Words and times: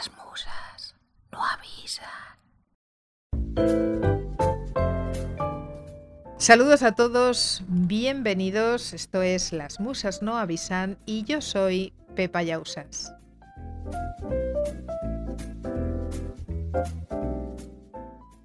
Las 0.00 0.10
musas 0.16 0.96
no 1.30 1.40
avisan. 1.44 2.06
Saludos 6.38 6.82
a 6.82 6.92
todos, 6.92 7.62
bienvenidos. 7.68 8.94
Esto 8.94 9.20
es 9.20 9.52
Las 9.52 9.78
musas 9.78 10.22
no 10.22 10.38
avisan 10.38 10.96
y 11.04 11.24
yo 11.24 11.42
soy 11.42 11.92
Pepa 12.16 12.42
Yausas. 12.42 13.12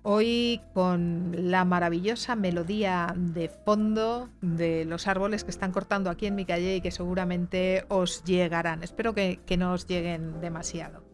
Hoy 0.03 0.59
con 0.73 1.49
la 1.49 1.63
maravillosa 1.63 2.35
melodía 2.35 3.13
de 3.15 3.47
fondo 3.47 4.27
de 4.41 4.83
los 4.83 5.07
árboles 5.07 5.45
que 5.45 5.51
están 5.51 5.71
cortando 5.71 6.09
aquí 6.09 6.25
en 6.25 6.35
mi 6.35 6.43
calle 6.43 6.75
y 6.75 6.81
que 6.81 6.91
seguramente 6.91 7.85
os 7.87 8.25
llegarán. 8.25 8.83
Espero 8.83 9.13
que, 9.13 9.39
que 9.45 9.55
no 9.55 9.71
os 9.71 9.87
lleguen 9.87 10.41
demasiado. 10.41 11.04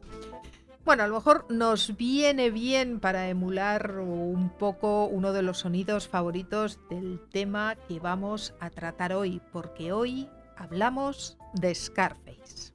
Bueno, 0.92 1.06
a 1.06 1.08
lo 1.08 1.16
mejor 1.16 1.46
nos 1.48 1.96
viene 1.96 2.50
bien 2.50 3.00
para 3.00 3.30
emular 3.30 4.00
un 4.00 4.50
poco 4.50 5.06
uno 5.06 5.32
de 5.32 5.42
los 5.42 5.60
sonidos 5.60 6.10
favoritos 6.10 6.82
del 6.90 7.22
tema 7.32 7.78
que 7.88 8.02
vamos 8.02 8.54
a 8.60 8.70
tratar 8.70 9.14
hoy, 9.14 9.42
porque 9.54 9.94
hoy 9.94 10.28
hablamos 10.58 11.38
de 11.54 11.74
Scarface. 11.74 12.74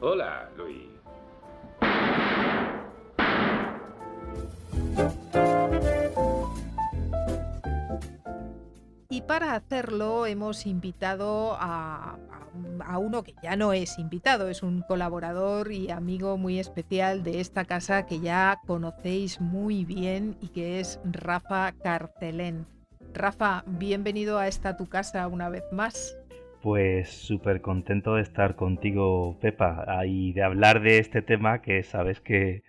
Hola, 0.00 0.50
Luis. 0.56 0.88
Y 9.12 9.20
para 9.20 9.54
hacerlo 9.54 10.24
hemos 10.24 10.64
invitado 10.64 11.54
a, 11.60 12.18
a, 12.80 12.98
uno 12.98 13.22
que 13.22 13.34
ya 13.42 13.56
no 13.56 13.74
es 13.74 13.98
invitado, 13.98 14.48
es 14.48 14.62
un 14.62 14.80
colaborador 14.80 15.70
y 15.70 15.90
amigo 15.90 16.38
muy 16.38 16.58
especial 16.58 17.22
de 17.22 17.38
esta 17.38 17.66
casa 17.66 18.06
que 18.06 18.20
ya 18.20 18.58
conocéis 18.66 19.38
muy 19.38 19.84
bien 19.84 20.36
y 20.40 20.48
que 20.48 20.80
es 20.80 20.98
Rafa 21.04 21.72
Carcelén. 21.72 22.64
Rafa, 23.12 23.64
bienvenido 23.66 24.38
a 24.38 24.48
esta 24.48 24.78
tu 24.78 24.88
casa 24.88 25.28
una 25.28 25.50
vez 25.50 25.64
más. 25.72 26.16
Pues 26.62 27.10
súper 27.10 27.60
contento 27.60 28.14
de 28.14 28.22
estar 28.22 28.56
contigo, 28.56 29.36
Pepa, 29.42 29.84
y 30.06 30.32
de 30.32 30.42
hablar 30.42 30.80
de 30.80 31.00
este 31.00 31.20
tema 31.20 31.60
que 31.60 31.82
sabes 31.82 32.18
que, 32.20 32.62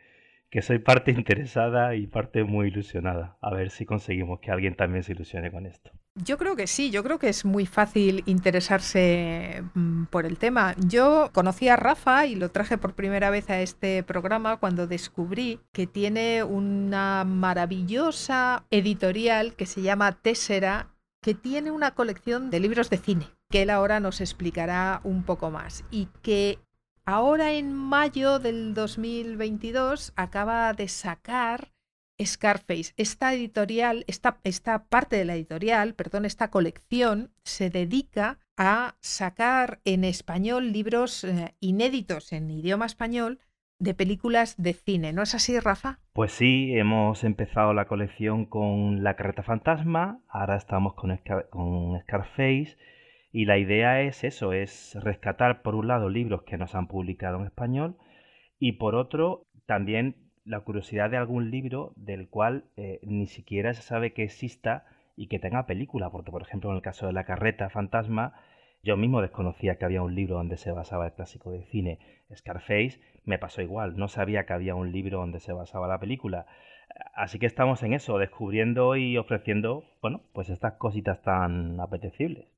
que 0.54 0.62
soy 0.62 0.78
parte 0.78 1.10
interesada 1.18 1.96
y 1.96 2.06
parte 2.06 2.44
muy 2.44 2.68
ilusionada. 2.68 3.38
A 3.42 3.50
ver 3.50 3.72
si 3.72 3.88
conseguimos 3.88 4.40
que 4.40 4.52
alguien 4.52 4.76
también 4.76 5.04
se 5.04 5.14
ilusione 5.14 5.52
con 5.52 5.66
esto. 5.66 5.90
Yo 6.14 6.38
creo 6.38 6.56
que 6.56 6.68
sí, 6.68 6.92
yo 6.92 7.04
creo 7.04 7.18
que 7.18 7.30
es 7.30 7.44
muy 7.44 7.66
fácil 7.66 8.22
interesarse 8.28 9.64
mm, 9.74 10.06
por 10.12 10.28
el 10.28 10.38
tema. 10.38 10.76
Yo 10.86 11.32
conocí 11.34 11.70
a 11.70 11.76
Rafa 11.76 12.28
y 12.28 12.36
lo 12.36 12.52
traje 12.52 12.78
por 12.78 12.94
primera 12.94 13.32
vez 13.32 13.50
a 13.50 13.62
este 13.62 14.04
programa 14.04 14.58
cuando 14.58 14.86
descubrí 14.86 15.60
que 15.72 15.88
tiene 15.88 16.44
una 16.44 17.24
maravillosa 17.26 18.68
editorial 18.70 19.56
que 19.56 19.66
se 19.66 19.82
llama 19.82 20.12
Tessera, 20.22 20.94
que 21.24 21.34
tiene 21.34 21.72
una 21.72 21.96
colección 21.96 22.52
de 22.52 22.60
libros 22.60 22.92
de 22.92 22.98
cine, 22.98 23.26
que 23.50 23.64
él 23.64 23.72
ahora 23.72 24.00
nos 24.00 24.22
explicará 24.22 25.02
un 25.04 25.24
poco 25.24 25.50
más 25.50 25.84
y 25.90 26.10
que 26.22 26.60
ahora 27.06 27.54
en 27.54 27.74
mayo 27.74 28.40
del 28.40 28.74
2022 28.74 30.14
acaba 30.16 30.74
de 30.74 30.88
sacar 30.88 31.74
Scarface. 32.24 32.94
Esta 32.98 33.34
editorial, 33.34 34.06
esta, 34.08 34.40
esta 34.44 34.86
parte 34.86 35.16
de 35.16 35.26
la 35.26 35.36
editorial, 35.36 35.96
perdón, 35.96 36.26
esta 36.26 36.50
colección 36.50 37.32
se 37.44 37.70
dedica 37.70 38.40
a 38.58 38.96
sacar 39.02 39.80
en 39.84 40.04
español 40.04 40.72
libros 40.72 41.24
eh, 41.24 41.56
inéditos 41.60 42.32
en 42.32 42.50
idioma 42.52 42.86
español 42.86 43.40
de 43.80 43.94
películas 43.94 44.56
de 44.58 44.74
cine. 44.74 45.12
¿No 45.12 45.24
es 45.24 45.36
así, 45.36 45.60
Rafa? 45.60 46.00
Pues 46.14 46.32
sí, 46.32 46.78
hemos 46.78 47.24
empezado 47.24 47.74
la 47.74 47.86
colección 47.86 48.46
con 48.46 49.04
La 49.04 49.16
Carreta 49.16 49.44
Fantasma, 49.44 50.20
ahora 50.30 50.56
estamos 50.56 50.94
con, 50.94 51.20
con 51.50 52.00
Scarface 52.02 52.78
y 53.34 53.46
la 53.46 53.58
idea 53.58 54.02
es 54.02 54.24
eso, 54.24 54.54
es 54.54 54.96
rescatar 55.02 55.64
por 55.64 55.74
un 55.74 55.88
lado 55.88 56.08
libros 56.08 56.44
que 56.44 56.58
nos 56.58 56.76
han 56.76 56.88
publicado 56.88 57.40
en 57.40 57.46
español 57.46 57.98
y 58.60 58.74
por 58.74 58.94
otro 58.94 59.48
también 59.66 60.16
la 60.46 60.60
curiosidad 60.60 61.10
de 61.10 61.18
algún 61.18 61.50
libro 61.50 61.94
del 61.96 62.30
cual 62.30 62.66
eh, 62.78 63.00
ni 63.02 63.26
siquiera 63.26 63.74
se 63.74 63.82
sabe 63.82 64.14
que 64.14 64.24
exista 64.24 64.86
y 65.16 65.28
que 65.28 65.40
tenga 65.40 65.66
película, 65.66 66.12
porque 66.12 66.30
por 66.30 66.44
ejemplo 66.44 66.70
en 66.70 66.76
el 66.76 66.84
caso 66.84 67.08
de 67.08 67.14
la 67.14 67.26
carreta 67.26 67.70
fantasma, 67.72 68.36
yo 68.84 68.98
mismo 68.98 69.20
desconocía 69.22 69.78
que 69.78 69.86
había 69.86 70.04
un 70.04 70.14
libro 70.14 70.36
donde 70.36 70.58
se 70.58 70.72
basaba 70.72 71.08
el 71.08 71.14
clásico 71.14 71.52
de 71.52 71.64
cine. 71.64 72.00
Scarface 72.36 73.00
me 73.26 73.40
pasó 73.40 73.64
igual, 73.64 73.98
no 73.98 74.10
sabía 74.10 74.46
que 74.46 74.54
había 74.54 74.76
un 74.76 74.92
libro 74.92 75.20
donde 75.20 75.40
se 75.40 75.54
basaba 75.54 75.88
la 75.88 76.00
película. 76.00 76.46
Así 77.16 77.40
que 77.40 77.48
estamos 77.48 77.82
en 77.82 77.94
eso, 77.94 78.20
descubriendo 78.20 78.96
y 78.96 79.18
ofreciendo, 79.18 79.86
bueno, 80.02 80.22
pues 80.34 80.50
estas 80.50 80.74
cositas 80.74 81.22
tan 81.24 81.80
apetecibles. 81.80 82.53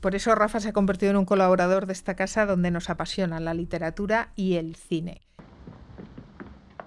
Por 0.00 0.14
eso 0.14 0.34
Rafa 0.34 0.60
se 0.60 0.68
ha 0.68 0.72
convertido 0.72 1.10
en 1.10 1.16
un 1.16 1.24
colaborador 1.24 1.86
de 1.86 1.92
esta 1.92 2.14
casa 2.14 2.46
donde 2.46 2.70
nos 2.70 2.90
apasiona 2.90 3.40
la 3.40 3.54
literatura 3.54 4.32
y 4.36 4.54
el 4.56 4.76
cine. 4.76 5.22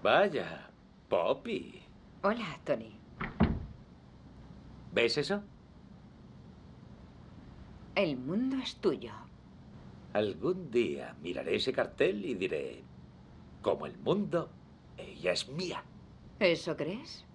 Vaya, 0.04 0.70
Poppy. 1.10 1.82
Hola, 2.22 2.60
Tony. 2.64 3.00
¿Ves 4.94 5.18
eso? 5.18 5.44
El 7.96 8.18
mundo 8.18 8.58
es 8.58 8.76
tuyo. 8.76 9.12
Algún 10.14 10.72
día 10.72 11.16
miraré 11.22 11.56
ese 11.56 11.74
cartel 11.74 12.26
y 12.26 12.36
diré, 12.36 12.84
como 13.62 13.86
el 13.86 13.98
mundo, 13.98 14.50
ella 14.98 15.32
es 15.32 15.48
mía. 15.50 15.84
¿Eso 16.40 16.76
crees? 16.78 17.26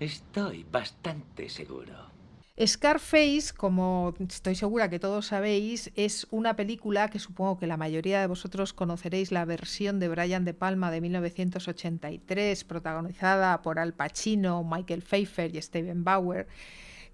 Estoy 0.00 0.64
bastante 0.64 1.48
seguro. 1.48 2.17
Scarface, 2.66 3.52
como 3.56 4.14
estoy 4.28 4.56
segura 4.56 4.90
que 4.90 4.98
todos 4.98 5.26
sabéis, 5.26 5.92
es 5.94 6.26
una 6.30 6.56
película 6.56 7.08
que 7.08 7.20
supongo 7.20 7.56
que 7.56 7.68
la 7.68 7.76
mayoría 7.76 8.20
de 8.20 8.26
vosotros 8.26 8.72
conoceréis 8.72 9.30
la 9.30 9.44
versión 9.44 10.00
de 10.00 10.08
Brian 10.08 10.44
De 10.44 10.54
Palma 10.54 10.90
de 10.90 11.00
1983, 11.00 12.64
protagonizada 12.64 13.62
por 13.62 13.78
Al 13.78 13.94
Pacino, 13.94 14.64
Michael 14.64 15.02
Pfeiffer 15.02 15.54
y 15.54 15.62
Steven 15.62 16.02
Bauer, 16.02 16.48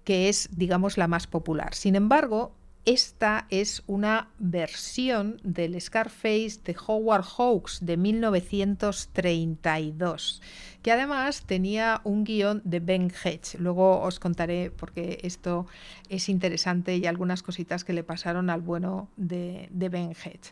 que 0.03 0.29
es, 0.29 0.49
digamos, 0.51 0.97
la 0.97 1.07
más 1.07 1.27
popular. 1.27 1.75
Sin 1.75 1.95
embargo, 1.95 2.55
esta 2.85 3.47
es 3.49 3.83
una 3.87 4.29
versión 4.37 5.41
del 5.43 5.81
Scarface 5.81 6.59
de 6.63 6.77
Howard 6.85 7.23
Hawks 7.23 7.79
de 7.81 7.97
1932, 7.97 10.43
que 10.83 10.91
además 10.91 11.41
tenía 11.47 12.01
un 12.03 12.23
guion 12.23 12.61
de 12.63 12.79
Ben 12.79 13.11
Hedge. 13.11 13.57
Luego 13.57 14.01
os 14.01 14.19
contaré 14.19 14.69
porque 14.69 15.17
esto 15.23 15.65
es 16.09 16.29
interesante 16.29 16.97
y 16.97 17.07
algunas 17.07 17.41
cositas 17.41 17.83
que 17.83 17.93
le 17.93 18.03
pasaron 18.03 18.51
al 18.51 18.61
bueno 18.61 19.09
de, 19.17 19.67
de 19.71 19.89
Ben 19.89 20.11
Hedge. 20.11 20.51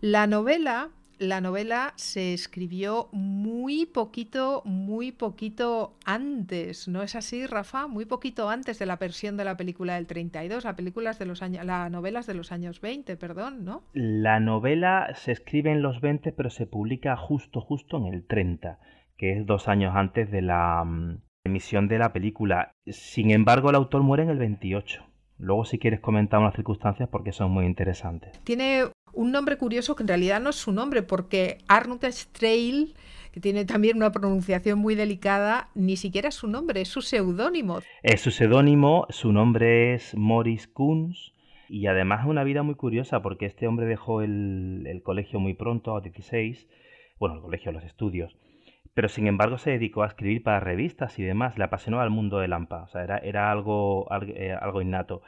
La 0.00 0.28
novela 0.28 0.90
la 1.24 1.40
novela 1.40 1.92
se 1.96 2.34
escribió 2.34 3.08
muy 3.12 3.86
poquito, 3.86 4.62
muy 4.64 5.12
poquito 5.12 5.96
antes, 6.04 6.88
¿no 6.88 7.02
es 7.02 7.16
así, 7.16 7.46
Rafa? 7.46 7.86
Muy 7.86 8.04
poquito 8.04 8.48
antes 8.48 8.78
de 8.78 8.86
la 8.86 8.96
versión 8.96 9.36
de 9.36 9.44
la 9.44 9.56
película 9.56 9.94
del 9.94 10.06
32, 10.06 10.64
la 10.64 10.76
películas 10.76 11.18
de 11.18 11.26
los 11.26 11.42
años, 11.42 11.64
la 11.64 11.88
novelas 11.90 12.26
de 12.26 12.34
los 12.34 12.52
años 12.52 12.80
20, 12.80 13.16
perdón, 13.16 13.64
¿no? 13.64 13.82
La 13.92 14.40
novela 14.40 15.08
se 15.14 15.32
escribe 15.32 15.72
en 15.72 15.82
los 15.82 16.00
20, 16.00 16.32
pero 16.32 16.50
se 16.50 16.66
publica 16.66 17.16
justo, 17.16 17.60
justo 17.60 17.96
en 17.96 18.06
el 18.12 18.26
30, 18.26 18.78
que 19.16 19.32
es 19.32 19.46
dos 19.46 19.68
años 19.68 19.94
antes 19.94 20.30
de 20.30 20.42
la 20.42 20.84
mm, 20.84 21.18
emisión 21.44 21.88
de 21.88 21.98
la 21.98 22.12
película. 22.12 22.72
Sin 22.86 23.30
embargo, 23.30 23.70
el 23.70 23.76
autor 23.76 24.02
muere 24.02 24.24
en 24.24 24.30
el 24.30 24.38
28. 24.38 25.04
Luego, 25.38 25.64
si 25.64 25.78
quieres 25.78 26.00
comentar 26.00 26.40
unas 26.40 26.54
circunstancias, 26.54 27.08
porque 27.10 27.32
son 27.32 27.50
muy 27.50 27.66
interesantes. 27.66 28.40
Tiene 28.44 28.84
un 29.14 29.32
nombre 29.32 29.56
curioso 29.56 29.96
que 29.96 30.02
en 30.02 30.08
realidad 30.08 30.40
no 30.40 30.50
es 30.50 30.56
su 30.56 30.72
nombre, 30.72 31.02
porque 31.02 31.58
Arnold 31.68 32.04
Strail, 32.04 32.94
que 33.32 33.40
tiene 33.40 33.64
también 33.64 33.96
una 33.96 34.12
pronunciación 34.12 34.78
muy 34.78 34.94
delicada, 34.94 35.68
ni 35.74 35.96
siquiera 35.96 36.28
es 36.28 36.34
su 36.34 36.46
nombre, 36.46 36.80
es 36.80 36.88
su 36.88 37.02
seudónimo. 37.02 37.80
Es 38.02 38.20
su 38.20 38.30
seudónimo, 38.30 39.06
su 39.10 39.32
nombre 39.32 39.94
es 39.94 40.14
Morris 40.16 40.68
Kunz. 40.68 41.32
Y 41.68 41.86
además 41.86 42.20
es 42.20 42.26
una 42.26 42.44
vida 42.44 42.62
muy 42.62 42.74
curiosa 42.74 43.22
porque 43.22 43.46
este 43.46 43.66
hombre 43.66 43.86
dejó 43.86 44.22
el, 44.22 45.00
colegio 45.02 45.40
muy 45.40 45.54
pronto, 45.54 45.96
a 45.96 46.00
16, 46.00 46.68
bueno, 47.18 47.36
el 47.36 47.40
colegio, 47.40 47.72
los 47.72 47.84
estudios, 47.84 48.36
pero 48.92 49.08
sin 49.08 49.26
embargo 49.26 49.58
se 49.58 49.70
dedicó 49.70 50.02
a 50.02 50.06
escribir 50.06 50.42
para 50.42 50.60
revistas 50.60 51.18
y 51.18 51.22
demás, 51.22 51.58
le 51.58 51.64
apasionó 51.64 52.00
al 52.00 52.10
mundo 52.10 52.38
de 52.38 52.48
Lampa, 52.48 52.82
o 52.82 52.88
sea, 52.88 53.02
era, 53.02 53.18
era 53.18 53.50
algo, 53.50 54.06
eh, 54.28 54.56
algo 54.60 54.82
innato. 54.82 55.22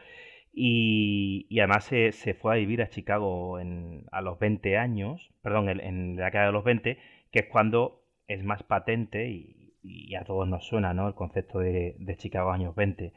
Y, 0.59 1.47
además 1.59 1.85
se, 1.85 2.13
fue 2.33 2.55
a 2.55 2.57
vivir 2.57 2.81
a 2.81 2.89
Chicago 2.89 3.59
a 3.59 4.21
los 4.23 4.39
20 4.39 4.79
años, 4.79 5.31
perdón, 5.43 5.69
en, 5.69 6.17
la 6.17 6.25
década 6.25 6.47
de 6.47 6.53
los 6.53 6.65
20, 6.65 6.97
que 7.31 7.41
es 7.41 7.47
cuando 7.47 8.03
es 8.27 8.43
más 8.43 8.63
patente 8.63 9.29
y, 9.29 10.15
a 10.19 10.25
todos 10.25 10.49
nos 10.49 10.67
suena 10.67 10.95
¿no? 10.95 11.09
el 11.09 11.15
concepto 11.15 11.59
de, 11.59 11.95
Chicago 12.17 12.53
años 12.53 12.75
20, 12.75 13.13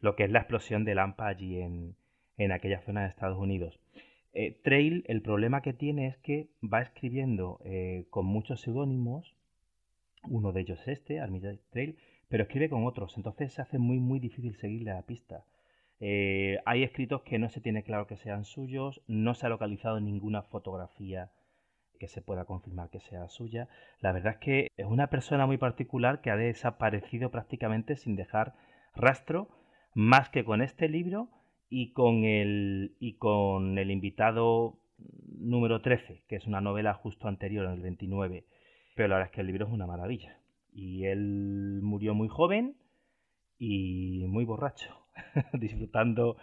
lo 0.00 0.14
que 0.14 0.22
es 0.22 0.30
la 0.30 0.38
explosión 0.38 0.84
de 0.84 0.94
Lampa 0.94 1.26
allí 1.26 1.60
en, 1.60 1.96
aquella 2.52 2.80
zona 2.82 3.02
de 3.02 3.08
Estados 3.08 3.38
Unidos. 3.38 3.80
Eh, 4.32 4.60
Trail, 4.62 5.04
el 5.08 5.20
problema 5.20 5.62
que 5.62 5.72
tiene 5.72 6.06
es 6.06 6.16
que 6.18 6.48
va 6.62 6.80
escribiendo 6.80 7.60
eh, 7.64 8.06
con 8.10 8.24
muchos 8.24 8.60
seudónimos, 8.60 9.34
uno 10.28 10.52
de 10.52 10.60
ellos 10.60 10.80
es 10.82 10.98
este, 10.98 11.18
Armitage 11.18 11.58
Trail, 11.70 11.98
pero 12.28 12.44
escribe 12.44 12.68
con 12.68 12.86
otros, 12.86 13.16
entonces 13.16 13.52
se 13.52 13.62
hace 13.62 13.78
muy 13.78 13.98
muy 13.98 14.20
difícil 14.20 14.54
seguirle 14.56 14.92
la 14.92 15.02
pista. 15.02 15.44
Eh, 16.06 16.58
hay 16.66 16.82
escritos 16.82 17.22
que 17.22 17.38
no 17.38 17.48
se 17.48 17.62
tiene 17.62 17.82
claro 17.82 18.06
que 18.06 18.18
sean 18.18 18.44
suyos, 18.44 19.00
no 19.06 19.32
se 19.32 19.46
ha 19.46 19.48
localizado 19.48 20.00
ninguna 20.00 20.42
fotografía 20.42 21.30
que 21.98 22.08
se 22.08 22.20
pueda 22.20 22.44
confirmar 22.44 22.90
que 22.90 23.00
sea 23.00 23.26
suya. 23.28 23.70
La 24.00 24.12
verdad 24.12 24.34
es 24.34 24.38
que 24.38 24.68
es 24.76 24.84
una 24.84 25.08
persona 25.08 25.46
muy 25.46 25.56
particular 25.56 26.20
que 26.20 26.30
ha 26.30 26.36
desaparecido 26.36 27.30
prácticamente 27.30 27.96
sin 27.96 28.16
dejar 28.16 28.52
rastro, 28.94 29.48
más 29.94 30.28
que 30.28 30.44
con 30.44 30.60
este 30.60 30.90
libro 30.90 31.30
y 31.70 31.94
con 31.94 32.26
el, 32.26 32.96
y 33.00 33.16
con 33.16 33.78
el 33.78 33.90
invitado 33.90 34.78
número 35.38 35.80
13, 35.80 36.24
que 36.28 36.36
es 36.36 36.46
una 36.46 36.60
novela 36.60 36.92
justo 36.92 37.28
anterior, 37.28 37.64
en 37.64 37.72
el 37.72 37.80
29. 37.80 38.44
Pero 38.94 39.08
la 39.08 39.14
verdad 39.14 39.30
es 39.30 39.34
que 39.34 39.40
el 39.40 39.46
libro 39.46 39.66
es 39.66 39.72
una 39.72 39.86
maravilla. 39.86 40.38
Y 40.70 41.06
él 41.06 41.80
murió 41.82 42.14
muy 42.14 42.28
joven 42.28 42.76
y 43.58 44.26
muy 44.26 44.44
borracho, 44.44 45.03
disfrutando 45.52 46.36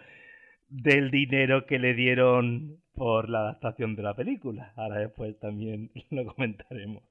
del 0.68 1.10
dinero 1.10 1.66
que 1.66 1.78
le 1.78 1.94
dieron 1.94 2.78
por 2.94 3.28
la 3.28 3.40
adaptación 3.40 3.94
de 3.96 4.02
la 4.02 4.14
película. 4.14 4.72
Ahora 4.76 4.98
después 4.98 5.38
también 5.38 5.90
lo 6.10 6.26
comentaremos. 6.26 7.02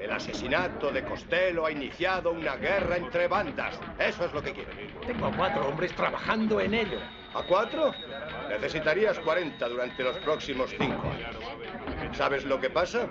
El 0.00 0.12
asesinato 0.12 0.90
de 0.90 1.02
Costello 1.04 1.64
ha 1.64 1.70
iniciado 1.70 2.32
una 2.32 2.56
guerra 2.56 2.96
entre 2.96 3.28
bandas. 3.28 3.80
Eso 3.98 4.26
es 4.26 4.32
lo 4.32 4.42
que 4.42 4.52
quiero. 4.52 4.70
Tengo 5.06 5.26
a 5.26 5.36
cuatro 5.36 5.68
hombres 5.68 5.94
trabajando 5.94 6.60
en 6.60 6.74
ello. 6.74 6.98
¿A 7.34 7.42
cuatro? 7.44 7.92
Necesitarías 8.48 9.18
40 9.20 9.68
durante 9.68 10.02
los 10.02 10.16
próximos 10.18 10.70
cinco 10.78 11.02
años. 11.08 11.36
¿Sabes 12.12 12.44
lo 12.44 12.60
que 12.60 12.68
pasa? 12.68 13.08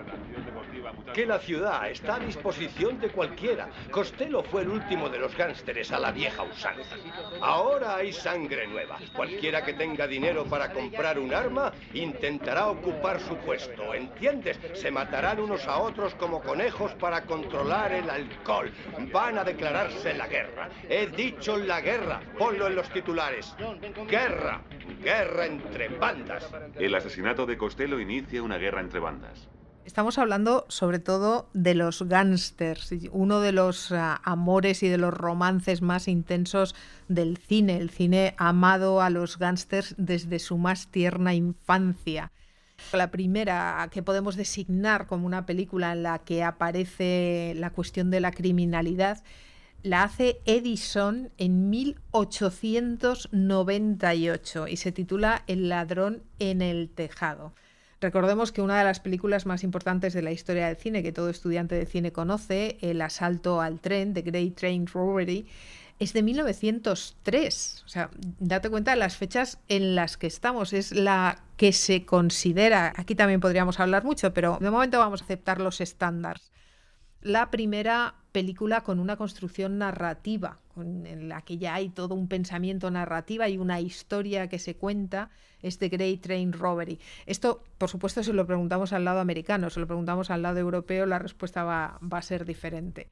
Que 1.16 1.26
la 1.26 1.40
ciudad 1.40 1.90
está 1.90 2.16
a 2.16 2.20
disposición 2.20 3.00
de 3.00 3.08
cualquiera. 3.08 3.70
Costello 3.90 4.44
fue 4.44 4.64
el 4.64 4.68
último 4.68 5.08
de 5.08 5.18
los 5.18 5.34
gánsteres 5.38 5.90
a 5.94 6.00
la 6.00 6.12
vieja 6.12 6.44
usanza. 6.44 6.98
Ahora 7.40 7.96
hay 7.96 8.12
sangre 8.12 8.68
nueva. 8.68 8.98
Cualquiera 9.16 9.64
que 9.64 9.76
tenga 9.76 10.08
dinero 10.08 10.44
para 10.44 10.74
comprar 10.74 11.18
un 11.18 11.34
arma 11.34 11.72
intentará 11.94 12.68
ocupar 12.68 13.22
su 13.22 13.38
puesto. 13.38 13.94
¿Entiendes? 13.94 14.60
Se 14.74 14.92
matarán 14.92 15.40
unos 15.40 15.66
a 15.68 15.78
otros 15.78 16.14
como 16.16 16.42
conejos 16.42 16.94
para 16.96 17.22
controlar 17.22 17.94
el 17.94 18.10
alcohol. 18.10 18.70
Van 19.14 19.38
a 19.38 19.46
declararse 19.46 20.14
la 20.16 20.28
guerra. 20.28 20.68
He 20.90 21.08
dicho 21.08 21.56
la 21.56 21.80
guerra. 21.80 22.20
Ponlo 22.38 22.68
en 22.68 22.76
los 22.76 22.90
titulares. 22.90 23.56
Guerra. 24.10 24.64
Guerra 25.02 25.46
entre 25.46 25.88
bandas. 25.88 26.54
El 26.76 26.94
asesinato 26.94 27.46
de 27.46 27.58
Costello 27.58 28.02
inicia 28.02 28.44
una 28.44 28.58
guerra 28.58 28.82
entre 28.82 29.00
bandas. 29.00 29.48
Estamos 29.86 30.18
hablando 30.18 30.66
sobre 30.68 30.98
todo 30.98 31.48
de 31.54 31.76
los 31.76 32.02
gángsters, 32.02 32.90
uno 33.12 33.40
de 33.40 33.52
los 33.52 33.92
uh, 33.92 34.18
amores 34.24 34.82
y 34.82 34.90
de 34.90 34.98
los 34.98 35.14
romances 35.14 35.84
más 35.84 36.08
intensos 36.08 36.74
del 37.08 37.38
cine. 37.38 37.78
El 37.78 37.92
cine 37.92 38.34
amado 38.38 39.02
a 39.02 39.12
los 39.12 39.38
gángsters 39.38 39.94
desde 40.00 40.40
su 40.40 40.58
más 40.58 40.88
tierna 40.88 41.36
infancia. 41.36 42.32
La 42.94 43.12
primera 43.12 43.88
que 43.92 44.02
podemos 44.02 44.36
designar 44.36 45.06
como 45.06 45.28
una 45.28 45.46
película 45.46 45.92
en 45.92 46.02
la 46.02 46.18
que 46.18 46.44
aparece 46.44 47.54
la 47.56 47.70
cuestión 47.70 48.10
de 48.10 48.22
la 48.22 48.32
criminalidad 48.32 49.22
la 49.84 50.02
hace 50.02 50.42
Edison 50.46 51.30
en 51.38 51.70
1898 51.70 54.68
y 54.68 54.78
se 54.78 54.92
titula 54.92 55.44
El 55.46 55.70
ladrón 55.70 56.24
en 56.40 56.64
el 56.64 56.90
tejado. 56.90 57.54
Recordemos 58.06 58.52
que 58.52 58.62
una 58.62 58.78
de 58.78 58.84
las 58.84 59.00
películas 59.00 59.48
más 59.48 59.64
importantes 59.64 60.14
de 60.14 60.22
la 60.22 60.32
historia 60.32 60.68
del 60.68 60.76
cine, 60.76 61.02
que 61.02 61.12
todo 61.12 61.32
estudiante 61.32 61.74
de 61.74 61.88
cine 61.88 62.12
conoce, 62.12 62.78
El 62.82 63.02
asalto 63.02 63.62
al 63.62 63.80
tren, 63.80 64.14
The 64.14 64.22
Great 64.22 64.54
Train 64.54 64.86
Robbery, 64.86 65.48
es 65.98 66.14
de 66.14 66.22
1903. 66.22 67.84
O 67.84 67.90
sea, 67.90 68.12
date 68.40 68.70
cuenta 68.70 68.92
de 68.92 68.98
las 68.98 69.18
fechas 69.18 69.58
en 69.70 69.96
las 69.96 70.18
que 70.18 70.28
estamos. 70.28 70.72
Es 70.74 70.92
la 70.92 71.42
que 71.58 71.74
se 71.74 72.06
considera, 72.06 72.94
aquí 72.96 73.16
también 73.16 73.40
podríamos 73.40 73.80
hablar 73.80 74.04
mucho, 74.04 74.36
pero 74.36 74.60
de 74.62 74.70
momento 74.70 75.00
vamos 75.00 75.24
a 75.24 75.26
aceptar 75.26 75.60
los 75.60 75.82
estándares. 75.82 76.52
La 77.22 77.50
primera 77.50 78.14
película 78.36 78.82
con 78.82 79.00
una 79.00 79.16
construcción 79.16 79.78
narrativa, 79.78 80.60
en 80.76 81.30
la 81.30 81.42
que 81.44 81.58
ya 81.58 81.76
hay 81.76 81.88
todo 81.88 82.16
un 82.16 82.28
pensamiento 82.28 82.92
narrativa 82.92 83.48
y 83.48 83.58
una 83.58 83.80
historia 83.80 84.50
que 84.50 84.60
se 84.60 84.76
cuenta, 84.76 85.30
es 85.62 85.78
The 85.78 85.88
Great 85.88 86.20
Train 86.20 86.52
Robbery. 86.52 87.00
Esto, 87.28 87.64
por 87.78 87.88
supuesto, 87.88 88.24
si 88.24 88.34
lo 88.34 88.46
preguntamos 88.46 88.92
al 88.92 89.06
lado 89.06 89.22
americano, 89.22 89.70
si 89.70 89.80
lo 89.80 89.88
preguntamos 89.88 90.32
al 90.32 90.42
lado 90.42 90.60
europeo, 90.60 91.06
la 91.06 91.18
respuesta 91.18 91.64
va, 91.64 91.98
va 92.04 92.18
a 92.18 92.22
ser 92.22 92.44
diferente. 92.44 93.10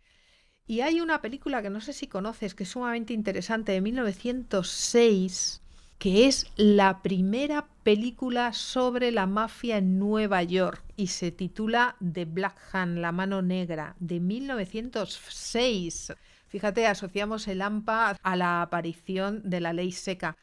Y 0.68 0.82
hay 0.82 1.00
una 1.00 1.22
película 1.22 1.62
que 1.62 1.70
no 1.70 1.80
sé 1.80 1.94
si 1.94 2.08
conoces, 2.08 2.54
que 2.54 2.64
es 2.64 2.70
sumamente 2.70 3.14
interesante, 3.14 3.72
de 3.72 3.80
1906, 3.80 5.62
que 6.00 6.28
es 6.28 6.48
la 6.58 7.02
primera 7.02 7.70
película 7.84 8.52
sobre 8.52 9.14
la 9.14 9.26
mafia 9.26 9.78
en 9.78 10.00
Nueva 10.00 10.44
York 10.44 10.83
y 10.96 11.08
se 11.08 11.32
titula 11.32 11.96
The 12.00 12.26
Black 12.26 12.58
Hand, 12.72 13.00
la 13.00 13.12
mano 13.12 13.42
negra, 13.42 13.96
de 14.00 14.20
1906. 14.20 16.14
Fíjate, 16.48 16.86
asociamos 16.86 17.48
el 17.48 17.62
AMPA 17.62 18.18
a 18.22 18.36
la 18.36 18.62
aparición 18.62 19.42
de 19.44 19.60
la 19.60 19.74
ley 19.74 19.92
seca. 19.92 20.38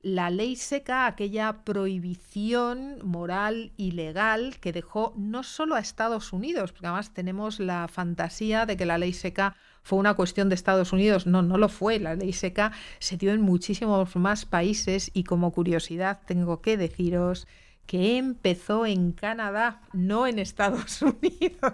La 0.00 0.30
ley 0.30 0.54
seca, 0.54 1.06
aquella 1.06 1.64
prohibición 1.64 2.98
moral 3.02 3.72
y 3.76 3.90
legal 3.90 4.58
que 4.60 4.72
dejó 4.72 5.12
no 5.16 5.42
solo 5.42 5.74
a 5.74 5.80
Estados 5.80 6.32
Unidos, 6.32 6.70
porque 6.70 6.86
además 6.86 7.12
tenemos 7.12 7.58
la 7.58 7.88
fantasía 7.88 8.64
de 8.64 8.76
que 8.76 8.86
la 8.86 8.96
ley 8.96 9.12
seca 9.12 9.56
fue 9.82 9.98
una 9.98 10.14
cuestión 10.14 10.48
de 10.48 10.54
Estados 10.54 10.92
Unidos. 10.92 11.26
No, 11.26 11.42
no 11.42 11.58
lo 11.58 11.68
fue. 11.68 11.98
La 11.98 12.14
ley 12.14 12.32
seca 12.32 12.70
se 13.00 13.16
dio 13.16 13.32
en 13.32 13.40
muchísimos 13.40 14.14
más 14.14 14.46
países 14.46 15.10
y 15.12 15.24
como 15.24 15.50
curiosidad 15.50 16.20
tengo 16.24 16.62
que 16.62 16.76
deciros 16.76 17.48
que 17.88 18.18
empezó 18.18 18.84
en 18.84 19.12
Canadá, 19.12 19.80
no 19.94 20.26
en 20.26 20.38
Estados 20.38 21.00
Unidos. 21.02 21.72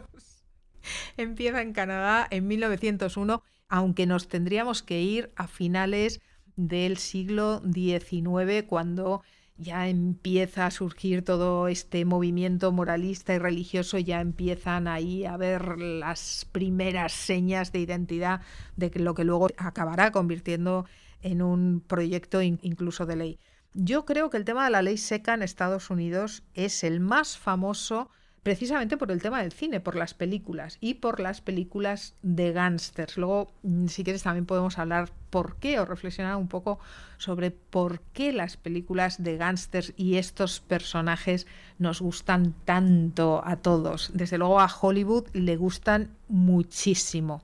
Empieza 1.16 1.60
en 1.60 1.72
Canadá 1.72 2.24
en 2.30 2.46
1901, 2.46 3.42
aunque 3.68 4.06
nos 4.06 4.28
tendríamos 4.28 4.84
que 4.84 5.02
ir 5.02 5.32
a 5.34 5.48
finales 5.48 6.20
del 6.54 6.98
siglo 6.98 7.60
XIX, 7.62 8.62
cuando 8.68 9.24
ya 9.56 9.88
empieza 9.88 10.66
a 10.66 10.70
surgir 10.70 11.24
todo 11.24 11.66
este 11.66 12.04
movimiento 12.04 12.70
moralista 12.70 13.34
y 13.34 13.38
religioso, 13.38 13.98
ya 13.98 14.20
empiezan 14.20 14.86
ahí 14.86 15.24
a 15.24 15.36
ver 15.36 15.80
las 15.80 16.46
primeras 16.52 17.12
señas 17.12 17.72
de 17.72 17.80
identidad 17.80 18.40
de 18.76 18.92
lo 19.00 19.14
que 19.14 19.24
luego 19.24 19.48
acabará 19.56 20.12
convirtiendo 20.12 20.86
en 21.22 21.42
un 21.42 21.80
proyecto 21.84 22.40
incluso 22.40 23.04
de 23.04 23.16
ley. 23.16 23.38
Yo 23.74 24.04
creo 24.04 24.30
que 24.30 24.36
el 24.36 24.44
tema 24.44 24.64
de 24.64 24.70
la 24.70 24.82
ley 24.82 24.96
seca 24.96 25.34
en 25.34 25.42
Estados 25.42 25.90
Unidos 25.90 26.44
es 26.54 26.84
el 26.84 27.00
más 27.00 27.36
famoso 27.36 28.08
precisamente 28.44 28.96
por 28.96 29.10
el 29.10 29.20
tema 29.20 29.42
del 29.42 29.52
cine, 29.52 29.80
por 29.80 29.96
las 29.96 30.14
películas 30.14 30.78
y 30.80 30.94
por 30.94 31.18
las 31.18 31.40
películas 31.40 32.14
de 32.22 32.52
gángsters. 32.52 33.16
Luego, 33.16 33.50
mm, 33.62 33.86
si 33.86 34.04
quieres, 34.04 34.22
también 34.22 34.46
podemos 34.46 34.78
hablar 34.78 35.10
por 35.30 35.56
qué 35.56 35.80
o 35.80 35.86
reflexionar 35.86 36.36
un 36.36 36.46
poco 36.46 36.78
sobre 37.16 37.50
por 37.50 38.00
qué 38.12 38.32
las 38.32 38.56
películas 38.56 39.20
de 39.20 39.38
gángsters 39.38 39.92
y 39.96 40.18
estos 40.18 40.60
personajes 40.60 41.48
nos 41.78 42.00
gustan 42.00 42.54
tanto 42.64 43.42
a 43.44 43.56
todos. 43.56 44.12
Desde 44.14 44.38
luego 44.38 44.60
a 44.60 44.70
Hollywood 44.80 45.26
le 45.32 45.56
gustan 45.56 46.10
muchísimo. 46.28 47.42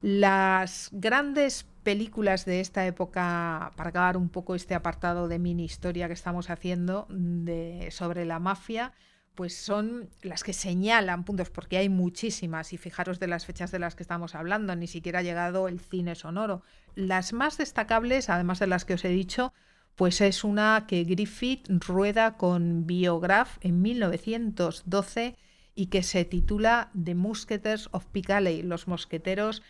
Las 0.00 0.90
grandes 0.92 1.64
películas 1.82 2.44
de 2.44 2.60
esta 2.60 2.86
época, 2.86 3.72
para 3.76 3.90
acabar 3.90 4.16
un 4.16 4.28
poco 4.28 4.54
este 4.54 4.74
apartado 4.74 5.28
de 5.28 5.38
mini 5.38 5.64
historia 5.64 6.06
que 6.06 6.14
estamos 6.14 6.50
haciendo 6.50 7.06
de, 7.10 7.88
sobre 7.90 8.24
la 8.24 8.38
mafia, 8.38 8.92
pues 9.34 9.56
son 9.56 10.10
las 10.22 10.44
que 10.44 10.52
señalan 10.52 11.24
puntos, 11.24 11.50
porque 11.50 11.78
hay 11.78 11.88
muchísimas, 11.88 12.72
y 12.72 12.76
fijaros 12.76 13.18
de 13.18 13.28
las 13.28 13.46
fechas 13.46 13.70
de 13.70 13.78
las 13.78 13.94
que 13.94 14.02
estamos 14.02 14.34
hablando, 14.34 14.76
ni 14.76 14.86
siquiera 14.86 15.20
ha 15.20 15.22
llegado 15.22 15.68
el 15.68 15.80
cine 15.80 16.14
sonoro. 16.14 16.62
Las 16.94 17.32
más 17.32 17.56
destacables, 17.56 18.28
además 18.28 18.58
de 18.58 18.66
las 18.66 18.84
que 18.84 18.94
os 18.94 19.04
he 19.04 19.08
dicho, 19.08 19.52
pues 19.96 20.20
es 20.20 20.44
una 20.44 20.84
que 20.86 21.04
Griffith 21.04 21.66
rueda 21.68 22.36
con 22.36 22.86
Biograph 22.86 23.56
en 23.60 23.82
1912 23.82 25.36
y 25.74 25.86
que 25.86 26.02
se 26.02 26.24
titula 26.24 26.90
The 27.02 27.14
Musketeers 27.14 27.88
of 27.92 28.06
Piccadilly, 28.06 28.62
los 28.62 28.88
mosqueteros 28.88 29.62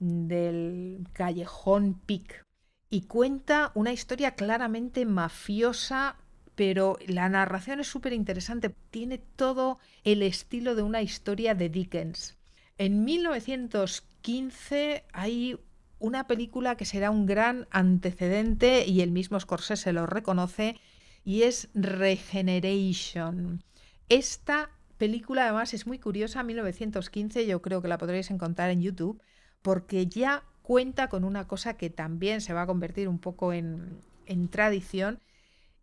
del 0.00 1.06
callejón 1.12 1.94
Pic. 2.04 2.44
Y 2.88 3.02
cuenta 3.02 3.70
una 3.74 3.92
historia 3.92 4.34
claramente 4.34 5.06
mafiosa 5.06 6.16
pero 6.60 6.98
la 7.06 7.28
narración 7.30 7.80
es 7.80 7.86
súper 7.86 8.12
interesante, 8.12 8.74
tiene 8.90 9.16
todo 9.16 9.78
el 10.04 10.22
estilo 10.22 10.74
de 10.74 10.82
una 10.82 11.00
historia 11.00 11.54
de 11.54 11.70
Dickens. 11.70 12.36
En 12.76 13.02
1915 13.06 15.04
hay 15.14 15.58
una 15.98 16.26
película 16.26 16.76
que 16.76 16.84
será 16.84 17.10
un 17.10 17.24
gran 17.24 17.66
antecedente 17.70 18.84
y 18.86 19.00
el 19.00 19.10
mismo 19.10 19.40
Scorsese 19.40 19.94
lo 19.94 20.04
reconoce, 20.04 20.76
y 21.24 21.44
es 21.44 21.70
Regeneration. 21.72 23.64
Esta 24.10 24.70
película 24.98 25.44
además 25.44 25.72
es 25.72 25.86
muy 25.86 25.98
curiosa, 25.98 26.42
1915, 26.42 27.46
yo 27.46 27.62
creo 27.62 27.80
que 27.80 27.88
la 27.88 27.96
podréis 27.96 28.30
encontrar 28.30 28.68
en 28.68 28.82
YouTube, 28.82 29.22
porque 29.62 30.06
ya 30.06 30.44
cuenta 30.62 31.08
con 31.08 31.24
una 31.24 31.46
cosa 31.46 31.74
que 31.74 31.90
también 31.90 32.40
se 32.40 32.52
va 32.52 32.62
a 32.62 32.66
convertir 32.66 33.08
un 33.08 33.18
poco 33.18 33.52
en, 33.52 33.98
en 34.26 34.48
tradición, 34.48 35.20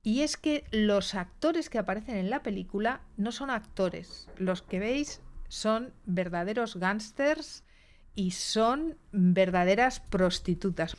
y 0.03 0.22
es 0.22 0.38
que 0.38 0.63
los 0.72 1.15
actores 1.15 1.69
que 1.69 1.79
aparecen 1.79 2.15
en 2.15 2.29
la 2.29 2.41
película 2.41 3.01
no 3.17 3.34
son 3.34 3.50
actores. 3.50 4.29
Los 4.38 4.62
que 4.62 4.79
veis 4.79 5.22
son 5.50 5.93
verdaderos 6.05 6.77
gángsters 6.77 7.65
y 8.15 8.31
son 8.31 8.96
verdaderas 9.12 10.00
prostitutas. 10.00 10.96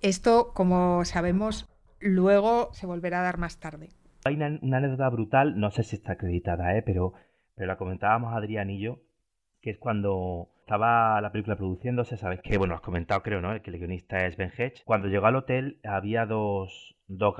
Esto, 0.00 0.52
como 0.54 1.04
sabemos, 1.04 1.68
luego 1.98 2.72
se 2.72 2.86
volverá 2.86 3.20
a 3.20 3.24
dar 3.24 3.38
más 3.38 3.60
tarde. 3.60 3.90
Hay 4.24 4.34
una, 4.34 4.46
anécdota 4.46 5.08
brutal, 5.08 5.58
no 5.60 5.70
sé 5.70 5.82
si 5.82 5.96
está 5.96 6.12
acreditada, 6.12 6.76
¿eh? 6.76 6.82
pero, 6.82 7.12
pero 7.54 7.68
la 7.68 7.76
comentábamos 7.76 8.34
Adrián 8.34 8.70
y 8.70 8.80
yo, 8.80 9.02
que 9.60 9.70
es 9.70 9.78
cuando 9.78 10.49
estaba 10.70 11.20
la 11.20 11.32
película 11.32 11.56
produciéndose, 11.56 12.16
sabes 12.16 12.40
que, 12.42 12.56
bueno, 12.56 12.76
has 12.76 12.80
comentado 12.80 13.24
creo, 13.24 13.40
¿no? 13.40 13.60
Que 13.60 13.70
el 13.72 13.78
guionista 13.78 14.18
es 14.18 14.36
Ben 14.36 14.52
Hedge. 14.56 14.84
Cuando 14.84 15.08
llegó 15.08 15.26
al 15.26 15.34
hotel 15.34 15.80
había 15.82 16.26
dos, 16.26 16.96
dos 17.08 17.34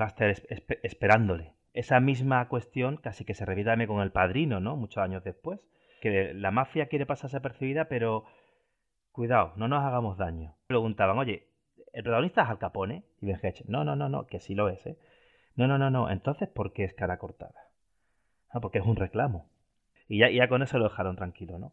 esperándole. 0.83 1.53
Esa 1.71 2.01
misma 2.01 2.49
cuestión 2.49 2.97
casi 2.97 3.23
que 3.23 3.33
se 3.33 3.45
repite 3.45 3.87
con 3.87 4.01
el 4.01 4.11
padrino, 4.11 4.59
¿no? 4.59 4.75
Muchos 4.75 5.01
años 5.01 5.23
después. 5.23 5.61
Que 6.01 6.33
la 6.33 6.51
mafia 6.51 6.87
quiere 6.87 7.05
pasarse 7.05 7.37
apercibida, 7.37 7.85
pero 7.85 8.25
cuidado, 9.13 9.53
no 9.55 9.69
nos 9.69 9.85
hagamos 9.85 10.17
daño. 10.17 10.57
Preguntaban, 10.67 11.17
oye, 11.17 11.47
¿el 11.93 12.03
protagonista 12.03 12.41
es 12.43 12.49
Al 12.49 12.59
Capone? 12.59 13.05
Y 13.21 13.27
Ben 13.27 13.39
Hedge, 13.41 13.63
no, 13.65 13.85
no, 13.85 13.95
no, 13.95 14.09
no, 14.09 14.27
que 14.27 14.41
sí 14.41 14.55
lo 14.55 14.67
es, 14.67 14.85
¿eh? 14.85 14.97
No, 15.55 15.69
no, 15.69 15.77
no, 15.77 15.89
no, 15.89 16.09
entonces 16.09 16.49
¿por 16.49 16.73
qué 16.73 16.83
es 16.83 16.93
cara 16.93 17.17
cortada? 17.17 17.69
Ah, 18.49 18.59
porque 18.59 18.79
es 18.79 18.85
un 18.85 18.97
reclamo. 18.97 19.49
Y 20.09 20.19
ya, 20.19 20.29
ya 20.29 20.49
con 20.49 20.63
eso 20.63 20.77
lo 20.77 20.89
dejaron 20.89 21.15
tranquilo, 21.15 21.59
¿no? 21.59 21.71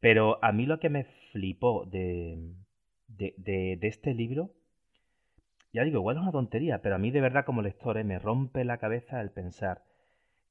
Pero 0.00 0.42
a 0.42 0.52
mí 0.52 0.66
lo 0.66 0.80
que 0.80 0.88
me 0.88 1.04
flipó 1.32 1.84
de, 1.86 2.54
de, 3.06 3.78
este 3.82 4.14
libro, 4.14 4.50
ya 5.72 5.84
digo, 5.84 5.98
igual 5.98 6.16
es 6.16 6.22
una 6.22 6.32
tontería, 6.32 6.80
pero 6.82 6.94
a 6.96 6.98
mí 6.98 7.10
de 7.10 7.20
verdad 7.20 7.44
como 7.44 7.62
lector 7.62 7.98
eh, 7.98 8.04
me 8.04 8.18
rompe 8.18 8.64
la 8.64 8.78
cabeza 8.78 9.20
el 9.20 9.30
pensar 9.30 9.84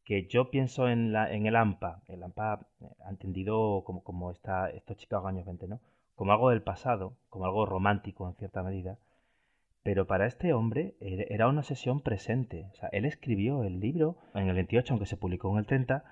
que 0.05 0.27
yo 0.27 0.49
pienso 0.49 0.87
en, 0.87 1.11
la, 1.11 1.31
en 1.31 1.45
el 1.45 1.55
AMPA, 1.55 2.01
el 2.07 2.23
AMPA 2.23 2.67
eh, 2.81 2.85
ha 3.05 3.09
entendido 3.09 3.83
como, 3.85 4.03
como 4.03 4.31
está, 4.31 4.69
estos 4.69 4.97
Chicago 4.97 5.27
años 5.27 5.45
20, 5.45 5.67
¿no? 5.67 5.81
Como 6.15 6.31
algo 6.31 6.49
del 6.49 6.61
pasado, 6.61 7.17
como 7.29 7.45
algo 7.45 7.65
romántico 7.65 8.27
en 8.27 8.35
cierta 8.35 8.61
medida. 8.61 8.97
Pero 9.83 10.05
para 10.05 10.27
este 10.27 10.53
hombre 10.53 10.95
era 10.99 11.47
una 11.47 11.63
sesión 11.63 12.01
presente. 12.01 12.67
O 12.73 12.75
sea, 12.75 12.89
él 12.91 13.05
escribió 13.05 13.63
el 13.63 13.79
libro 13.79 14.17
en 14.35 14.49
el 14.49 14.55
28, 14.55 14.93
aunque 14.93 15.05
se 15.05 15.15
publicó 15.15 15.49
en 15.51 15.59
el 15.59 15.65
30, 15.65 16.03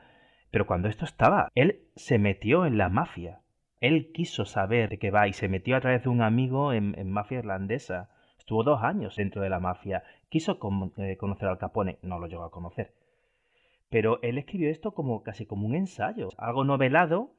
pero 0.51 0.66
cuando 0.66 0.88
esto 0.88 1.06
estaba, 1.06 1.50
él 1.56 1.82
se 1.96 2.20
metió 2.20 2.66
en 2.66 2.77
la 2.77 2.89
mafia. 2.89 3.42
Él 3.80 4.12
quiso 4.12 4.46
saber 4.46 4.89
de 4.89 4.98
qué 4.98 5.12
va 5.12 5.27
y 5.27 5.34
se 5.34 5.50
metió 5.50 5.75
a 5.75 5.82
través 5.82 6.04
de 6.04 6.10
un 6.10 6.22
amigo 6.22 6.74
en, 6.74 7.12
mafia 7.12 7.39
irlandesa. 7.39 8.10
Estuvo 8.39 8.63
dos 8.63 8.82
años 8.82 9.16
dentro 9.16 9.42
de 9.42 9.50
la 9.50 9.60
mafia. 9.60 10.04
Quiso 10.30 10.58
eh, 10.98 11.18
conocer 11.18 11.48
al 11.48 11.58
Capone. 11.58 12.00
No 12.01 12.18
lo 12.18 12.27
llegó 12.27 12.44
a 12.44 12.51
conocer. 12.51 12.94
Pero 13.89 14.20
él 14.22 14.38
escribió 14.38 14.70
esto 14.70 14.94
como 14.94 15.22
casi 15.22 15.46
como 15.46 15.68
un 15.68 15.75
ensayo. 15.75 16.30
Algo 16.38 16.63
novelado 16.63 17.34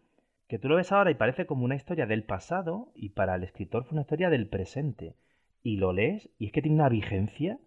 que 0.47 0.59
tú 0.59 0.69
lo 0.69 0.77
ves 0.77 0.93
ahora 0.93 1.11
y 1.11 1.15
parece 1.15 1.47
como 1.47 1.65
una 1.65 1.75
historia 1.75 2.07
del 2.07 2.25
pasado 2.25 2.91
y 2.95 3.11
para 3.11 3.35
el 3.35 3.45
escritor 3.45 3.85
fue 3.85 3.97
una 3.97 4.03
historia 4.03 4.31
del 4.31 4.49
presente. 4.49 5.15
Y 5.63 5.77
lo 5.77 5.93
lees 5.93 6.31
y 6.39 6.47
es 6.47 6.53
que 6.53 6.63
tiene 6.63 6.77
una 6.77 6.89
vigencia 6.89 7.59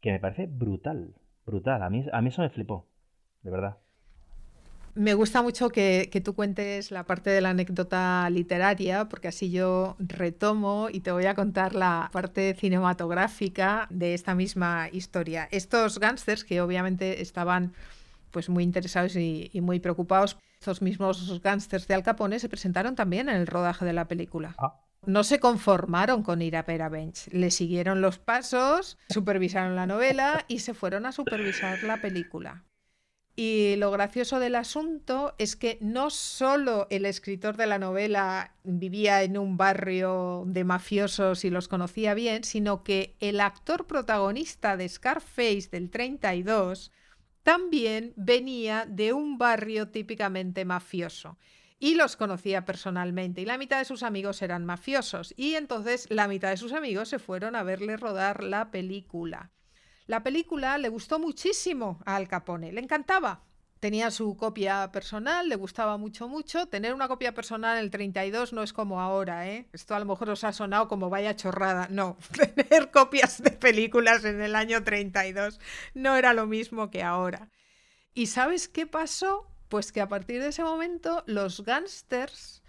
que 0.00 0.10
me 0.10 0.20
parece 0.20 0.46
brutal. 0.46 1.14
Brutal. 1.46 1.82
A 1.82 1.90
mí, 1.90 2.04
a 2.12 2.20
mí 2.20 2.28
eso 2.28 2.42
me 2.42 2.50
flipó. 2.50 2.86
De 3.42 3.50
verdad. 3.50 3.78
Me 4.96 5.14
gusta 5.14 5.42
mucho 5.42 5.70
que, 5.70 6.22
tú 6.24 6.34
cuentes 6.34 6.92
la 6.92 7.04
parte 7.04 7.30
de 7.30 7.40
la 7.40 7.50
anécdota 7.50 8.30
literaria, 8.30 9.08
porque 9.08 9.26
así 9.26 9.50
yo 9.50 9.96
retomo 9.98 10.88
y 10.90 11.00
te 11.00 11.10
voy 11.10 11.26
a 11.26 11.34
contar 11.34 11.74
la 11.74 12.08
parte 12.12 12.54
cinematográfica 12.54 13.88
de 13.90 14.14
esta 14.14 14.36
misma 14.36 14.88
historia. 14.92 15.48
Estos 15.50 15.98
gángsters 15.98 16.44
que 16.44 16.60
obviamente 16.60 17.22
estaban 17.22 17.72
pues 18.30 18.48
muy 18.48 18.62
interesados 18.62 19.16
y, 19.16 19.50
muy 19.60 19.80
preocupados, 19.80 20.36
estos 20.60 20.80
mismos 20.80 21.40
gángsters 21.42 21.88
de 21.88 21.94
Al 21.94 22.02
Capone 22.04 22.38
se 22.38 22.48
presentaron 22.48 22.94
también 22.94 23.28
en 23.28 23.36
el 23.36 23.48
rodaje 23.48 23.84
de 23.84 23.92
la 23.92 24.06
película. 24.06 24.54
Ah. 24.58 24.80
No 25.06 25.24
se 25.24 25.40
conformaron 25.40 26.22
con 26.22 26.40
ir 26.40 26.56
a 26.56 26.64
Pera 26.64 26.88
Bench, 26.88 27.28
le 27.32 27.50
siguieron 27.50 28.00
los 28.00 28.18
pasos, 28.18 28.96
supervisaron 29.08 29.76
la 29.76 29.86
novela 29.86 30.44
y 30.48 30.60
se 30.60 30.72
fueron 30.72 31.04
a 31.04 31.12
supervisar 31.12 31.82
la 31.82 32.00
película. 32.00 32.64
Y 33.36 33.74
lo 33.76 33.90
gracioso 33.90 34.38
del 34.38 34.54
asunto 34.54 35.34
es 35.38 35.56
que 35.56 35.76
no 35.80 36.10
solo 36.10 36.86
el 36.90 37.04
escritor 37.04 37.56
de 37.56 37.66
la 37.66 37.80
novela 37.80 38.54
vivía 38.62 39.24
en 39.24 39.36
un 39.36 39.56
barrio 39.56 40.44
de 40.46 40.62
mafiosos 40.62 41.44
y 41.44 41.50
los 41.50 41.66
conocía 41.66 42.14
bien, 42.14 42.44
sino 42.44 42.84
que 42.84 43.16
el 43.18 43.40
actor 43.40 43.88
protagonista 43.88 44.76
de 44.76 44.88
Scarface 44.88 45.68
del 45.72 45.90
32 45.90 46.92
también 47.42 48.12
venía 48.16 48.86
de 48.88 49.12
un 49.12 49.36
barrio 49.36 49.88
típicamente 49.88 50.64
mafioso 50.64 51.36
y 51.80 51.96
los 51.96 52.16
conocía 52.16 52.64
personalmente 52.64 53.40
y 53.40 53.44
la 53.44 53.58
mitad 53.58 53.78
de 53.78 53.84
sus 53.84 54.02
amigos 54.02 54.40
eran 54.42 54.64
mafiosos 54.64 55.34
y 55.36 55.54
entonces 55.54 56.06
la 56.08 56.28
mitad 56.28 56.50
de 56.50 56.56
sus 56.56 56.72
amigos 56.72 57.08
se 57.08 57.18
fueron 57.18 57.56
a 57.56 57.62
verle 57.62 57.96
rodar 57.96 58.44
la 58.44 58.70
película. 58.70 59.50
La 60.06 60.22
película 60.22 60.76
le 60.78 60.90
gustó 60.90 61.18
muchísimo 61.18 61.98
a 62.04 62.16
Al 62.16 62.28
Capone, 62.28 62.72
le 62.72 62.80
encantaba. 62.80 63.42
Tenía 63.80 64.10
su 64.10 64.36
copia 64.36 64.90
personal, 64.92 65.48
le 65.48 65.56
gustaba 65.56 65.98
mucho, 65.98 66.26
mucho. 66.26 66.66
Tener 66.66 66.94
una 66.94 67.06
copia 67.06 67.34
personal 67.34 67.76
en 67.76 67.84
el 67.84 67.90
32 67.90 68.54
no 68.54 68.62
es 68.62 68.72
como 68.72 69.00
ahora, 69.00 69.48
¿eh? 69.48 69.68
Esto 69.74 69.94
a 69.94 69.98
lo 69.98 70.06
mejor 70.06 70.30
os 70.30 70.42
ha 70.44 70.52
sonado 70.52 70.88
como 70.88 71.10
vaya 71.10 71.36
chorrada. 71.36 71.88
No, 71.90 72.16
tener 72.54 72.90
copias 72.90 73.42
de 73.42 73.50
películas 73.50 74.24
en 74.24 74.40
el 74.40 74.56
año 74.56 74.82
32 74.84 75.60
no 75.92 76.16
era 76.16 76.32
lo 76.32 76.46
mismo 76.46 76.90
que 76.90 77.02
ahora. 77.02 77.50
¿Y 78.14 78.26
sabes 78.26 78.68
qué 78.68 78.86
pasó? 78.86 79.46
Pues 79.68 79.92
que 79.92 80.00
a 80.00 80.08
partir 80.08 80.40
de 80.40 80.48
ese 80.48 80.64
momento 80.64 81.22
los 81.26 81.64
gángsters 81.64 82.63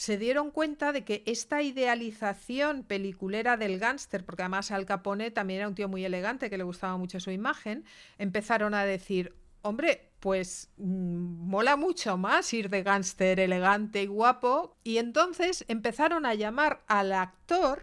se 0.00 0.16
dieron 0.16 0.50
cuenta 0.50 0.92
de 0.92 1.04
que 1.04 1.22
esta 1.26 1.60
idealización 1.60 2.84
peliculera 2.84 3.58
del 3.58 3.78
gángster, 3.78 4.24
porque 4.24 4.40
además 4.40 4.70
Al 4.70 4.86
Capone 4.86 5.30
también 5.30 5.58
era 5.60 5.68
un 5.68 5.74
tío 5.74 5.90
muy 5.90 6.06
elegante, 6.06 6.48
que 6.48 6.56
le 6.56 6.64
gustaba 6.64 6.96
mucho 6.96 7.20
su 7.20 7.30
imagen, 7.30 7.84
empezaron 8.16 8.72
a 8.72 8.86
decir, 8.86 9.36
hombre, 9.60 10.10
pues 10.18 10.70
mm, 10.78 11.46
mola 11.50 11.76
mucho 11.76 12.16
más 12.16 12.50
ir 12.54 12.70
de 12.70 12.82
gángster 12.82 13.40
elegante 13.40 14.02
y 14.02 14.06
guapo, 14.06 14.74
y 14.84 14.96
entonces 14.96 15.66
empezaron 15.68 16.24
a 16.24 16.32
llamar 16.32 16.82
al 16.86 17.12
actor 17.12 17.82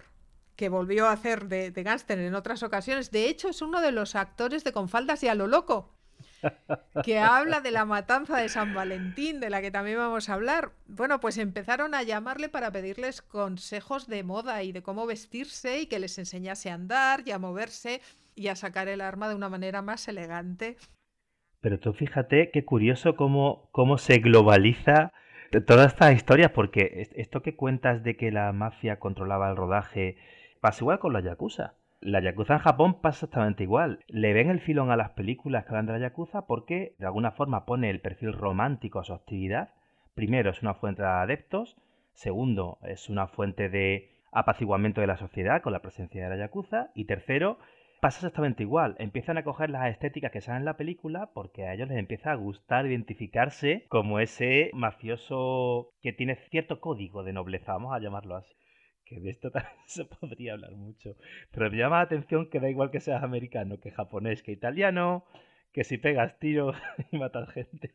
que 0.56 0.70
volvió 0.70 1.06
a 1.06 1.12
hacer 1.12 1.48
de, 1.48 1.70
de 1.70 1.84
gángster 1.84 2.18
en 2.18 2.34
otras 2.34 2.64
ocasiones. 2.64 3.12
De 3.12 3.30
hecho, 3.30 3.48
es 3.48 3.62
uno 3.62 3.80
de 3.80 3.92
los 3.92 4.16
actores 4.16 4.64
de 4.64 4.72
Con 4.72 4.90
faldas 4.90 5.22
y 5.22 5.28
a 5.28 5.36
lo 5.36 5.46
loco 5.46 5.97
que 7.04 7.20
habla 7.20 7.62
de 7.62 7.72
la 7.72 7.86
matanza 7.86 8.38
de 8.38 8.50
San 8.50 8.74
Valentín, 8.74 9.40
de 9.40 9.50
la 9.50 9.62
que 9.62 9.72
también 9.72 9.98
vamos 9.98 10.30
a 10.30 10.34
hablar. 10.34 10.72
Bueno, 10.88 11.20
pues 11.20 11.38
empezaron 11.38 11.94
a 11.94 12.04
llamarle 12.04 12.50
para 12.50 12.72
pedirles 12.72 13.22
consejos 13.22 14.08
de 14.08 14.24
moda 14.24 14.64
y 14.64 14.72
de 14.72 14.84
cómo 14.84 15.06
vestirse 15.06 15.82
y 15.82 15.88
que 15.88 16.00
les 16.00 16.18
enseñase 16.18 16.70
a 16.70 16.76
andar 16.76 17.24
y 17.26 17.32
a 17.32 17.40
moverse 17.40 18.02
y 18.36 18.50
a 18.50 18.56
sacar 18.56 18.88
el 18.88 19.02
arma 19.02 19.30
de 19.30 19.36
una 19.36 19.50
manera 19.50 19.82
más 19.82 20.08
elegante. 20.08 20.78
Pero 21.60 21.80
tú 21.80 21.94
fíjate 21.94 22.52
qué 22.52 22.66
curioso 22.66 23.16
cómo, 23.16 23.70
cómo 23.72 23.98
se 23.98 24.20
globaliza 24.20 25.12
toda 25.66 25.86
esta 25.86 26.12
historia, 26.12 26.54
porque 26.54 27.10
esto 27.16 27.42
que 27.42 27.56
cuentas 27.56 28.04
de 28.04 28.16
que 28.16 28.32
la 28.32 28.52
mafia 28.54 29.00
controlaba 29.00 29.50
el 29.50 29.56
rodaje 29.56 30.18
pasa 30.60 30.84
igual 30.84 31.00
con 31.00 31.14
la 31.14 31.22
Yakuza. 31.22 31.77
La 32.00 32.22
Yakuza 32.22 32.54
en 32.54 32.60
Japón 32.60 33.02
pasa 33.02 33.26
exactamente 33.26 33.64
igual. 33.64 34.06
Le 34.08 34.32
ven 34.32 34.52
el 34.52 34.60
filón 34.60 34.92
a 34.92 34.96
las 34.96 35.10
películas 35.12 35.64
que 35.64 35.70
hablan 35.70 35.88
de 35.88 35.94
la 35.94 36.00
Yakuza 36.00 36.46
porque 36.46 36.96
de 37.00 37.08
alguna 37.08 37.32
forma 37.32 37.66
pone 37.66 37.90
el 37.90 38.02
perfil 38.02 38.34
romántico 38.34 39.00
a 39.00 39.04
su 39.04 39.14
actividad. 39.14 39.74
Primero, 40.14 40.52
es 40.52 40.62
una 40.62 40.76
fuente 40.76 41.02
de 41.02 41.08
adeptos. 41.08 41.76
Segundo, 42.14 42.78
es 42.84 43.10
una 43.10 43.28
fuente 43.28 43.70
de 43.70 44.12
apaciguamiento 44.32 45.02
de 45.02 45.08
la 45.08 45.18
sociedad 45.18 45.64
con 45.64 45.74
la 45.74 45.82
presencia 45.82 46.24
de 46.24 46.30
la 46.30 46.38
Yakuza. 46.38 46.92
Y 46.94 47.06
tercero, 47.06 47.58
pasa 48.00 48.20
exactamente 48.20 48.62
igual. 48.62 48.96
Empiezan 49.00 49.40
a 49.40 49.44
coger 49.44 49.72
las 49.72 49.90
estéticas 49.90 50.32
que 50.32 50.42
salen 50.42 50.62
en 50.62 50.66
la 50.66 50.78
película 50.78 51.32
porque 51.34 51.66
a 51.66 51.74
ellos 51.74 51.90
les 51.90 51.98
empieza 51.98 52.32
a 52.32 52.36
gustar 52.36 52.86
identificarse 52.86 53.88
como 53.90 54.20
ese 54.20 54.70
mafioso 54.74 55.90
que 56.04 56.14
tiene 56.14 56.36
cierto 56.52 56.80
código 56.80 57.24
de 57.24 57.34
nobleza, 57.34 57.74
vamos 57.74 57.96
a 57.96 58.00
llamarlo 58.00 58.36
así 58.36 58.54
que 59.08 59.20
de 59.20 59.30
esto 59.30 59.52
también 59.52 59.74
se 59.86 60.06
podría 60.06 60.54
hablar 60.54 60.76
mucho. 60.76 61.16
Pero 61.52 61.70
me 61.72 61.78
llama 61.78 61.98
la 61.98 62.04
atención 62.04 62.50
que 62.50 62.60
da 62.60 62.70
igual 62.70 62.92
que 62.92 63.00
seas 63.00 63.24
americano, 63.24 63.80
que 63.80 63.92
japonés, 63.92 64.44
que 64.44 64.52
italiano, 64.52 65.26
que 65.72 65.84
si 65.84 65.98
pegas 65.98 66.38
tiro 66.40 66.74
y 67.12 67.18
matas 67.18 67.50
gente. 67.52 67.94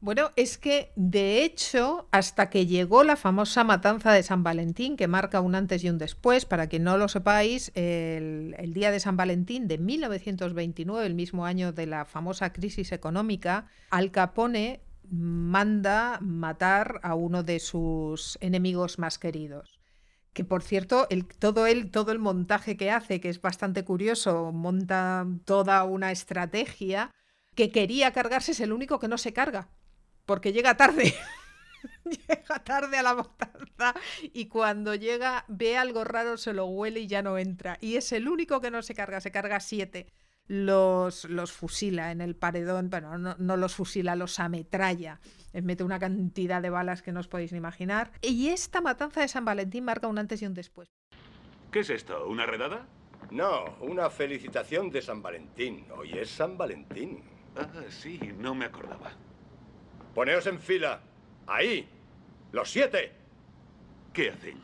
Bueno, 0.00 0.30
es 0.36 0.58
que 0.58 0.92
de 0.94 1.42
hecho, 1.42 2.06
hasta 2.12 2.50
que 2.50 2.66
llegó 2.66 3.02
la 3.02 3.16
famosa 3.16 3.64
matanza 3.64 4.12
de 4.12 4.22
San 4.22 4.44
Valentín, 4.44 4.96
que 4.96 5.08
marca 5.08 5.40
un 5.40 5.56
antes 5.56 5.82
y 5.82 5.90
un 5.90 5.98
después, 5.98 6.46
para 6.46 6.68
que 6.68 6.78
no 6.78 6.96
lo 6.98 7.08
sepáis, 7.08 7.72
el, 7.74 8.54
el, 8.58 8.74
día 8.74 8.92
de 8.92 9.00
San 9.00 9.16
Valentín 9.16 9.66
de 9.66 9.76
1929, 9.76 11.04
el 11.04 11.14
mismo 11.16 11.46
año 11.46 11.72
de 11.72 11.86
la 11.86 12.04
famosa 12.04 12.52
crisis 12.52 12.92
económica, 12.92 13.66
Al 13.90 14.12
Capone 14.12 14.82
manda 15.10 16.18
matar 16.20 17.00
a 17.02 17.14
uno 17.14 17.42
de 17.42 17.60
sus 17.60 18.38
enemigos 18.40 18.98
más 18.98 19.18
queridos. 19.18 19.80
Que 20.32 20.44
por 20.44 20.62
cierto, 20.62 21.06
el, 21.10 21.26
todo, 21.26 21.66
el, 21.66 21.90
todo 21.90 22.12
el 22.12 22.18
montaje 22.18 22.76
que 22.76 22.90
hace, 22.90 23.20
que 23.20 23.28
es 23.28 23.40
bastante 23.40 23.84
curioso, 23.84 24.52
monta 24.52 25.26
toda 25.44 25.84
una 25.84 26.12
estrategia 26.12 27.10
que 27.54 27.70
quería 27.70 28.12
cargarse, 28.12 28.52
es 28.52 28.60
el 28.60 28.72
único 28.72 28.98
que 28.98 29.08
no 29.08 29.18
se 29.18 29.32
carga 29.32 29.68
porque 30.28 30.52
llega 30.52 30.76
tarde. 30.76 31.14
llega 32.04 32.62
tarde 32.62 32.98
a 32.98 33.02
la 33.02 33.14
matanza 33.14 33.94
y 34.20 34.46
cuando 34.46 34.94
llega 34.94 35.46
ve 35.48 35.78
algo 35.78 36.04
raro, 36.04 36.36
se 36.36 36.52
lo 36.52 36.66
huele 36.66 37.00
y 37.00 37.06
ya 37.06 37.22
no 37.22 37.38
entra. 37.38 37.78
Y 37.80 37.96
es 37.96 38.12
el 38.12 38.28
único 38.28 38.60
que 38.60 38.70
no 38.70 38.82
se 38.82 38.94
carga, 38.94 39.22
se 39.22 39.32
carga 39.32 39.58
siete. 39.58 40.12
Los, 40.48 41.26
los 41.26 41.52
fusila 41.52 42.10
en 42.10 42.22
el 42.22 42.34
paredón, 42.34 42.88
bueno, 42.88 43.18
no, 43.18 43.36
no 43.38 43.56
los 43.56 43.74
fusila, 43.74 44.16
los 44.16 44.40
ametralla. 44.40 45.20
Les 45.52 45.62
mete 45.62 45.84
una 45.84 45.98
cantidad 45.98 46.62
de 46.62 46.70
balas 46.70 47.02
que 47.02 47.12
no 47.12 47.20
os 47.20 47.28
podéis 47.28 47.52
ni 47.52 47.58
imaginar. 47.58 48.12
Y 48.22 48.48
esta 48.48 48.80
matanza 48.80 49.20
de 49.20 49.28
San 49.28 49.44
Valentín 49.44 49.84
marca 49.84 50.08
un 50.08 50.18
antes 50.18 50.40
y 50.40 50.46
un 50.46 50.54
después. 50.54 50.88
¿Qué 51.70 51.80
es 51.80 51.90
esto? 51.90 52.26
¿Una 52.26 52.46
redada? 52.46 52.86
No, 53.30 53.76
una 53.80 54.08
felicitación 54.08 54.90
de 54.90 55.02
San 55.02 55.20
Valentín. 55.20 55.84
Hoy 55.94 56.12
es 56.18 56.30
San 56.30 56.56
Valentín. 56.56 57.22
Ah, 57.56 57.68
sí, 57.90 58.18
no 58.38 58.54
me 58.54 58.64
acordaba. 58.64 59.12
Poneos 60.14 60.46
en 60.46 60.60
fila. 60.60 61.00
Ahí. 61.46 61.86
Los 62.52 62.70
siete. 62.70 63.12
¿Qué 64.14 64.30
hacen? 64.30 64.58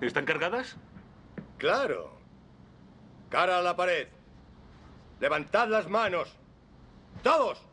¿Están 0.00 0.24
cargadas? 0.24 0.76
Claro. 1.58 2.18
Cara 3.28 3.58
a 3.58 3.62
la 3.62 3.76
pared. 3.76 4.08
Levantad 5.22 5.68
las 5.68 5.88
manos. 5.88 6.36
Todos. 7.22 7.64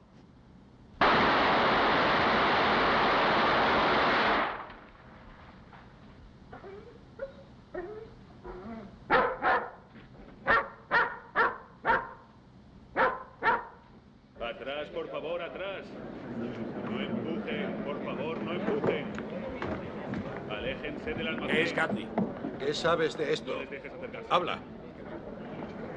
Atrás, 14.39 14.89
por 14.94 15.10
favor, 15.10 15.41
atrás. 15.41 15.86
No 16.86 17.01
empujen, 17.01 17.84
por 17.84 18.06
favor, 18.06 18.44
no 18.44 18.53
empujen. 18.53 19.08
Aléjense 20.51 21.13
del 21.15 21.27
almacén. 21.29 21.56
¿Qué 21.56 21.63
es? 21.63 21.74
¿Qué 22.60 22.74
sabes 22.75 23.18
de 23.18 23.34
esto? 23.34 23.53
No 23.53 23.62
les 23.62 23.72
dejes 23.72 23.91
acercarse. 23.91 24.27
Habla. 24.29 24.60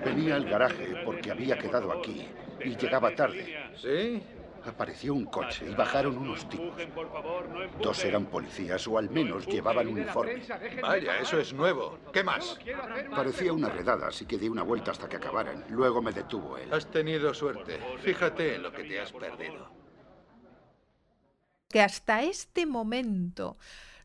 Venía 0.05 0.37
al 0.37 0.45
garaje 0.45 1.03
porque 1.05 1.31
había 1.31 1.59
quedado 1.59 1.93
aquí 1.93 2.27
y 2.65 2.77
llegaba 2.77 3.15
tarde. 3.15 3.57
¿Sí? 3.77 4.23
Apareció 4.65 5.15
un 5.15 5.25
coche 5.25 5.67
y 5.69 5.75
bajaron 5.75 6.17
unos 6.17 6.49
tipos. 6.49 6.81
Dos 7.81 8.05
eran 8.05 8.27
policías 8.27 8.87
o 8.87 8.97
al 8.97 9.11
menos 9.11 9.47
llevaban 9.47 9.89
uniforme. 9.89 10.41
Vaya, 10.81 11.19
eso 11.19 11.41
es 11.41 11.53
nuevo. 11.53 11.99
¿Qué 12.13 12.23
más? 12.23 12.59
Parecía 13.11 13.53
una 13.53 13.69
redada, 13.69 14.09
así 14.09 14.25
que 14.25 14.39
di 14.39 14.49
una 14.49 14.63
vuelta 14.63 14.93
hasta 14.93 15.09
que 15.09 15.17
acabaran. 15.17 15.65
Luego 15.69 16.01
me 16.01 16.13
detuvo 16.13 16.57
él. 16.59 16.73
Has 16.73 16.87
tenido 16.87 17.35
suerte. 17.35 17.81
Fíjate 18.03 18.55
en 18.55 18.63
lo 18.63 18.73
que 18.73 18.85
te 18.85 19.01
has 19.01 19.13
perdido. 19.13 19.69
Que 21.69 21.81
hasta 21.81 22.23
este 22.23 22.67
momento 22.67 23.57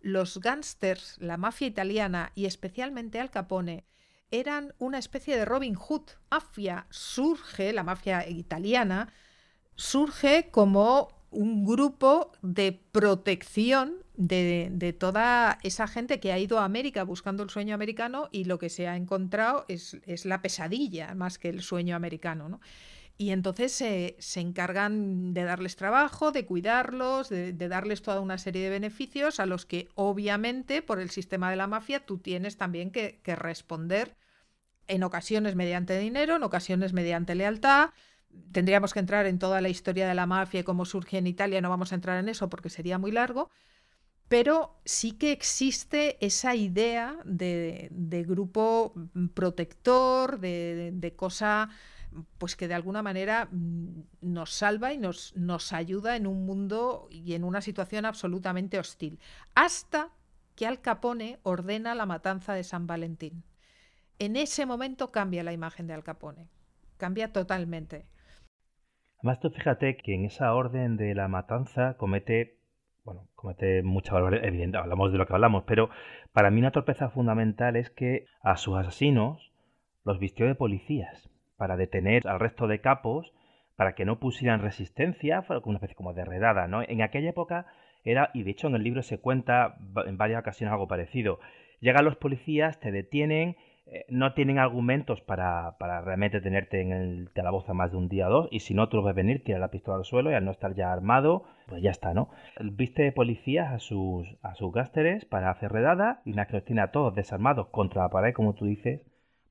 los 0.01 0.39
gángsters, 0.39 1.18
la 1.20 1.38
mafia 1.38 1.68
italiana 1.68 2.32
y 2.34 2.46
especialmente 2.46 3.20
Al 3.20 3.30
Capone, 3.30 3.86
eran 4.31 4.74
una 4.79 4.98
especie 4.98 5.38
de 5.38 5.46
Robin 5.46 5.75
Hood. 5.75 6.03
Mafia 6.31 6.88
surge, 6.89 7.74
la 7.74 7.84
mafia 7.84 8.27
italiana, 8.27 9.13
surge 9.75 10.50
como 10.51 11.10
un 11.29 11.65
grupo 11.65 12.31
de 12.41 12.79
protección 12.91 13.96
de, 14.16 14.70
de, 14.72 14.94
toda 14.94 15.59
esa 15.61 15.87
gente 15.87 16.20
que 16.20 16.31
ha 16.31 16.40
ido 16.40 16.59
a 16.59 16.66
América 16.66 17.03
buscando 17.03 17.44
el 17.44 17.50
sueño 17.50 17.75
americano 17.75 18.29
y 18.31 18.46
lo 18.46 18.57
que 18.57 18.70
se 18.70 18.87
ha 18.87 18.96
encontrado 18.96 19.66
es, 19.68 19.98
es 20.05 20.25
la 20.25 20.42
pesadilla 20.42 21.13
más 21.16 21.37
que 21.37 21.50
el 21.50 21.61
sueño 21.61 21.96
americano. 21.96 22.50
¿no? 22.50 22.59
Y 23.20 23.32
entonces 23.32 23.72
se, 23.72 24.16
se, 24.20 24.42
encargan 24.42 25.34
de 25.34 25.44
darles 25.44 25.75
trabajo, 25.75 26.32
de 26.32 26.46
cuidarlos, 26.46 27.30
de, 27.30 27.53
darles 27.53 28.03
toda 28.03 28.22
una 28.22 28.38
serie 28.38 28.62
de 28.64 28.70
beneficios 28.70 29.40
a 29.40 29.48
los 29.48 29.66
que 29.66 29.90
obviamente 29.96 30.84
por 30.84 31.00
el 31.00 31.10
sistema 31.10 31.50
de 31.50 31.56
la 31.56 31.66
mafia 31.66 32.06
tú 32.06 32.20
tienes 32.20 32.58
también 32.58 32.92
que, 32.92 33.20
que 33.24 33.36
responder 33.36 34.16
en 34.88 35.01
ocasiones 35.03 35.56
mediante 35.56 35.98
dinero, 35.98 36.36
en 36.36 36.44
ocasiones 36.44 36.94
mediante 36.94 37.34
lealtad. 37.34 37.90
Tendríamos 38.51 38.94
que 38.94 39.00
entrar 39.00 39.25
en 39.25 39.40
toda 39.40 39.62
la 39.62 39.70
historia 39.70 40.08
de 40.08 40.14
la 40.14 40.27
mafia 40.27 40.60
y 40.60 40.64
cómo 40.64 40.86
surge 40.86 41.18
en 41.18 41.25
Italia, 41.25 41.60
no 41.60 41.70
vamos 41.70 41.92
a 41.92 41.96
entrar 41.96 42.20
en 42.20 42.30
eso 42.30 42.50
porque 42.50 42.70
sería 42.70 43.00
muy 43.00 43.12
largo, 43.12 43.50
pero 44.27 44.80
sí 44.86 45.14
que 45.14 45.32
existe 45.32 46.24
esa 46.24 46.53
idea 46.53 47.18
de, 47.25 47.88
de 47.90 48.24
grupo 48.24 48.94
protector, 49.34 50.40
de, 50.40 50.92
de 50.94 51.16
cosa 51.16 51.70
pues 52.38 52.56
que 52.56 52.68
de 52.68 52.74
alguna 52.74 53.01
manera 53.01 53.50
nos 53.51 54.51
salva 54.51 54.94
y 54.94 54.98
nos, 54.98 55.36
nos 55.36 55.74
ayuda 55.74 56.16
en 56.16 56.27
un 56.27 56.46
mundo 56.46 57.08
y 57.12 57.34
en 57.34 57.44
una 57.44 57.62
situación 57.62 58.06
absolutamente 58.06 58.80
hostil. 58.80 59.20
Hasta 59.56 60.10
que 60.56 60.66
Al 60.66 60.82
Capone 60.82 61.40
ordena 61.44 61.96
la 61.96 62.06
matanza 62.06 62.53
de 62.53 62.64
San 62.64 62.88
Valentín. 62.88 63.44
En 64.20 64.36
ese 64.36 64.66
momento 64.66 65.12
cambia 65.12 65.44
la 65.44 65.53
imagen 65.53 65.88
de 65.88 65.94
Al 65.94 66.03
Capone. 66.03 66.50
Cambia 66.98 67.32
totalmente. 67.32 68.08
Además, 69.20 69.40
tú 69.40 69.50
fíjate 69.51 69.98
que 69.98 70.16
en 70.16 70.25
esa 70.25 70.53
orden 70.53 70.98
de 70.98 71.14
la 71.14 71.27
matanza 71.27 71.96
comete, 71.98 72.58
bueno, 73.03 73.27
comete 73.36 73.84
mucha 73.84 74.14
barbaridad, 74.14 74.46
evidente, 74.46 74.77
hablamos 74.77 75.12
de 75.12 75.20
lo 75.20 75.27
que 75.27 75.34
hablamos, 75.34 75.64
pero 75.66 75.90
para 76.34 76.50
mí 76.50 76.60
una 76.60 76.72
torpeza 76.72 77.10
fundamental 77.10 77.75
es 77.75 77.90
que 77.92 78.25
a 78.42 78.58
sus 78.58 78.77
asesinos 78.77 79.51
los 80.03 80.20
vistió 80.20 80.48
de 80.48 80.56
policías 80.56 81.30
para 81.57 81.75
detener 81.75 82.27
al 82.27 82.39
resto 82.39 82.67
de 82.67 82.79
capos, 82.79 83.33
para 83.75 83.93
que 83.93 84.05
no 84.05 84.20
pusieran 84.20 84.61
resistencia, 84.61 85.41
fue 85.41 85.59
una 85.65 85.77
especie 85.77 85.96
como 85.96 86.13
de 86.13 86.25
redada, 86.25 86.67
¿no? 86.67 86.81
En 86.81 87.01
aquella 87.01 87.29
época 87.29 87.67
era, 88.03 88.31
y 88.33 88.43
de 88.43 88.51
hecho 88.51 88.67
en 88.67 88.75
el 88.75 88.83
libro 88.83 89.03
se 89.03 89.20
cuenta 89.20 89.77
en 90.05 90.17
varias 90.17 90.41
ocasiones 90.41 90.72
algo 90.72 90.87
parecido, 90.87 91.39
llegan 91.79 92.05
los 92.05 92.15
policías, 92.15 92.79
te 92.79 92.91
detienen, 92.91 93.55
eh, 93.85 94.05
no 94.09 94.33
tienen 94.33 94.59
argumentos 94.59 95.22
para, 95.22 95.77
para, 95.77 96.01
realmente 96.01 96.41
tenerte 96.41 96.81
en 96.81 96.91
el 96.91 97.29
calabozo 97.33 97.74
más 97.74 97.91
de 97.91 97.98
un 97.98 98.09
día 98.09 98.27
o 98.27 98.31
dos, 98.31 98.48
y 98.51 98.59
si 98.61 98.74
no, 98.74 98.89
tú 98.89 98.98
lo 98.98 99.03
ves 99.03 99.15
venir, 99.15 99.43
tira 99.43 99.59
la 99.59 99.72
pistola 99.72 99.98
al 99.98 100.05
suelo 100.05 100.31
y 100.31 100.33
al 100.33 100.43
no 100.43 100.51
estar 100.51 100.74
ya 100.74 100.91
armado, 100.91 101.46
pues 101.67 101.81
ya 101.81 101.91
está, 101.91 102.13
¿no? 102.13 102.29
Viste 102.59 103.11
policías 103.11 103.72
a 103.72 103.79
sus, 103.79 104.27
a 104.41 104.55
sus 104.55 104.74
gásteres 104.74 105.25
para 105.25 105.51
hacer 105.51 105.72
redada, 105.72 106.22
y 106.25 106.31
una 106.31 106.48
que 106.48 106.53
los 106.53 106.65
tiene 106.65 106.81
a 106.81 106.91
todos 106.91 107.13
desarmados 107.13 107.67
contra 107.67 108.03
la 108.03 108.09
pared, 108.09 108.33
como 108.33 108.55
tú 108.55 108.65
dices, 108.65 109.01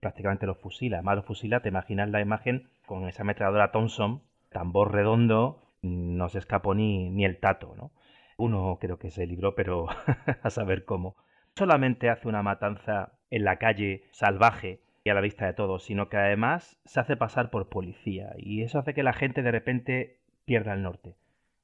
prácticamente 0.00 0.46
los 0.46 0.58
fusila. 0.58 0.98
Además, 0.98 1.16
los 1.16 1.24
fusila, 1.26 1.60
te 1.60 1.68
imaginas 1.68 2.10
la 2.10 2.20
imagen 2.20 2.68
con 2.86 3.08
esa 3.08 3.22
ametralladora 3.22 3.72
Thompson, 3.72 4.22
tambor 4.50 4.92
redondo, 4.92 5.62
no 5.82 6.28
se 6.28 6.38
escapó 6.38 6.74
ni, 6.74 7.10
ni 7.10 7.24
el 7.24 7.38
tato, 7.38 7.74
¿no? 7.76 7.90
Uno 8.38 8.78
creo 8.80 8.98
que 8.98 9.10
se 9.10 9.26
libró, 9.26 9.54
pero 9.54 9.86
a 10.42 10.50
saber 10.50 10.84
cómo. 10.84 11.16
Solamente 11.54 12.10
hace 12.10 12.28
una 12.28 12.42
matanza 12.42 13.12
en 13.30 13.44
la 13.44 13.56
calle 13.56 14.04
salvaje 14.10 14.80
y 15.04 15.10
a 15.10 15.14
la 15.14 15.20
vista 15.20 15.46
de 15.46 15.52
todos, 15.52 15.84
sino 15.84 16.08
que 16.08 16.16
además 16.16 16.80
se 16.84 17.00
hace 17.00 17.16
pasar 17.16 17.50
por 17.50 17.68
policía. 17.68 18.34
Y 18.36 18.62
eso 18.62 18.78
hace 18.78 18.92
que 18.92 19.02
la 19.02 19.12
gente 19.12 19.42
de 19.42 19.52
repente 19.52 20.18
pierda 20.44 20.74
el 20.74 20.82
norte. 20.82 21.14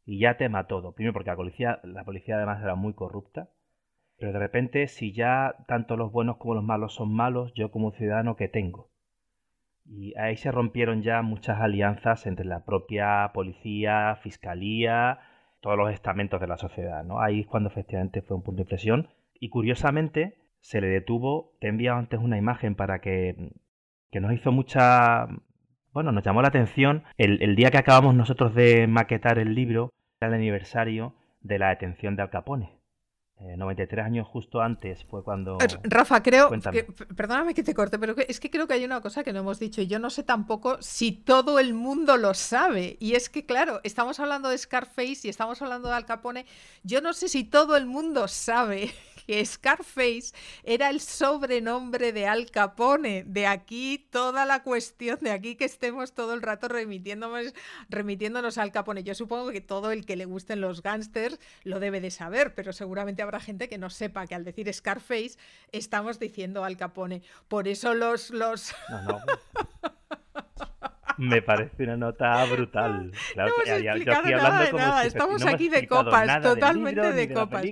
Y 0.07 0.19
ya 0.19 0.37
tema 0.37 0.67
todo. 0.67 0.93
Primero 0.93 1.13
porque 1.13 1.31
la 1.31 1.37
policía, 1.37 1.81
la 1.83 2.05
policía 2.05 2.37
además 2.37 2.63
era 2.63 2.75
muy 2.75 2.95
corrupta. 2.95 3.49
Pero 4.23 4.35
de 4.35 4.39
repente, 4.39 4.87
si 4.87 5.11
ya 5.11 5.57
tanto 5.67 5.97
los 5.97 6.13
buenos 6.13 6.37
como 6.37 6.55
los 6.55 6.63
malos 6.63 6.95
son 6.95 7.13
malos, 7.13 7.53
yo 7.55 7.73
como 7.73 7.91
ciudadano, 7.91 8.37
¿qué 8.37 8.47
tengo? 8.47 8.89
Y 9.85 10.17
ahí 10.17 10.37
se 10.37 10.53
rompieron 10.53 11.03
ya 11.03 11.23
muchas 11.23 11.61
alianzas 11.61 12.25
entre 12.27 12.47
la 12.47 12.65
propia 12.65 13.33
policía, 13.35 14.17
fiscalía, 14.23 15.19
todos 15.61 15.77
los 15.77 15.93
estamentos 15.93 16.41
de 16.41 16.47
la 16.47 16.57
sociedad, 16.57 17.03
¿no? 17.03 17.21
Ahí 17.21 17.41
es 17.41 17.49
cuando 17.49 17.69
efectivamente 17.69 18.23
fue 18.23 18.37
un 18.37 18.45
punto 18.45 18.59
de 18.59 18.63
inflexión. 18.63 19.09
Y 19.41 19.49
curiosamente, 19.49 20.37
se 20.61 20.81
le 20.81 20.87
detuvo, 20.87 21.57
te 21.59 21.67
he 21.67 21.71
enviado 21.71 21.99
antes 21.99 22.21
una 22.21 22.39
imagen 22.39 22.77
para 22.77 23.01
que, 23.01 23.51
que 24.13 24.21
nos 24.21 24.33
hizo 24.33 24.53
mucha... 24.53 25.27
Bueno, 25.93 26.13
nos 26.13 26.23
llamó 26.23 26.43
la 26.43 26.49
atención 26.49 27.03
el, 27.19 27.57
día 27.57 27.73
que 27.73 27.79
acabamos 27.79 28.15
nosotros 28.15 28.55
de 28.55 28.87
maquetar 28.87 29.41
el 29.41 29.57
libro, 29.57 29.91
era 30.21 30.29
el 30.29 30.35
aniversario 30.35 31.17
de 31.41 31.59
la 31.59 31.71
detención 31.71 32.15
de 32.15 32.23
Al 32.23 32.31
Capone 32.31 32.82
93 33.57 33.99
eh, 33.99 34.07
años 34.07 34.29
justo 34.29 34.61
antes 34.61 35.05
fue 35.05 35.23
cuando... 35.23 35.59
Rafa, 35.83 36.23
creo, 36.23 36.51
que, 36.51 36.85
perdóname 37.15 37.55
que 37.55 37.63
te 37.63 37.75
corte, 37.75 37.99
pero 37.99 38.15
es 38.17 38.41
que 38.41 38.51
creo 38.51 38.67
que 38.67 38.75
hay 38.75 38.85
una 38.85 39.01
cosa 39.01 39.25
que 39.25 39.33
no 39.33 39.41
hemos 39.41 39.59
dicho 39.59 39.81
y 39.81 39.87
yo 39.87 39.99
no 39.99 40.11
sé 40.11 40.23
tampoco 40.23 40.81
si 40.81 41.13
todo 41.13 41.59
el 41.59 41.75
mundo 41.75 42.17
lo 42.17 42.35
sabe. 42.35 42.97
Y 43.01 43.15
es 43.15 43.29
que, 43.29 43.45
claro, 43.45 43.81
estamos 43.85 44.21
hablando 44.21 44.49
de 44.49 44.59
Scarface 44.59 45.21
y 45.25 45.29
estamos 45.29 45.61
hablando 45.63 45.89
de 45.89 45.95
Al 45.95 46.07
Capone. 46.07 46.47
Yo 46.83 47.01
no 47.01 47.13
sé 47.13 47.29
si 47.29 47.45
todo 47.45 47.77
el 47.77 47.87
mundo 47.87 48.29
sabe 48.29 48.93
que 49.27 49.45
Scarface 49.45 50.33
era 50.63 50.91
el 50.91 51.01
sobrenombre 51.01 52.13
de 52.13 52.27
Al 52.27 52.51
Capone. 52.51 53.25
De 53.27 53.47
aquí 53.47 54.07
toda 54.11 54.45
la 54.47 54.63
cuestión, 54.63 55.19
de 55.21 55.31
aquí 55.31 55.57
que 55.57 55.65
estemos 55.65 56.13
todo 56.13 56.35
el 56.35 56.43
rato 56.43 56.69
remitiéndonos, 56.69 57.55
remitiéndonos 57.89 58.59
a 58.59 58.63
Al 58.63 58.73
Capone. 58.73 59.03
Yo 59.05 59.15
supongo 59.15 59.51
que 59.51 59.61
todo 59.61 59.91
el 59.91 60.07
que 60.07 60.17
le 60.17 60.25
gusten 60.25 60.61
los 60.61 60.83
gángsters 60.83 61.39
lo 61.65 61.81
debe 61.81 62.01
de 62.01 62.11
saber, 62.11 62.55
pero 62.55 62.73
seguramente 62.73 63.23
habrá 63.23 63.41
gente 63.41 63.69
que 63.69 63.79
no 63.79 63.91
sepa 63.91 64.27
que 64.27 64.35
al 64.35 64.45
decir 64.45 64.73
Scarface 64.73 65.39
estamos 65.71 66.19
diciendo 66.19 66.65
Al 66.65 66.77
Capone. 66.77 67.23
Por 67.49 67.69
eso 67.69 67.95
los... 67.95 68.31
los... 68.31 68.75
No, 68.89 69.03
no. 69.03 69.23
Me 71.19 71.43
parece 71.43 71.83
una 71.85 71.97
nota 71.97 72.45
brutal. 72.47 73.13
no 73.37 73.47
hemos 73.47 73.69
explicado 73.69 74.23
nada 74.29 74.65
de 74.65 74.73
nada. 74.73 75.05
Estamos 75.05 75.45
aquí 75.45 75.69
de 75.69 75.87
copas, 75.87 76.43
totalmente 76.43 77.13
de 77.13 77.33
copas. 77.33 77.65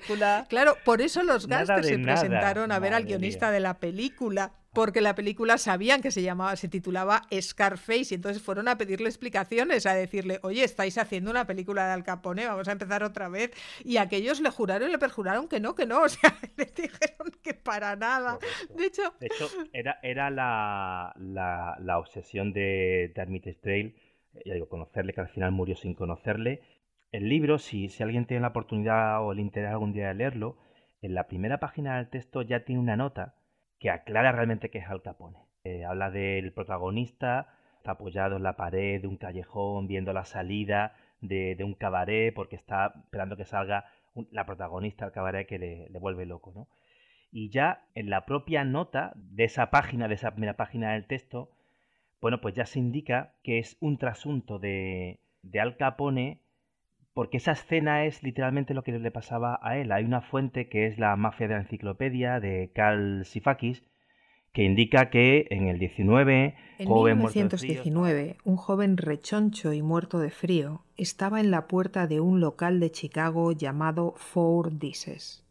Claro, 0.49 0.77
por 0.85 1.01
eso 1.01 1.23
los 1.23 1.47
gastos 1.47 1.87
se 1.87 1.99
presentaron 1.99 2.73
a 2.73 2.79
ver 2.79 2.95
al 2.95 3.05
guionista 3.05 3.51
de 3.51 3.61
la 3.61 3.75
película 3.75 4.53
porque 4.73 5.01
la 5.01 5.15
película 5.15 5.59
sabían 5.59 6.01
que 6.01 6.11
se 6.11 6.23
llamaba, 6.23 6.55
se 6.57 6.69
titulaba 6.69 7.23
Scarface 7.41 8.09
y 8.11 8.15
entonces 8.15 8.43
fueron 8.43 8.69
a 8.69 8.79
pedirle 8.79 9.09
explicaciones, 9.09 9.85
a 9.87 9.95
decirle, 9.95 10.39
oye, 10.43 10.63
estáis 10.63 10.97
haciendo 10.97 11.31
una 11.31 11.47
película 11.47 11.87
de 11.87 11.93
Al 11.93 12.05
Capone, 12.05 12.47
vamos 12.47 12.69
a 12.69 12.73
empezar 12.73 13.03
otra 13.03 13.29
vez. 13.29 13.51
Y 13.85 13.97
aquellos 13.97 14.41
le 14.41 14.51
juraron 14.51 14.89
y 14.89 14.93
le 14.93 14.99
perjuraron 14.99 15.49
que 15.49 15.59
no, 15.59 15.75
que 15.75 15.87
no, 15.87 16.03
o 16.05 16.09
sea, 16.09 16.37
le 16.57 16.67
dijeron 16.67 17.33
que 17.43 17.55
para 17.55 17.97
nada. 17.97 18.39
De 18.77 18.87
hecho, 18.87 19.03
de 19.19 19.27
hecho 19.27 19.49
era, 19.73 19.99
era 20.03 20.31
la, 20.31 21.15
la, 21.19 21.99
obsesión 21.99 22.53
de, 22.53 23.13
de 23.15 23.55
Trail, 23.61 23.97
eh, 24.35 24.43
ya 24.47 24.55
digo, 24.55 24.69
conocerle, 24.69 25.13
que 25.13 25.21
al 25.21 25.29
final 25.29 25.51
murió 25.51 25.75
sin 25.75 25.95
conocerle. 25.95 26.63
El 27.11 27.29
libro, 27.29 27.59
si, 27.59 27.89
si 27.89 28.05
alguien 28.05 28.27
tiene 28.27 28.43
la 28.43 28.49
oportunidad 28.49 29.27
o 29.27 29.35
le 29.35 29.43
interesa 29.43 29.73
algún 29.73 29.93
día 29.93 30.09
de 30.09 30.15
leerlo, 30.15 30.59
en 31.03 31.15
la 31.15 31.27
primera 31.27 31.59
página 31.59 31.97
del 31.97 32.09
texto 32.09 32.43
ya 32.43 32.65
tiene 32.65 32.81
una 32.81 32.97
nota 32.97 33.35
que 33.81 33.91
aclara 33.91 34.31
realmente 34.31 34.71
qué 34.71 34.79
es 34.79 34.89
Al 34.89 35.03
Capone. 35.03 35.39
Eh, 35.65 35.85
habla 35.85 36.11
del 36.11 36.53
protagonista, 36.53 37.49
apoyado 37.85 38.37
en 38.37 38.43
la 38.43 38.57
pared 38.57 39.01
de 39.01 39.09
un 39.09 39.17
callejón, 39.17 39.89
viendo 39.89 40.13
la 40.13 40.25
salida 40.25 40.95
de, 41.21 41.57
un 41.65 41.75
cabaret, 41.75 42.33
porque 42.33 42.57
está 42.57 42.93
esperando 43.05 43.37
que 43.37 43.45
salga 43.45 43.87
la 44.31 44.47
protagonista 44.47 45.07
del 45.07 45.15
cabaret 45.15 45.47
que 45.47 45.59
le, 45.59 45.99
vuelve 45.99 46.27
loco, 46.27 46.53
¿no? 46.55 46.69
Y 47.33 47.51
ya 47.51 47.85
en 47.95 48.11
la 48.11 48.27
propia 48.27 48.65
nota 48.65 49.13
de 49.15 49.45
esa 49.45 49.71
página, 49.71 50.09
de 50.09 50.15
esa 50.15 50.33
primera 50.33 50.57
página 50.57 50.93
del 50.93 51.07
texto, 51.07 51.51
bueno, 52.21 52.41
pues 52.41 52.55
ya 52.55 52.67
se 52.67 52.79
indica 52.79 53.35
que 53.43 53.59
es 53.59 53.77
un 53.81 53.99
trasunto 53.99 54.59
de, 54.59 55.21
de 55.43 55.61
Al 55.61 55.77
Capone, 55.77 56.41
porque 57.21 57.37
esa 57.37 57.53
escena 57.53 58.07
es 58.07 58.23
literalmente 58.23 58.73
lo 58.73 58.83
que 58.83 58.99
le 58.99 59.11
pasaba 59.11 59.61
a 59.63 59.77
él. 59.77 59.93
Hay 59.93 60.07
una 60.07 60.23
fuente 60.23 60.71
que 60.71 60.87
es 60.87 60.99
la 60.99 61.15
mafia 61.17 61.49
de 61.49 61.53
la 61.53 61.61
enciclopedia 61.61 62.41
de 62.41 62.73
Carl 62.75 63.27
Sifakis, 63.27 63.83
que 64.55 64.65
indica 64.65 65.11
que 65.11 65.47
en 65.51 65.69
el 65.69 65.79
19, 65.79 66.55
en 66.79 66.89
1919, 66.89 68.39
un 68.45 68.57
joven 68.57 68.97
rechoncho 68.97 69.75
y 69.75 69.83
muerto 69.83 70.19
de 70.19 70.31
frío 70.31 70.87
estaba 70.97 71.41
en 71.41 71.51
la 71.51 71.69
puerta 71.69 72.07
de 72.07 72.21
un 72.21 72.41
local 72.41 72.81
de 72.81 72.91
Chicago 72.91 73.53
llamado 73.53 74.15
Four 74.17 74.79
Dishes. 74.79 75.45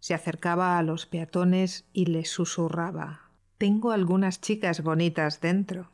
Se 0.00 0.12
acercaba 0.12 0.76
a 0.76 0.82
los 0.82 1.06
peatones 1.06 1.88
y 1.94 2.04
les 2.04 2.28
susurraba: 2.28 3.30
Tengo 3.56 3.92
algunas 3.92 4.42
chicas 4.42 4.82
bonitas 4.82 5.40
dentro. 5.40 5.88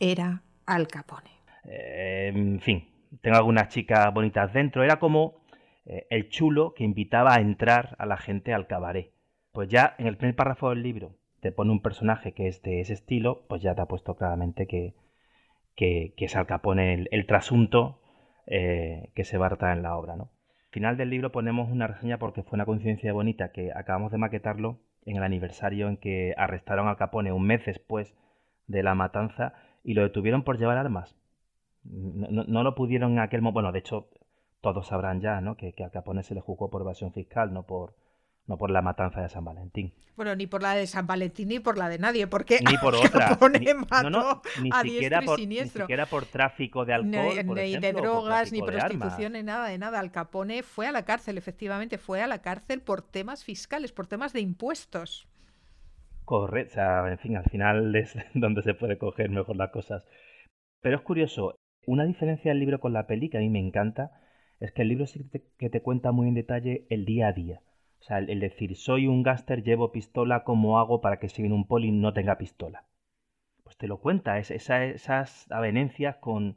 Era 0.00 0.42
Al 0.66 0.88
Capone. 0.88 1.30
Eh, 1.66 2.32
en 2.34 2.58
fin, 2.58 2.88
tengo 3.22 3.36
algunas 3.36 3.68
chicas 3.68 4.12
bonitas 4.12 4.52
dentro. 4.52 4.82
Era 4.82 4.98
como 4.98 5.44
eh, 5.86 6.06
el 6.10 6.28
chulo 6.28 6.74
que 6.74 6.84
invitaba 6.84 7.34
a 7.34 7.40
entrar 7.40 7.96
a 7.98 8.06
la 8.06 8.16
gente 8.16 8.52
al 8.54 8.66
cabaret. 8.66 9.12
Pues 9.52 9.68
ya 9.68 9.94
en 9.98 10.06
el 10.06 10.16
primer 10.16 10.36
párrafo 10.36 10.70
del 10.70 10.82
libro 10.82 11.16
te 11.40 11.52
pone 11.52 11.70
un 11.72 11.82
personaje 11.82 12.32
que 12.32 12.48
es 12.48 12.62
de 12.62 12.80
ese 12.80 12.94
estilo, 12.94 13.44
pues 13.48 13.62
ya 13.62 13.74
te 13.74 13.82
ha 13.82 13.86
puesto 13.86 14.16
claramente 14.16 14.66
que, 14.66 14.94
que, 15.76 16.14
es 16.16 16.36
Al 16.36 16.46
Capone 16.46 17.06
el, 17.10 17.26
trasunto 17.26 18.00
eh, 18.46 19.10
que 19.14 19.24
se 19.24 19.36
barta 19.36 19.72
en 19.72 19.82
la 19.82 19.96
obra. 19.96 20.16
¿no? 20.16 20.24
Al 20.24 20.70
final 20.70 20.96
del 20.96 21.10
libro 21.10 21.32
ponemos 21.32 21.70
una 21.70 21.86
reseña 21.86 22.18
porque 22.18 22.42
fue 22.42 22.56
una 22.56 22.64
coincidencia 22.64 23.12
bonita 23.12 23.52
que 23.52 23.72
acabamos 23.74 24.10
de 24.10 24.18
maquetarlo 24.18 24.80
en 25.04 25.16
el 25.16 25.22
aniversario 25.22 25.88
en 25.88 25.98
que 25.98 26.34
arrestaron 26.36 26.88
a 26.88 26.96
Capone 26.96 27.32
un 27.32 27.46
mes 27.46 27.64
después 27.66 28.14
de 28.66 28.82
la 28.82 28.94
matanza 28.94 29.54
y 29.84 29.94
lo 29.94 30.02
detuvieron 30.02 30.44
por 30.44 30.58
llevar 30.58 30.78
armas. 30.78 31.14
No, 31.84 32.62
lo 32.62 32.74
pudieron 32.74 33.12
en 33.12 33.18
aquel 33.20 33.42
momento. 33.42 33.54
Bueno, 33.54 33.72
de 33.72 33.78
hecho, 33.80 34.08
todos 34.60 34.88
sabrán 34.88 35.20
ya, 35.20 35.40
¿no? 35.40 35.56
Que, 35.56 35.72
que 35.72 35.84
a 35.84 35.90
Capone 35.90 36.22
se 36.22 36.34
le 36.34 36.40
juzgó 36.40 36.70
por 36.70 36.82
evasión 36.82 37.12
fiscal, 37.12 37.52
no 37.52 37.64
por, 37.64 37.94
no 38.46 38.56
por 38.58 38.70
la 38.70 38.82
matanza 38.82 39.20
de 39.20 39.28
San 39.28 39.44
Valentín. 39.44 39.92
Bueno, 40.16 40.36
ni 40.36 40.46
por 40.46 40.62
la 40.62 40.74
de 40.74 40.86
San 40.86 41.06
Valentín 41.06 41.48
ni 41.48 41.58
por 41.58 41.76
la 41.76 41.88
de 41.88 41.98
nadie, 41.98 42.26
porque 42.26 42.60
ni 42.68 42.76
por 42.78 42.94
otra. 42.94 43.36
Ni, 44.62 44.70
siquiera 44.70 45.22
por, 45.22 45.40
ni 45.40 45.56
siquiera 45.66 46.06
por 46.06 46.26
tráfico 46.26 46.84
de 46.84 46.94
alcohol, 46.94 47.54
ni, 47.54 47.76
de 47.76 47.92
drogas, 47.92 48.52
ni 48.52 48.62
prostitución, 48.62 49.32
ni 49.32 49.42
nada 49.42 49.68
de 49.68 49.78
nada. 49.78 49.98
Al 49.98 50.12
Capone 50.12 50.62
fue 50.62 50.86
a 50.86 50.92
la 50.92 51.04
cárcel, 51.04 51.36
efectivamente, 51.36 51.98
fue 51.98 52.22
a 52.22 52.26
la 52.26 52.42
cárcel 52.42 52.80
por 52.80 53.02
temas 53.02 53.44
fiscales, 53.44 53.92
por 53.92 54.06
temas 54.06 54.32
de 54.32 54.40
impuestos. 54.40 55.26
Correcto, 56.24 56.72
o 56.72 56.74
sea, 56.74 57.10
en 57.10 57.18
fin, 57.18 57.36
al 57.36 57.44
final 57.44 57.94
es 57.96 58.14
donde 58.34 58.62
se 58.62 58.74
puede 58.74 58.98
coger 58.98 59.30
mejor 59.30 59.56
las 59.56 59.70
cosas. 59.70 60.06
Pero 60.80 60.96
es 60.96 61.02
curioso, 61.02 61.56
una 61.86 62.04
diferencia 62.04 62.50
del 62.50 62.60
libro 62.60 62.80
con 62.80 62.92
la 62.92 63.06
peli 63.06 63.28
que 63.28 63.38
a 63.38 63.40
mí 63.40 63.50
me 63.50 63.58
encanta 63.60 64.12
es 64.60 64.72
que 64.72 64.82
el 64.82 64.88
libro 64.88 65.06
sí 65.06 65.24
que 65.58 65.70
te 65.70 65.82
cuenta 65.82 66.12
muy 66.12 66.28
en 66.28 66.34
detalle 66.34 66.86
el 66.90 67.04
día 67.04 67.28
a 67.28 67.32
día. 67.32 67.60
O 68.00 68.06
sea, 68.06 68.18
el, 68.18 68.40
decir, 68.40 68.76
soy 68.76 69.06
un 69.06 69.22
gáster, 69.22 69.62
llevo 69.62 69.90
pistola, 69.90 70.44
¿cómo 70.44 70.78
hago 70.78 71.00
para 71.00 71.18
que 71.18 71.28
si 71.28 71.42
viene 71.42 71.54
un 71.54 71.66
poli 71.66 71.90
no 71.90 72.12
tenga 72.12 72.36
pistola? 72.36 72.84
Pues 73.62 73.76
te 73.78 73.88
lo 73.88 73.98
cuenta, 73.98 74.38
es, 74.38 74.50
esas 74.50 75.50
avenencias 75.50 76.16
con, 76.16 76.56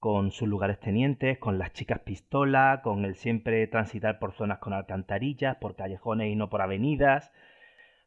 con 0.00 0.32
sus 0.32 0.48
lugares 0.48 0.80
tenientes, 0.80 1.38
con 1.38 1.58
las 1.58 1.72
chicas 1.72 2.00
pistola, 2.00 2.80
con 2.82 3.04
el 3.04 3.14
siempre 3.14 3.66
transitar 3.68 4.18
por 4.18 4.32
zonas 4.32 4.58
con 4.58 4.72
alcantarillas, 4.72 5.56
por 5.56 5.76
callejones 5.76 6.32
y 6.32 6.36
no 6.36 6.50
por 6.50 6.62
avenidas. 6.62 7.30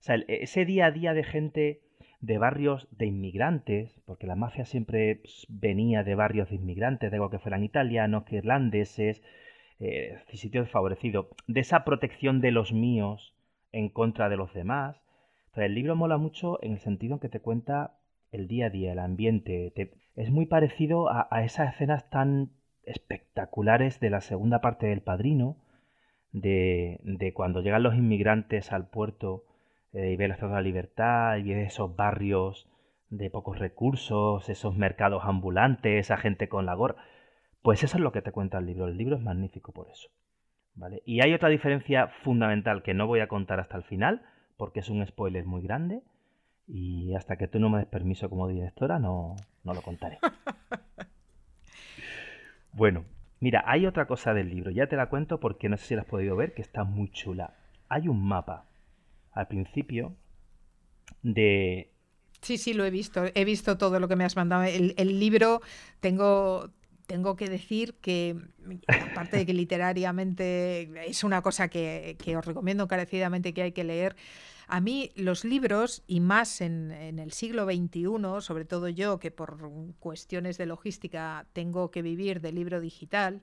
O 0.02 0.04
sea, 0.04 0.16
ese 0.28 0.66
día 0.66 0.88
a 0.88 0.92
día 0.92 1.14
de 1.14 1.24
gente 1.24 1.82
de 2.22 2.38
barrios 2.38 2.88
de 2.92 3.06
inmigrantes, 3.06 4.02
porque 4.06 4.28
la 4.28 4.36
mafia 4.36 4.66
siempre 4.66 5.22
venía 5.48 6.04
de 6.04 6.16
barrios 6.16 6.50
de 6.50 6.56
inmigrantes, 6.56 7.12
de 7.12 7.18
algo 7.18 7.30
que 7.30 7.40
fueran 7.40 7.64
italianos, 7.64 8.24
que 8.24 8.38
irlandeses, 8.38 9.22
eh, 9.80 10.18
sitios 10.34 10.66
desfavorecidos, 10.66 11.28
de 11.48 11.60
esa 11.60 11.84
protección 11.84 12.42
de 12.42 12.52
los 12.52 12.72
míos 12.72 13.36
en 13.72 13.90
contra 13.90 14.30
de 14.30 14.38
los 14.38 14.54
demás. 14.54 15.02
el 15.56 15.76
libro 15.76 15.96
mola 15.96 16.18
mucho 16.18 16.60
en 16.64 16.74
el 16.74 16.80
sentido 16.80 17.16
en 17.16 17.20
que 17.20 17.30
te 17.30 17.40
cuenta 17.40 17.98
el 18.32 18.48
día 18.48 18.68
a 18.68 18.70
día, 18.70 18.92
el 18.94 19.00
ambiente. 19.00 19.74
es 20.16 20.32
muy 20.32 20.46
parecido 20.46 21.10
a, 21.10 21.28
esas 21.44 21.74
escenas 21.74 22.10
tan 22.10 22.52
espectaculares 22.84 24.00
de 24.00 24.10
la 24.10 24.22
segunda 24.22 24.62
parte 24.62 24.88
del 24.88 25.02
Padrino, 25.02 25.58
de, 26.32 27.00
de 27.04 27.34
cuando 27.34 27.62
llegan 27.62 27.84
los 27.84 27.96
inmigrantes 27.96 28.72
al 28.74 28.88
puerto 28.90 29.46
eh, 29.96 30.12
y 30.12 30.16
ve 30.18 30.28
la 30.28 30.34
Estatua 30.34 30.58
de 30.58 30.62
la 30.62 30.68
Libertad, 30.68 31.38
y 31.38 31.54
ve 31.54 31.64
esos 31.64 31.96
barrios 31.96 32.68
de 33.10 33.30
pocos 33.30 33.60
recursos, 33.60 34.50
esos 34.50 34.76
mercados 34.76 35.24
ambulantes, 35.24 36.06
esa 36.06 36.18
gente 36.18 36.50
con 36.50 36.66
la 36.66 36.74
gorra. 36.74 36.98
Pues 37.62 37.84
eso 37.84 37.98
es 37.98 38.04
lo 38.04 38.12
que 38.12 38.22
te 38.22 38.32
cuenta 38.32 38.58
el 38.58 38.66
libro. 38.66 38.88
El 38.88 38.98
libro 38.98 39.16
es 39.16 39.22
magnífico 39.22 39.72
por 39.72 39.90
eso. 39.90 40.10
¿vale? 40.76 41.02
Y 41.06 41.22
hay 41.22 41.34
otra 41.34 41.50
diferencia 41.50 42.10
fundamental 42.24 42.84
que 42.84 42.94
no 42.94 43.08
voy 43.08 43.22
a 43.22 43.28
contar 43.28 43.60
hasta 43.60 43.78
el 43.78 43.84
final, 43.84 44.22
porque 44.58 44.82
es 44.82 44.90
un 44.90 45.06
spoiler 45.08 45.46
muy 45.46 45.62
grande. 45.62 46.02
Y 46.68 47.14
hasta 47.16 47.38
que 47.38 47.48
tú 47.48 47.60
no 47.60 47.70
me 47.70 47.80
des 47.80 47.88
permiso 47.88 48.30
como 48.30 48.48
directora, 48.48 49.00
no, 49.00 49.36
no 49.64 49.74
lo 49.74 49.82
contaré. 49.82 50.18
bueno, 52.74 53.06
mira, 53.40 53.64
hay 53.66 53.86
otra 53.86 54.08
cosa 54.08 54.34
del 54.34 54.50
libro. 54.50 54.72
Ya 54.72 54.88
te 54.88 54.98
la 54.98 55.08
cuento 55.08 55.40
porque 55.40 55.70
no 55.70 55.78
sé 55.78 55.86
si 55.86 55.96
la 55.96 56.02
has 56.02 56.08
podido 56.08 56.36
ver, 56.36 56.54
que 56.54 56.64
está 56.64 56.84
muy 56.84 57.10
chula. 57.12 57.54
Hay 57.88 58.08
un 58.08 58.28
mapa 58.28 58.66
al 59.36 59.48
principio 59.48 60.16
de... 61.22 61.92
Sí, 62.42 62.58
sí, 62.58 62.74
lo 62.74 62.86
he 62.86 62.90
visto. 62.90 63.26
He 63.34 63.46
visto 63.46 63.78
todo 63.78 64.00
lo 64.00 64.08
que 64.08 64.16
me 64.16 64.24
has 64.24 64.36
mandado. 64.36 64.64
El, 64.64 65.20
libro, 65.20 65.62
tengo, 66.00 66.72
tengo 67.06 67.36
que 67.36 67.50
decir 67.50 67.96
que, 67.96 68.38
aparte 68.88 69.38
de 69.38 69.46
que 69.46 69.54
literariamente 69.54 71.10
es 71.10 71.24
una 71.24 71.42
cosa 71.42 71.70
que, 71.70 72.18
os 72.38 72.46
recomiendo 72.46 72.84
encarecidamente 72.84 73.54
que 73.54 73.64
hay 73.64 73.72
que 73.72 73.84
leer, 73.84 74.16
a 74.68 74.80
mí 74.80 75.12
los 75.16 75.44
libros, 75.44 76.04
y 76.08 76.20
más 76.22 76.62
en, 76.62 76.92
en, 76.92 77.20
el 77.20 77.32
siglo 77.32 77.66
XXI, 77.66 78.42
sobre 78.42 78.66
todo 78.66 78.90
yo 78.90 79.20
que 79.20 79.32
por 79.32 79.72
cuestiones 80.00 80.58
de 80.58 80.66
logística 80.66 81.48
tengo 81.54 81.92
que 81.92 82.02
vivir 82.02 82.42
de 82.42 82.52
libro 82.52 82.80
digital, 82.80 83.42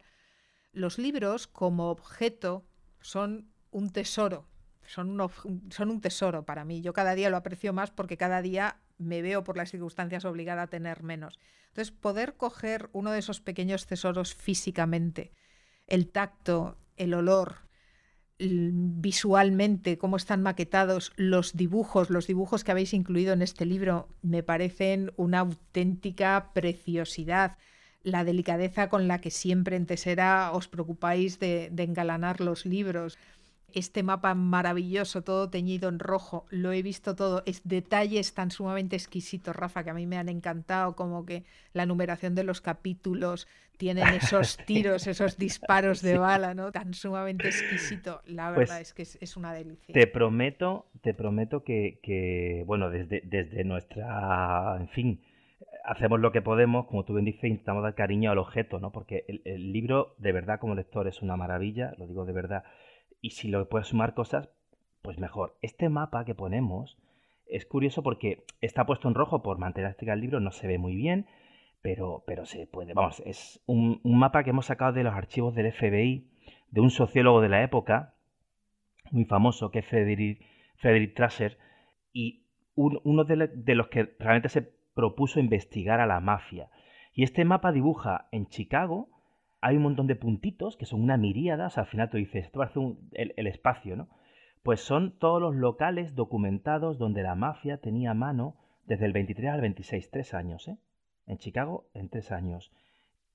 los 0.72 0.98
libros 0.98 1.46
como 1.46 1.90
objeto 1.90 2.64
son 3.00 3.52
un 3.70 3.90
tesoro. 3.90 4.46
Son 4.92 5.18
un, 5.18 5.70
son 5.70 5.90
un 5.90 6.00
tesoro 6.02 6.44
para 6.44 6.66
mí. 6.66 6.82
Yo 6.82 6.92
cada 6.92 7.14
día 7.14 7.30
lo 7.30 7.38
aprecio 7.38 7.72
más 7.72 7.90
porque 7.90 8.18
cada 8.18 8.42
día 8.42 8.76
me 8.98 9.22
veo 9.22 9.42
por 9.42 9.56
las 9.56 9.70
circunstancias 9.70 10.26
obligada 10.26 10.62
a 10.62 10.66
tener 10.66 11.02
menos. 11.02 11.38
Entonces, 11.68 11.92
poder 11.92 12.34
coger 12.34 12.90
uno 12.92 13.10
de 13.10 13.18
esos 13.18 13.40
pequeños 13.40 13.86
tesoros 13.86 14.34
físicamente, 14.34 15.32
el 15.86 16.10
tacto, 16.10 16.76
el 16.96 17.14
olor, 17.14 17.62
visualmente, 18.38 19.96
cómo 19.96 20.18
están 20.18 20.42
maquetados 20.42 21.12
los 21.16 21.56
dibujos, 21.56 22.10
los 22.10 22.26
dibujos 22.26 22.62
que 22.62 22.72
habéis 22.72 22.92
incluido 22.92 23.32
en 23.32 23.40
este 23.40 23.64
libro, 23.64 24.08
me 24.20 24.42
parecen 24.42 25.12
una 25.16 25.38
auténtica 25.38 26.50
preciosidad. 26.52 27.56
La 28.02 28.24
delicadeza 28.24 28.90
con 28.90 29.08
la 29.08 29.20
que 29.20 29.30
siempre 29.30 29.76
en 29.76 29.86
Tesera 29.86 30.50
os 30.52 30.68
preocupáis 30.68 31.38
de, 31.38 31.70
de 31.72 31.84
engalanar 31.84 32.42
los 32.42 32.66
libros 32.66 33.16
este 33.74 34.02
mapa 34.02 34.34
maravilloso, 34.34 35.22
todo 35.22 35.50
teñido 35.50 35.88
en 35.88 35.98
rojo, 35.98 36.46
lo 36.50 36.72
he 36.72 36.82
visto 36.82 37.14
todo, 37.14 37.42
es 37.46 37.62
detalles 37.64 38.34
tan 38.34 38.50
sumamente 38.50 38.96
exquisitos, 38.96 39.54
Rafa, 39.54 39.84
que 39.84 39.90
a 39.90 39.94
mí 39.94 40.06
me 40.06 40.18
han 40.18 40.28
encantado, 40.28 40.94
como 40.96 41.24
que 41.24 41.44
la 41.72 41.86
numeración 41.86 42.34
de 42.34 42.44
los 42.44 42.60
capítulos 42.60 43.48
tienen 43.76 44.06
esos 44.08 44.56
tiros, 44.66 45.06
esos 45.06 45.36
disparos 45.38 46.02
de 46.02 46.18
bala, 46.18 46.54
¿no? 46.54 46.70
Tan 46.70 46.94
sumamente 46.94 47.48
exquisito. 47.48 48.20
La 48.26 48.54
pues 48.54 48.68
verdad 48.68 48.80
es 48.80 48.94
que 48.94 49.02
es, 49.02 49.36
una 49.36 49.52
delicia. 49.52 49.92
Te 49.92 50.06
prometo, 50.06 50.86
te 51.00 51.14
prometo 51.14 51.64
que, 51.64 52.62
bueno, 52.66 52.90
desde, 52.90 53.22
desde 53.24 53.64
nuestra, 53.64 54.76
en 54.78 54.88
fin, 54.88 55.20
hacemos 55.84 56.20
lo 56.20 56.30
que 56.30 56.42
podemos, 56.42 56.86
como 56.86 57.04
tú 57.04 57.14
bien 57.14 57.24
dices, 57.24 57.44
intentamos 57.44 57.82
dar 57.82 57.94
cariño 57.94 58.30
al 58.30 58.38
objeto, 58.38 58.78
¿no? 58.78 58.92
Porque 58.92 59.24
el, 59.26 59.42
el 59.44 59.72
libro, 59.72 60.14
de 60.18 60.32
verdad, 60.32 60.60
como 60.60 60.74
lector, 60.74 61.08
es 61.08 61.22
una 61.22 61.36
maravilla, 61.36 61.92
lo 61.98 62.06
digo 62.06 62.24
de 62.24 62.32
verdad 62.32 62.64
y 63.22 63.30
si 63.30 63.48
lo 63.48 63.66
puedes 63.68 63.88
sumar 63.88 64.12
cosas, 64.12 64.50
pues 65.00 65.18
mejor. 65.18 65.56
Este 65.62 65.88
mapa 65.88 66.26
que 66.26 66.34
ponemos 66.34 66.98
es 67.46 67.64
curioso 67.64 68.02
porque 68.02 68.44
está 68.60 68.84
puesto 68.84 69.08
en 69.08 69.14
rojo 69.14 69.42
por 69.42 69.58
mantener 69.58 69.96
el 69.98 70.20
libro, 70.20 70.40
no 70.40 70.50
se 70.50 70.66
ve 70.66 70.76
muy 70.76 70.94
bien, 70.94 71.26
pero, 71.80 72.24
pero 72.26 72.44
se 72.44 72.66
puede. 72.66 72.92
Vamos, 72.94 73.22
es 73.24 73.62
un, 73.66 74.00
mapa 74.04 74.42
que 74.42 74.50
hemos 74.50 74.66
sacado 74.66 74.92
de 74.92 75.04
los 75.04 75.14
archivos 75.14 75.54
del 75.54 75.72
FBI, 75.72 76.28
de 76.70 76.80
un 76.80 76.90
sociólogo 76.90 77.40
de 77.40 77.48
la 77.48 77.62
época, 77.62 78.14
muy 79.10 79.24
famoso, 79.24 79.70
que 79.70 79.78
es 79.78 79.86
Frederick, 79.86 80.44
Frederick 80.76 81.16
y 82.12 82.46
uno 82.74 83.24
de 83.24 83.74
los 83.74 83.88
que 83.88 84.16
realmente 84.18 84.48
se 84.48 84.62
propuso 84.94 85.38
investigar 85.38 86.00
a 86.00 86.06
la 86.06 86.20
mafia. 86.20 86.70
Y 87.14 87.22
este 87.22 87.44
mapa 87.44 87.72
dibuja 87.72 88.28
en 88.32 88.46
Chicago 88.46 89.11
hay 89.62 89.76
un 89.76 89.84
montón 89.84 90.08
de 90.08 90.16
puntitos 90.16 90.76
que 90.76 90.86
son 90.86 91.00
una 91.00 91.16
miríada, 91.16 91.68
o 91.68 91.80
al 91.80 91.86
final 91.86 92.10
tú 92.10 92.16
dices, 92.16 92.44
esto 92.44 92.58
parece 92.58 92.80
el, 93.12 93.46
espacio, 93.46 93.96
¿no? 93.96 94.08
Pues 94.64 94.80
son 94.80 95.18
todos 95.18 95.40
los 95.40 95.54
locales 95.54 96.14
documentados 96.16 96.98
donde 96.98 97.22
la 97.22 97.36
mafia 97.36 97.78
tenía 97.78 98.12
mano 98.12 98.56
desde 98.86 99.06
el 99.06 99.12
23 99.12 99.52
al 99.52 99.60
26, 99.60 100.10
tres 100.10 100.34
años, 100.34 100.66
¿eh? 100.66 100.78
En 101.26 101.38
Chicago, 101.38 101.88
en 101.94 102.08
tres 102.08 102.32
años. 102.32 102.72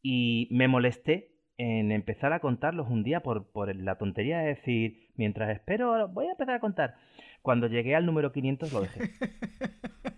Y 0.02 0.50
me 0.52 0.68
molesté 0.68 1.32
en 1.58 1.94
empezar 1.94 2.34
a 2.34 2.42
contarlos 2.42 2.90
un 2.90 3.04
día 3.04 3.22
por, 3.22 3.50
por 3.50 3.74
la 3.74 3.98
tontería 3.98 4.40
de 4.40 4.48
decir, 4.50 5.08
mientras 5.16 5.50
espero, 5.50 6.10
voy 6.10 6.28
a 6.28 6.32
empezar 6.32 6.56
a 6.56 6.60
contar. 6.60 6.96
Cuando 7.42 7.68
llegué 7.68 7.96
al 7.96 8.06
número 8.06 8.34
500 8.34 8.74
lo 8.74 8.82
dejé. 8.82 9.00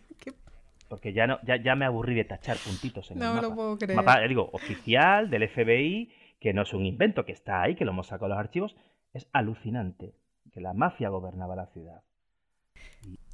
porque 0.90 1.14
ya 1.14 1.28
no 1.28 1.40
ya, 1.44 1.56
ya 1.56 1.76
me 1.76 1.86
aburrí 1.86 2.16
de 2.16 2.26
tachar 2.26 2.58
puntitos 2.58 3.12
en 3.12 3.20
no 3.20 3.26
el 3.26 3.30
mapa. 3.30 3.42
No 3.42 3.50
lo 3.50 3.56
puedo 3.56 3.78
creer. 3.78 3.96
Mapa, 3.96 4.20
digo, 4.28 4.50
oficial 4.52 5.30
del 5.30 5.48
FBI, 5.48 6.12
que 6.40 6.54
no 6.54 6.64
es 6.64 6.74
un 6.74 6.86
invento, 6.86 7.26
que 7.26 7.32
está 7.32 7.62
ahí, 7.62 7.76
que 7.76 7.86
lo 7.86 7.92
hemos 7.92 8.08
sacado 8.08 8.26
de 8.26 8.30
los 8.30 8.40
archivos. 8.40 8.76
Es 9.14 9.30
alucinante 9.32 10.14
que 10.52 10.62
la 10.62 10.74
mafia 10.74 11.10
gobernaba 11.10 11.56
la 11.56 11.68
ciudad. 11.68 12.02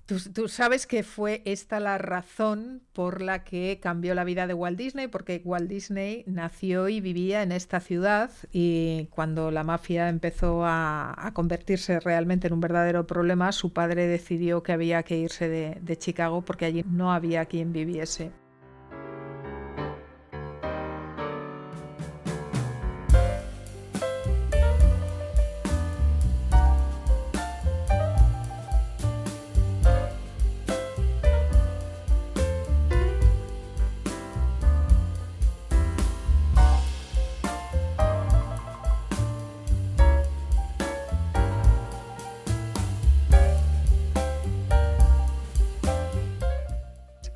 Tú, 0.06 0.48
sabes 0.50 0.86
que 0.86 1.02
fue 1.02 1.42
esta 1.46 1.80
la 1.80 1.98
razón 1.98 2.84
por 2.94 3.24
la 3.24 3.44
que 3.44 3.80
cambió 3.82 4.14
la 4.14 4.24
vida 4.24 4.46
de 4.46 4.54
Walt 4.54 4.78
Disney, 4.78 5.08
porque 5.08 5.42
Walt 5.44 5.68
Disney 5.68 6.24
nació 6.28 6.90
y 6.90 7.02
vivía 7.02 7.42
en 7.42 7.52
esta 7.52 7.80
ciudad 7.80 8.30
y 8.52 9.08
cuando 9.10 9.50
la 9.50 9.64
mafia 9.64 10.08
empezó 10.10 10.64
a, 10.64 11.32
convertirse 11.34 12.00
realmente 12.00 12.46
en 12.48 12.54
un 12.54 12.62
verdadero 12.62 13.08
problema, 13.08 13.52
su 13.52 13.74
padre 13.74 14.06
decidió 14.06 14.62
que 14.62 14.74
había 14.74 15.02
que 15.02 15.18
irse 15.18 15.50
de 15.50 15.98
Chicago 15.98 16.44
porque 16.46 16.66
allí 16.66 16.84
no 16.88 17.12
había 17.12 17.46
quien 17.46 17.74
viviese. 17.74 18.45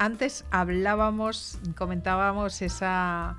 Antes 0.10 0.43
hablábamos, 0.50 1.60
comentábamos 1.78 2.63
esa, 2.63 3.38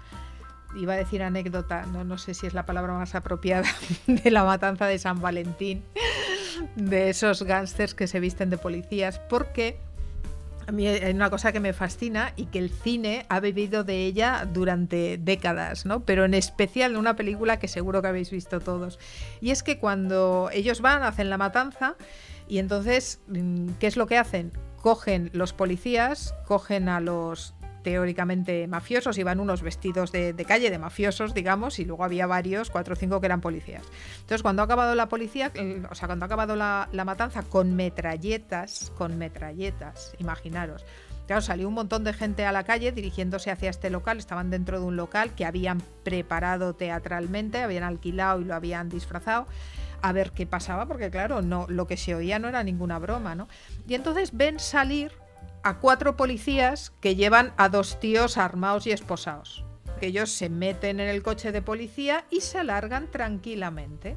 iba 0.77 0.93
a 0.93 0.97
decir 0.97 1.21
anécdota, 1.21 1.85
no, 1.87 2.05
no 2.05 2.17
sé 2.17 2.33
si 2.33 2.47
es 2.47 2.55
la 2.55 2.65
palabra 2.65 2.93
más 2.95 3.17
apropiada, 3.17 3.69
de 4.07 4.31
la 4.31 4.45
matanza 4.45 4.87
de 4.87 4.97
San 5.01 5.21
Valentín, 5.21 5.83
de 6.77 7.11
esos 7.11 7.43
gángsters 7.43 7.95
que 7.95 8.07
se 8.07 8.21
visten 8.21 8.51
de 8.51 8.57
policías, 8.57 9.19
porque 9.19 9.81
a 10.69 10.71
mí 10.71 10.87
hay 10.87 11.13
una 11.13 11.29
cosa 11.29 11.51
que 11.51 11.59
me 11.59 11.73
fascina 11.73 12.33
y 12.37 12.47
que 12.47 12.61
el 12.61 12.71
cine 12.71 13.27
ha 13.29 13.41
vivido 13.41 13.83
de 13.83 14.05
ella 14.05 14.47
durante 14.53 15.19
décadas, 15.19 15.87
¿no? 15.87 16.05
Pero 16.05 16.25
en 16.25 16.35
especial 16.35 16.93
de 16.93 16.99
una 17.01 17.17
película 17.17 17.59
que 17.59 17.67
seguro 17.67 18.01
que 18.01 18.09
habéis 18.09 18.31
visto 18.31 18.61
todos. 18.61 19.01
Y 19.41 19.51
es 19.51 19.65
que 19.65 19.81
cuando 19.81 20.51
ellos 20.53 20.81
van, 20.81 21.03
hacen 21.03 21.31
la 21.31 21.39
matanza, 21.39 21.97
y 22.47 22.59
entonces, 22.59 23.19
mm, 23.27 23.71
¿qué 23.81 23.89
es 23.89 23.97
lo 23.97 24.07
que 24.07 24.19
hacen? 24.19 24.53
Cogen 24.81 25.31
los 25.33 25.53
policías, 25.53 26.35
cogen 26.47 26.89
a 26.89 27.01
los 27.01 27.55
teóricamente 27.83 28.67
mafiosos, 28.67 29.19
iban 29.19 29.41
unos 29.41 29.63
vestidos 29.63 30.13
de, 30.13 30.35
calle 30.47 30.71
de 30.71 30.79
mafiosos, 30.79 31.35
digamos, 31.35 31.79
y 31.79 31.85
luego 31.85 32.05
había 32.05 32.27
varios, 32.27 32.71
cuatro 32.71 32.95
o 32.95 32.97
cinco 32.97 33.21
que 33.21 33.27
eran 33.27 33.41
policías. 33.41 33.83
Entonces, 34.21 34.43
cuando 34.43 34.63
ha 34.63 34.67
acabado 34.67 34.95
la 34.95 35.09
policía, 35.09 35.51
o 35.91 35.95
sea, 35.95 36.07
cuando 36.07 36.25
ha 36.25 36.27
acabado 36.27 36.57
la, 36.57 36.89
matanza 37.05 37.43
con 37.43 37.75
metralletas, 37.75 38.93
con 38.97 39.17
metralletas, 39.19 40.15
imaginaros. 40.19 40.85
Claro, 41.27 41.43
salió 41.43 41.69
un 41.69 41.75
montón 41.75 42.03
de 42.03 42.13
gente 42.13 42.45
a 42.45 42.53
la 42.53 42.65
calle 42.65 42.91
dirigiéndose 42.91 43.51
hacia 43.51 43.71
este 43.71 43.89
local, 43.89 44.19
estaban 44.19 44.51
dentro 44.51 44.81
de 44.81 44.85
un 44.85 44.97
local 44.97 45.33
que 45.35 45.47
habían 45.47 45.81
preparado 46.03 46.75
teatralmente, 46.75 47.63
habían 47.63 47.85
alquilado 47.85 48.41
y 48.41 48.45
lo 48.45 48.55
habían 48.55 48.89
disfrazado 48.89 49.47
a 50.03 50.13
ver 50.13 50.33
qué 50.33 50.47
pasaba, 50.47 50.87
porque 50.87 51.11
claro, 51.11 51.43
no, 51.43 51.67
lo 51.69 51.87
que 51.87 51.97
se 51.97 52.15
oía 52.15 52.39
no 52.39 52.49
era 52.49 52.63
ninguna 52.63 52.99
broma, 52.99 53.35
¿no? 53.35 53.49
Y 53.87 53.95
entonces 53.95 54.31
ven 54.33 54.59
salir 54.59 55.13
a 55.63 55.79
cuatro 55.79 56.17
policías 56.17 56.93
que 57.01 57.17
llevan 57.17 57.53
a 57.57 57.69
dos 57.69 58.01
tíos 58.01 58.39
armados 58.39 58.87
y 58.87 58.93
esposados. 58.93 59.65
Que 60.01 60.07
ellos 60.07 60.31
se 60.31 60.49
meten 60.49 61.01
en 61.01 61.09
el 61.09 61.23
coche 61.23 61.53
de 61.53 61.63
policía 61.63 62.25
y 62.31 62.41
se 62.41 62.59
alargan 62.59 63.11
tranquilamente. 63.11 64.17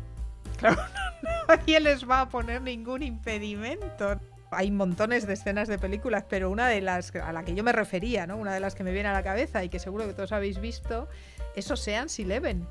Claro, 0.57 0.81
nadie 1.47 1.79
les 1.79 2.09
va 2.09 2.21
a 2.21 2.29
poner 2.29 2.61
ningún 2.61 3.03
impedimento. 3.03 4.19
Hay 4.51 4.71
montones 4.71 5.27
de 5.27 5.33
escenas 5.33 5.67
de 5.67 5.79
películas, 5.79 6.25
pero 6.29 6.49
una 6.49 6.67
de 6.67 6.79
las 6.79 7.13
a 7.15 7.33
la 7.33 7.43
que 7.43 7.55
yo 7.55 7.63
me 7.63 7.71
refería, 7.71 8.27
¿no? 8.27 8.37
Una 8.37 8.53
de 8.53 8.59
las 8.59 8.75
que 8.75 8.83
me 8.83 8.91
viene 8.91 9.09
a 9.09 9.13
la 9.13 9.23
cabeza 9.23 9.63
y 9.63 9.69
que 9.69 9.79
seguro 9.79 10.07
que 10.07 10.13
todos 10.13 10.31
habéis 10.31 10.59
visto, 10.59 11.09
es 11.55 11.69
Ocean's 11.69 12.17
Eleven 12.19 12.65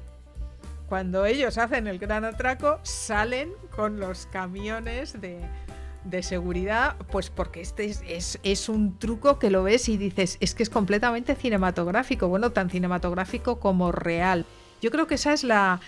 cuando 0.88 1.24
ellos 1.24 1.58
hacen 1.58 1.86
el 1.86 1.98
gran 1.98 2.24
atraco, 2.24 2.80
salen 2.82 3.52
con 3.74 3.98
los 3.98 4.26
camiones 4.26 5.16
de, 5.20 5.40
seguridad, 6.22 6.96
pues 7.10 7.30
porque 7.30 7.60
este 7.60 7.84
es, 7.84 8.38
es, 8.42 8.68
un 8.68 8.98
truco 8.98 9.38
que 9.38 9.50
lo 9.50 9.62
ves 9.62 9.88
y 9.88 9.96
dices, 9.96 10.36
es 10.40 10.54
que 10.54 10.62
es 10.62 10.70
completamente 10.70 11.34
cinematográfico, 11.34 12.28
bueno, 12.28 12.50
tan 12.50 12.70
cinematográfico 12.70 13.60
como 13.60 13.92
real. 13.92 14.44
Yo 14.80 14.90
creo 14.90 15.06
que 15.06 15.14
esa 15.14 15.32
es 15.32 15.44
la, 15.44 15.80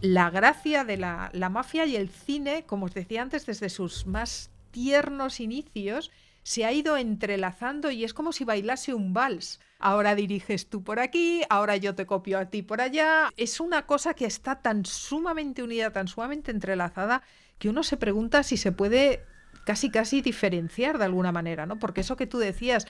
la 0.00 0.30
gracia 0.30 0.84
de 0.84 0.96
la, 0.96 1.30
la 1.32 1.48
mafia 1.48 1.86
y 1.86 1.96
el 1.96 2.08
cine, 2.08 2.64
como 2.66 2.86
os 2.86 2.94
decía 2.94 3.22
antes, 3.22 3.46
desde 3.46 3.68
sus 3.68 4.06
más 4.06 4.50
tiernos 4.70 5.40
inicios, 5.40 6.10
se 6.42 6.64
ha 6.64 6.72
ido 6.72 6.96
entrelazando 6.96 7.90
y 7.90 8.04
es 8.04 8.14
como 8.14 8.32
si 8.32 8.44
bailase 8.44 8.94
un 8.94 9.12
vals 9.12 9.60
ahora 9.80 10.14
diriges 10.14 10.68
tú 10.68 10.82
por 10.84 11.00
aquí, 11.00 11.42
ahora 11.50 11.76
yo 11.76 11.94
te 11.94 12.06
copio 12.06 12.38
a 12.38 12.46
ti 12.50 12.62
por 12.62 12.80
allá. 12.80 13.30
Es 13.36 13.60
una 13.60 13.86
cosa 13.86 14.14
que 14.14 14.26
está 14.26 14.62
tan 14.62 14.84
sumamente 14.84 15.62
unida, 15.62 15.92
tan 15.92 16.08
sumamente 16.08 16.50
entrelazada, 16.50 17.22
que 17.58 17.68
uno 17.68 17.82
se 17.82 17.96
pregunta 17.96 18.42
si 18.42 18.56
se 18.56 18.72
puede 18.72 19.24
casi 19.64 19.90
casi 19.90 20.22
diferenciar 20.22 20.98
de 20.98 21.04
alguna 21.04 21.32
manera, 21.32 21.66
¿no? 21.66 21.78
Porque 21.78 22.00
eso 22.02 22.16
que 22.16 22.26
tú 22.26 22.38
decías, 22.38 22.86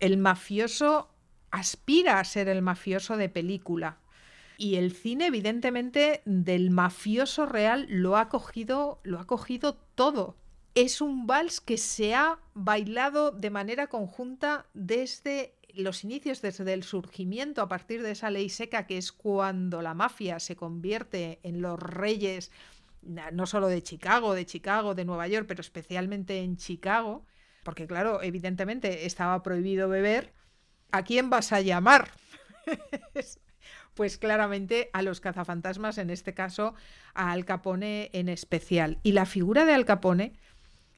el 0.00 0.18
mafioso 0.18 1.08
aspira 1.50 2.18
a 2.20 2.24
ser 2.24 2.48
el 2.48 2.62
mafioso 2.62 3.16
de 3.16 3.28
película. 3.28 3.98
y 4.58 4.76
el 4.76 4.92
cine, 4.92 5.26
evidentemente, 5.26 6.22
del 6.24 6.70
mafioso 6.70 7.46
real 7.46 7.86
lo 7.88 8.16
ha 8.16 8.28
cogido, 8.28 9.00
lo 9.02 9.18
ha 9.18 9.26
cogido 9.26 9.74
todo. 9.94 10.36
Es 10.74 11.00
un 11.00 11.26
vals 11.26 11.60
que 11.60 11.78
se 11.78 12.14
ha 12.14 12.38
bailado 12.54 13.32
de 13.32 13.50
manera 13.50 13.88
conjunta 13.88 14.66
desde 14.74 15.54
los 15.74 16.04
inicios, 16.04 16.42
desde 16.42 16.72
el 16.72 16.82
surgimiento 16.82 17.62
a 17.62 17.68
partir 17.68 18.02
de 18.02 18.12
esa 18.12 18.30
ley 18.30 18.48
seca, 18.48 18.86
que 18.86 18.98
es 18.98 19.12
cuando 19.12 19.82
la 19.82 19.94
mafia 19.94 20.38
se 20.40 20.56
convierte 20.56 21.40
en 21.42 21.62
los 21.62 21.78
reyes, 21.78 22.50
no 23.02 23.46
solo 23.46 23.68
de 23.68 23.82
Chicago, 23.82 24.34
de 24.34 24.46
Chicago, 24.46 24.94
de 24.94 25.04
Nueva 25.04 25.28
York, 25.28 25.46
pero 25.48 25.60
especialmente 25.60 26.38
en 26.38 26.56
Chicago, 26.56 27.24
porque 27.64 27.86
claro, 27.86 28.22
evidentemente 28.22 29.06
estaba 29.06 29.42
prohibido 29.42 29.88
beber. 29.88 30.32
¿A 30.90 31.04
quién 31.04 31.30
vas 31.30 31.52
a 31.52 31.60
llamar? 31.60 32.10
pues 33.94 34.18
claramente 34.18 34.90
a 34.92 35.02
los 35.02 35.20
cazafantasmas, 35.20 35.98
en 35.98 36.10
este 36.10 36.34
caso 36.34 36.74
a 37.14 37.32
Al 37.32 37.44
Capone 37.44 38.10
en 38.12 38.28
especial. 38.28 38.98
Y 39.02 39.12
la 39.12 39.26
figura 39.26 39.64
de 39.64 39.74
Al 39.74 39.84
Capone 39.84 40.32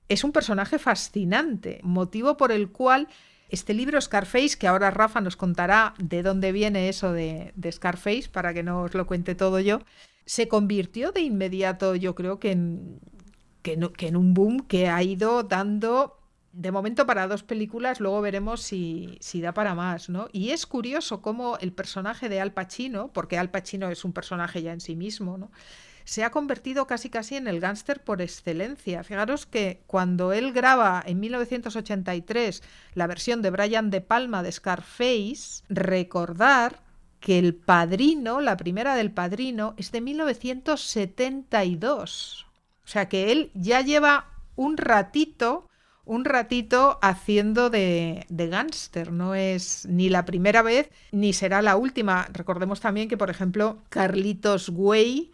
es 0.09 0.25
un 0.25 0.33
personaje 0.33 0.79
fascinante, 0.79 1.81
motivo 1.83 2.37
por 2.37 2.53
el 2.53 2.71
cual 2.71 3.09
este 3.49 3.75
libro 3.75 4.01
Scarface, 4.01 4.57
que 4.59 4.67
ahora 4.67 4.91
Rafa 4.91 5.21
nos 5.21 5.37
contará 5.37 5.95
de 5.99 6.23
dónde 6.23 6.53
viene 6.53 6.89
eso 6.89 7.13
de, 7.13 7.53
Scarface, 7.71 8.29
para 8.31 8.55
que 8.55 8.63
no 8.63 8.83
os 8.83 8.95
lo 8.95 9.07
cuente 9.07 9.35
todo 9.35 9.61
yo, 9.61 9.81
se 10.27 10.49
convirtió 10.49 11.13
de 11.13 11.21
inmediato, 11.21 11.95
yo 11.95 12.15
creo 12.15 12.39
que 12.39 12.53
en, 12.53 13.01
que 13.63 13.79
en 14.07 14.17
un 14.17 14.35
boom 14.35 14.61
que 14.61 14.89
ha 14.89 15.03
ido 15.03 15.43
dando 15.43 16.19
de 16.55 16.71
momento 16.71 17.05
para 17.05 17.27
dos 17.27 17.43
películas, 17.43 17.99
luego 17.99 18.21
veremos 18.21 18.63
si, 18.63 19.19
si, 19.21 19.41
da 19.41 19.53
para 19.53 19.75
más, 19.75 20.09
¿no? 20.09 20.29
Y 20.33 20.51
es 20.51 20.67
curioso 20.67 21.21
cómo 21.21 21.59
el 21.59 21.73
personaje 21.73 22.29
de 22.29 22.41
Al 22.41 22.53
Pacino, 22.53 23.13
porque 23.13 23.39
Al 23.39 23.51
Pacino 23.51 23.91
es 23.91 24.05
un 24.05 24.13
personaje 24.13 24.63
ya 24.63 24.73
en 24.73 24.81
sí 24.81 24.95
mismo, 24.95 25.37
¿no? 25.37 25.51
Se 26.05 26.23
ha 26.23 26.31
convertido 26.31 26.87
casi 26.87 27.11
casi 27.11 27.35
en 27.37 27.49
el 27.49 27.61
gángster 27.61 28.03
por 28.03 28.23
excelencia. 28.23 29.05
Fijaros 29.05 29.45
que 29.47 29.83
cuando 29.87 30.33
él 30.33 30.53
graba 30.53 31.03
en 31.05 31.21
1983 31.21 32.63
la 32.95 33.07
versión 33.07 33.43
de 33.43 33.51
Brian 33.51 33.91
De 33.91 34.01
Palma 34.01 34.43
de 34.43 34.51
Scarface, 34.53 35.63
recordar 35.69 36.81
que 37.21 37.39
El 37.39 37.55
Padrino, 37.55 38.41
la 38.41 38.57
primera 38.59 38.97
del 38.97 39.11
Padrino, 39.11 39.75
es 39.79 39.93
de 39.93 40.03
1972. 40.03 42.47
O 42.85 42.89
sea 42.89 43.09
que 43.09 43.33
él 43.33 43.51
ya 43.55 43.81
lleva 43.81 44.29
un 44.57 44.77
ratito 44.77 45.71
un 46.07 46.25
ratito 46.25 46.99
haciendo 47.03 47.71
de, 47.71 48.27
de 48.29 48.49
gángster. 48.49 49.13
No 49.13 49.35
es 49.35 49.87
ni 49.87 50.09
la 50.09 50.25
primera 50.25 50.63
vez 50.63 50.91
ni 51.13 51.33
será 51.33 51.63
la 51.63 51.77
última. 51.77 52.29
Recordemos 52.33 52.81
también 52.81 53.09
que, 53.09 53.17
por 53.17 53.31
ejemplo, 53.31 53.79
Carlitos 53.89 54.71
Güey. 54.71 55.33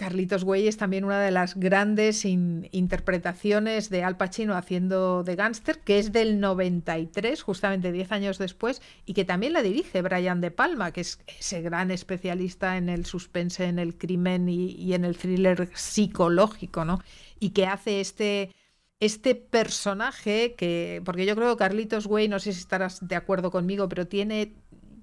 Carlitos 0.00 0.44
Güey 0.44 0.66
es 0.66 0.78
también 0.78 1.04
una 1.04 1.20
de 1.20 1.30
las 1.30 1.56
grandes 1.56 2.24
interpretaciones 2.24 3.90
de 3.90 4.02
Al 4.02 4.16
Pacino 4.16 4.56
haciendo 4.56 5.24
de 5.24 5.36
gángster, 5.36 5.80
que 5.80 5.98
es 5.98 6.10
del 6.10 6.40
93, 6.40 7.42
justamente 7.42 7.92
10 7.92 8.10
años 8.12 8.38
después, 8.38 8.80
y 9.04 9.12
que 9.12 9.26
también 9.26 9.52
la 9.52 9.60
dirige 9.60 10.00
Brian 10.00 10.40
De 10.40 10.50
Palma, 10.50 10.92
que 10.92 11.02
es 11.02 11.20
ese 11.38 11.60
gran 11.60 11.90
especialista 11.90 12.78
en 12.78 12.88
el 12.88 13.04
suspense, 13.04 13.66
en 13.66 13.78
el 13.78 13.98
crimen 13.98 14.48
y, 14.48 14.94
en 14.94 15.04
el 15.04 15.18
thriller 15.18 15.68
psicológico, 15.74 16.86
¿no? 16.86 17.02
Y 17.38 17.50
que 17.50 17.66
hace 17.66 18.00
este, 18.00 18.54
este 19.00 19.34
personaje 19.34 20.54
que, 20.56 21.02
porque 21.04 21.26
yo 21.26 21.36
creo 21.36 21.54
que 21.54 21.58
Carlitos 21.58 22.06
Way, 22.06 22.28
no 22.28 22.38
sé 22.38 22.54
si 22.54 22.60
estarás 22.60 23.06
de 23.06 23.16
acuerdo 23.16 23.50
conmigo, 23.50 23.86
pero 23.90 24.06
tiene, 24.06 24.54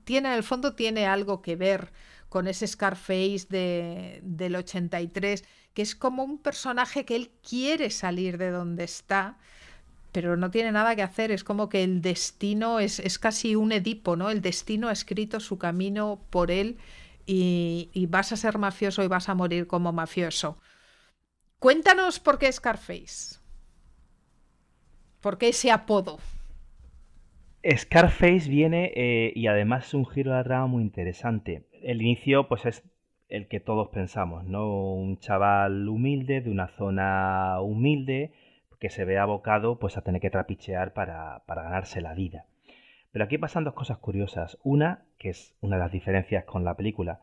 tiene 0.05 0.29
en 0.29 0.33
el 0.33 0.43
fondo 0.43 0.73
tiene 0.73 1.05
algo 1.05 1.43
que 1.43 1.55
ver 1.55 1.91
con 2.29 2.47
ese 2.47 2.67
Scarface 2.67 3.47
de, 3.49 4.19
del 4.23 4.55
83, 4.55 5.43
que 5.73 5.81
es 5.81 5.95
como 5.95 6.23
un 6.23 6.39
personaje 6.39 7.05
que 7.05 7.15
él 7.15 7.31
quiere 7.47 7.89
salir 7.89 8.37
de 8.37 8.51
donde 8.51 8.83
está, 8.83 9.37
pero 10.11 10.35
no 10.35 10.49
tiene 10.51 10.71
nada 10.71 10.95
que 10.95 11.03
hacer, 11.03 11.31
es 11.31 11.43
como 11.43 11.69
que 11.69 11.83
el 11.83 12.01
destino 12.01 12.79
es, 12.79 12.99
es 12.99 13.19
casi 13.19 13.55
un 13.55 13.71
Edipo, 13.71 14.15
¿no? 14.15 14.29
El 14.29 14.41
destino 14.41 14.89
ha 14.89 14.93
escrito 14.93 15.39
su 15.39 15.57
camino 15.57 16.21
por 16.29 16.51
él 16.51 16.77
y, 17.25 17.89
y 17.93 18.07
vas 18.07 18.31
a 18.31 18.37
ser 18.37 18.57
mafioso 18.57 19.03
y 19.03 19.07
vas 19.07 19.29
a 19.29 19.35
morir 19.35 19.67
como 19.67 19.91
mafioso. 19.91 20.57
Cuéntanos 21.59 22.19
por 22.19 22.39
qué 22.39 22.51
Scarface. 22.51 23.39
¿Por 25.21 25.37
qué 25.37 25.49
ese 25.49 25.71
apodo? 25.71 26.19
Scarface 27.75 28.49
viene 28.49 28.91
eh, 28.95 29.33
y 29.35 29.47
además 29.47 29.87
es 29.87 29.93
un 29.93 30.05
giro 30.05 30.31
de 30.31 30.37
la 30.37 30.43
trama 30.43 30.67
muy 30.67 30.83
interesante. 30.83 31.67
El 31.81 32.01
inicio, 32.01 32.47
pues 32.47 32.65
es 32.65 32.83
el 33.27 33.47
que 33.47 33.59
todos 33.59 33.89
pensamos, 33.89 34.45
¿no? 34.45 34.93
Un 34.93 35.19
chaval 35.19 35.87
humilde, 35.89 36.39
de 36.39 36.49
una 36.49 36.69
zona 36.69 37.59
humilde, 37.61 38.31
que 38.79 38.89
se 38.89 39.05
ve 39.05 39.17
abocado 39.17 39.79
pues 39.79 39.97
a 39.97 40.01
tener 40.01 40.21
que 40.21 40.29
trapichear 40.29 40.93
para, 40.93 41.43
para 41.45 41.63
ganarse 41.63 41.99
la 41.99 42.13
vida. 42.13 42.45
Pero 43.11 43.25
aquí 43.25 43.37
pasan 43.37 43.63
dos 43.63 43.73
cosas 43.73 43.97
curiosas. 43.97 44.57
Una, 44.63 45.05
que 45.17 45.29
es 45.29 45.55
una 45.59 45.75
de 45.75 45.83
las 45.83 45.91
diferencias 45.91 46.45
con 46.45 46.63
la 46.63 46.75
película, 46.77 47.19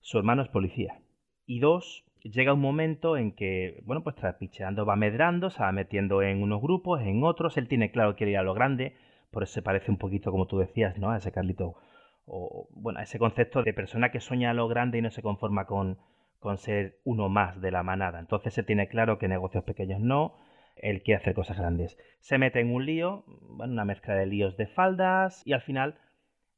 su 0.00 0.18
hermano 0.18 0.42
es 0.42 0.48
policía. 0.48 1.00
Y 1.44 1.58
dos, 1.58 2.04
llega 2.22 2.52
un 2.52 2.60
momento 2.60 3.16
en 3.16 3.32
que, 3.32 3.82
bueno, 3.84 4.04
pues 4.04 4.14
trapicheando 4.14 4.86
va 4.86 4.94
medrando, 4.94 5.50
se 5.50 5.62
va 5.62 5.72
metiendo 5.72 6.22
en 6.22 6.42
unos 6.42 6.60
grupos, 6.60 7.00
en 7.00 7.24
otros, 7.24 7.56
él 7.56 7.66
tiene 7.66 7.90
claro 7.90 8.12
que 8.12 8.18
quiere 8.18 8.32
ir 8.32 8.38
a 8.38 8.42
lo 8.42 8.54
grande, 8.54 8.94
por 9.30 9.42
eso 9.42 9.54
se 9.54 9.62
parece 9.62 9.90
un 9.90 9.98
poquito, 9.98 10.30
como 10.30 10.46
tú 10.46 10.58
decías, 10.58 10.98
¿no? 10.98 11.10
A 11.10 11.18
ese 11.18 11.32
Carlito, 11.32 11.76
o, 12.24 12.68
bueno, 12.72 12.98
a 13.00 13.02
ese 13.02 13.18
concepto 13.18 13.62
de 13.62 13.72
persona 13.72 14.10
que 14.10 14.20
sueña 14.20 14.50
a 14.50 14.54
lo 14.54 14.68
grande 14.68 14.98
y 14.98 15.02
no 15.02 15.10
se 15.10 15.22
conforma 15.22 15.66
con, 15.66 15.98
con 16.38 16.58
ser 16.58 16.98
uno 17.04 17.28
más 17.28 17.60
de 17.60 17.70
la 17.70 17.82
manada. 17.82 18.18
Entonces 18.18 18.54
se 18.54 18.62
tiene 18.62 18.88
claro 18.88 19.18
que 19.18 19.28
negocios 19.28 19.64
pequeños 19.64 20.00
no, 20.00 20.34
él 20.76 21.02
quiere 21.02 21.20
hacer 21.20 21.34
cosas 21.34 21.58
grandes. 21.58 21.98
Se 22.20 22.38
mete 22.38 22.60
en 22.60 22.72
un 22.72 22.86
lío, 22.86 23.24
bueno, 23.26 23.72
una 23.72 23.84
mezcla 23.84 24.14
de 24.14 24.26
líos 24.26 24.56
de 24.56 24.66
faldas, 24.66 25.42
y 25.46 25.52
al 25.52 25.62
final 25.62 25.98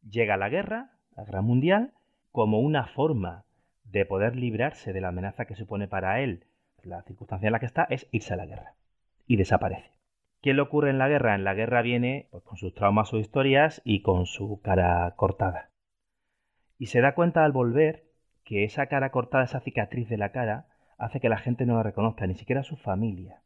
llega 0.08 0.36
la 0.36 0.48
guerra, 0.48 0.90
la 1.16 1.24
guerra 1.24 1.42
mundial, 1.42 1.92
como 2.32 2.60
una 2.60 2.86
forma 2.86 3.44
de 3.84 4.06
poder 4.06 4.36
librarse 4.36 4.92
de 4.92 5.00
la 5.00 5.08
amenaza 5.08 5.46
que 5.46 5.56
supone 5.56 5.88
para 5.88 6.20
él 6.20 6.46
la 6.82 7.02
circunstancia 7.02 7.46
en 7.46 7.52
la 7.52 7.60
que 7.60 7.66
está, 7.66 7.86
es 7.90 8.06
irse 8.10 8.32
a 8.32 8.36
la 8.36 8.46
guerra. 8.46 8.74
Y 9.26 9.36
desaparece. 9.36 9.90
¿Qué 10.42 10.54
le 10.54 10.62
ocurre 10.62 10.88
en 10.88 10.98
la 10.98 11.08
guerra? 11.08 11.34
En 11.34 11.44
la 11.44 11.52
guerra 11.52 11.82
viene 11.82 12.28
pues, 12.30 12.42
con 12.44 12.56
sus 12.56 12.74
traumas 12.74 13.12
o 13.12 13.18
historias 13.18 13.82
y 13.84 14.00
con 14.00 14.24
su 14.24 14.60
cara 14.62 15.12
cortada. 15.16 15.70
Y 16.78 16.86
se 16.86 17.02
da 17.02 17.14
cuenta 17.14 17.44
al 17.44 17.52
volver 17.52 18.06
que 18.44 18.64
esa 18.64 18.86
cara 18.86 19.10
cortada, 19.10 19.44
esa 19.44 19.60
cicatriz 19.60 20.08
de 20.08 20.16
la 20.16 20.32
cara, 20.32 20.66
hace 20.96 21.20
que 21.20 21.28
la 21.28 21.36
gente 21.36 21.66
no 21.66 21.76
la 21.76 21.82
reconozca, 21.82 22.26
ni 22.26 22.34
siquiera 22.34 22.62
su 22.62 22.76
familia. 22.76 23.42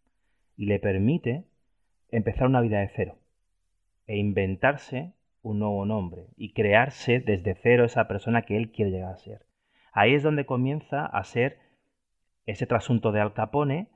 Y 0.57 0.67
le 0.67 0.79
permite 0.79 1.45
empezar 2.11 2.47
una 2.47 2.61
vida 2.61 2.79
de 2.79 2.89
cero. 2.95 3.19
E 4.07 4.17
inventarse 4.17 5.15
un 5.43 5.59
nuevo 5.59 5.85
nombre. 5.87 6.29
Y 6.37 6.53
crearse 6.53 7.19
desde 7.19 7.57
cero 7.57 7.85
esa 7.85 8.07
persona 8.07 8.43
que 8.43 8.57
él 8.57 8.71
quiere 8.71 8.93
llegar 8.93 9.13
a 9.13 9.17
ser. 9.17 9.47
Ahí 9.93 10.15
es 10.15 10.23
donde 10.23 10.47
comienza 10.47 11.07
a 11.07 11.25
ser 11.25 11.59
ese 12.47 12.67
trasunto 12.67 13.11
de 13.11 13.21
Al 13.21 13.33
Capone, 13.33 13.89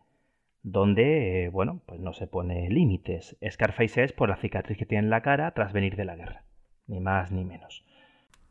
donde, 0.63 1.45
eh, 1.45 1.49
bueno, 1.51 1.83
pues 1.87 2.01
no 2.01 2.13
se 2.13 2.27
pone 2.27 2.69
límites. 2.69 3.37
Scarface 3.49 4.05
es 4.05 4.13
por 4.13 4.29
la 4.29 4.37
cicatriz 4.37 4.79
que 4.79 4.87
tiene 4.87 5.05
en 5.05 5.11
la 5.11 5.23
cara 5.23 5.53
tras 5.53 5.73
venir 5.73 5.97
de 5.97 6.05
la 6.05 6.17
guerra, 6.17 6.45
ni 6.87 7.01
más 7.01 7.33
ni 7.33 7.45
menos. 7.45 7.85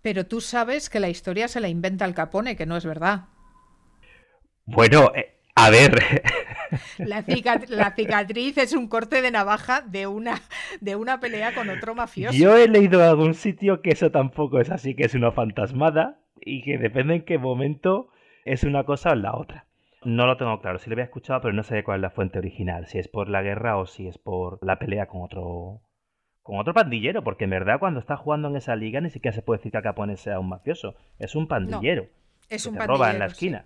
Pero 0.02 0.26
tú 0.26 0.42
sabes 0.42 0.90
que 0.90 1.00
la 1.00 1.10
historia 1.10 1.48
se 1.48 1.60
la 1.60 1.70
inventa 1.70 2.06
Al 2.06 2.14
Capone, 2.14 2.56
que 2.56 2.66
no 2.66 2.78
es 2.78 2.86
verdad. 2.86 3.26
Bueno, 4.66 5.12
eh, 5.16 5.38
a 5.56 5.70
ver. 5.70 6.24
La, 6.98 7.24
cicatriz 7.24 8.58
es 8.58 8.74
un 8.74 8.90
corte 8.90 9.22
de 9.22 9.32
navaja 9.32 9.82
de 9.82 10.06
una, 10.06 10.42
de 10.82 10.98
una 10.98 11.20
pelea 11.22 11.54
con 11.56 11.70
otro 11.70 11.96
mafioso. 11.96 12.38
Yo 12.38 12.58
he 12.58 12.68
leído 12.68 13.00
en 13.00 13.08
algún 13.08 13.34
sitio 13.34 13.82
que 13.82 13.92
eso 13.92 14.12
tampoco 14.12 14.60
es 14.60 14.70
así, 14.70 14.94
que 14.94 15.06
es 15.06 15.14
una 15.14 15.32
fantasmada 15.32 16.20
y 16.42 16.62
que 16.64 16.78
depende 16.78 17.16
en 17.16 17.26
qué 17.26 17.38
momento 17.38 18.10
es 18.44 18.64
una 18.64 18.84
cosa 18.84 19.12
o 19.12 19.16
la 19.16 19.36
otra. 19.36 19.67
No 20.04 20.28
lo 20.28 20.38
tengo 20.38 20.62
claro, 20.62 20.80
sí 20.80 20.90
lo 20.90 20.94
había 20.94 21.06
escuchado, 21.06 21.42
pero 21.42 21.54
no 21.54 21.64
sé 21.64 21.84
cuál 21.84 21.98
es 22.00 22.02
la 22.04 22.10
fuente 22.12 22.38
original, 22.38 22.86
si 22.88 23.00
es 23.00 23.08
por 23.08 23.30
la 23.30 23.42
guerra 23.42 23.78
o 23.78 23.86
si 23.86 24.08
es 24.08 24.18
por 24.18 24.64
la 24.66 24.80
pelea 24.80 25.08
con 25.08 25.22
otro 25.24 25.82
con 26.44 26.60
otro 26.60 26.74
pandillero, 26.74 27.24
porque 27.26 27.44
en 27.44 27.50
verdad 27.50 27.78
cuando 27.78 28.00
está 28.00 28.16
jugando 28.16 28.48
en 28.48 28.56
esa 28.56 28.76
liga 28.76 29.02
ni 29.02 29.10
siquiera 29.10 29.36
se 29.36 29.42
puede 29.42 29.58
decir 29.58 29.74
que 29.74 29.82
Capone 29.82 30.16
sea 30.16 30.40
un 30.40 30.48
mafioso, 30.48 30.96
es 31.20 31.36
un 31.36 31.48
pandillero. 31.48 32.08
es 32.48 32.66
un 32.66 32.76
pandillero, 32.76 32.94
roba 32.94 33.12
en 33.12 33.20
la 33.20 33.26
esquina. 33.26 33.66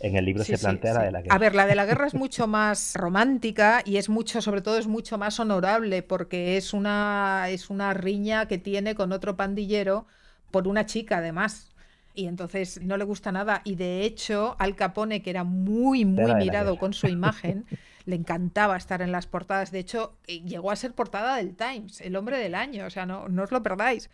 En 0.00 0.14
el 0.14 0.26
libro 0.26 0.44
se 0.44 0.58
plantea 0.58 0.94
la 0.94 1.02
de 1.04 1.10
la 1.10 1.22
guerra. 1.22 1.34
A 1.34 1.38
ver, 1.38 1.54
la 1.54 1.66
de 1.66 1.74
la 1.74 1.86
guerra 1.86 2.06
es 2.06 2.14
mucho 2.14 2.46
más 2.46 2.94
romántica 2.94 3.82
y 3.84 3.96
es 3.96 4.08
mucho, 4.08 4.42
sobre 4.42 4.60
todo, 4.60 4.78
es 4.78 4.86
mucho 4.86 5.16
más 5.18 5.40
honorable 5.40 6.02
porque 6.02 6.56
es 6.56 6.72
una, 6.72 7.46
es 7.48 7.70
una 7.70 7.94
riña 7.94 8.46
que 8.46 8.58
tiene 8.58 8.94
con 8.94 9.12
otro 9.12 9.36
pandillero 9.36 10.06
por 10.50 10.68
una 10.68 10.86
chica, 10.86 11.18
además 11.18 11.74
y 12.18 12.26
entonces 12.26 12.82
no 12.82 12.96
le 12.96 13.04
gusta 13.04 13.30
nada. 13.30 13.62
Y 13.64 13.76
de 13.76 14.02
hecho, 14.02 14.56
Al 14.58 14.74
Capone, 14.74 15.22
que 15.22 15.30
era 15.30 15.44
muy, 15.44 16.04
muy 16.04 16.34
mirado 16.34 16.76
con 16.76 16.92
su 16.92 17.06
imagen, 17.06 17.64
le 18.06 18.16
encantaba 18.16 18.76
estar 18.76 19.02
en 19.02 19.12
las 19.12 19.28
portadas. 19.28 19.70
De 19.70 19.78
hecho, 19.78 20.16
eh, 20.26 20.40
llegó 20.40 20.72
a 20.72 20.76
ser 20.76 20.94
portada 20.94 21.36
del 21.36 21.54
Times, 21.54 22.00
el 22.00 22.16
hombre 22.16 22.38
del 22.38 22.56
año, 22.56 22.86
o 22.86 22.90
sea, 22.90 23.06
no, 23.06 23.28
no 23.28 23.44
os 23.44 23.52
lo 23.52 23.62
perdáis. 23.62 24.10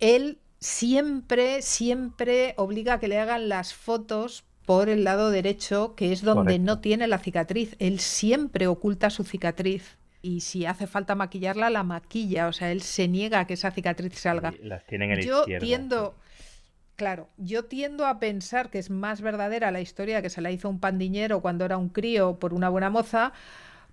Él 0.00 0.40
siempre, 0.58 1.62
siempre 1.62 2.54
obliga 2.56 2.94
a 2.94 2.98
que 2.98 3.06
le 3.06 3.20
hagan 3.20 3.48
las 3.48 3.74
fotos 3.74 4.42
por 4.66 4.88
el 4.88 5.04
lado 5.04 5.30
derecho, 5.30 5.94
que 5.94 6.12
es 6.12 6.22
donde 6.22 6.58
no 6.58 6.80
tiene 6.80 7.06
la 7.06 7.18
cicatriz. 7.18 7.76
Él 7.78 8.00
siempre 8.00 8.66
oculta 8.66 9.08
su 9.10 9.22
cicatriz. 9.22 9.98
Y 10.20 10.40
si 10.40 10.66
hace 10.66 10.88
falta 10.88 11.14
maquillarla, 11.14 11.70
la 11.70 11.84
maquilla. 11.84 12.48
O 12.48 12.52
sea, 12.52 12.72
él 12.72 12.82
se 12.82 13.06
niega 13.06 13.40
a 13.40 13.46
que 13.46 13.54
esa 13.54 13.70
cicatriz 13.70 14.18
salga. 14.18 14.52
Las 14.62 14.84
tiene 14.86 15.12
en 15.12 15.20
Yo 15.20 15.44
tiendo, 15.60 16.16
claro, 16.96 17.28
yo 17.36 17.64
tiendo 17.64 18.06
a 18.06 18.18
pensar 18.18 18.70
que 18.70 18.78
es 18.78 18.90
más 18.90 19.20
verdadera 19.20 19.70
la 19.70 19.80
historia 19.80 20.22
que 20.22 20.30
se 20.30 20.40
la 20.40 20.50
hizo 20.50 20.68
un 20.68 20.80
pandiñero 20.80 21.40
cuando 21.40 21.64
era 21.64 21.76
un 21.76 21.88
crío 21.88 22.38
por 22.38 22.54
una 22.54 22.68
buena 22.68 22.90
moza. 22.90 23.32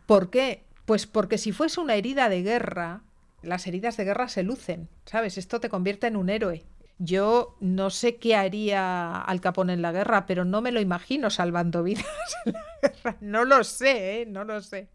¿Por 0.06 0.30
qué? 0.30 0.64
Pues 0.86 1.08
porque 1.08 1.38
si 1.38 1.52
fuese 1.52 1.80
una 1.82 1.96
herida 1.96 2.30
de 2.30 2.42
guerra, 2.42 3.02
las 3.42 3.68
heridas 3.68 3.98
de 3.98 4.06
guerra 4.06 4.28
se 4.28 4.44
lucen, 4.44 4.90
¿sabes? 5.06 5.38
Esto 5.38 5.60
te 5.60 5.70
convierte 5.70 6.08
en 6.08 6.16
un 6.16 6.30
héroe. 6.30 6.64
Yo 6.98 7.56
no 7.62 7.90
sé 7.90 8.18
qué 8.18 8.36
haría 8.36 9.22
Al 9.22 9.40
Capone 9.40 9.74
en 9.74 9.82
la 9.82 9.94
guerra, 9.94 10.26
pero 10.26 10.44
no 10.44 10.62
me 10.62 10.72
lo 10.72 10.82
imagino 10.82 11.30
salvando 11.30 11.82
vidas 11.84 12.06
en 12.46 12.54
la 12.54 12.66
guerra. 12.82 13.18
No 13.22 13.46
lo 13.46 13.64
sé, 13.64 14.22
¿eh? 14.22 14.26
No 14.26 14.44
lo 14.44 14.62
sé. 14.62 14.90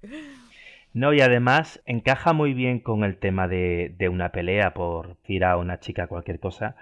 No, 0.95 1.13
y 1.13 1.21
además 1.21 1.83
encaja 1.87 2.33
muy 2.33 2.55
bien 2.55 2.79
con 2.79 3.03
el 3.03 3.17
tema 3.17 3.49
de, 3.49 3.97
una 4.09 4.31
pelea 4.31 4.75
por 4.75 5.17
tirar 5.23 5.53
a 5.53 5.57
una 5.57 5.81
chica 5.81 6.07
cualquier 6.07 6.39
cosa, 6.39 6.77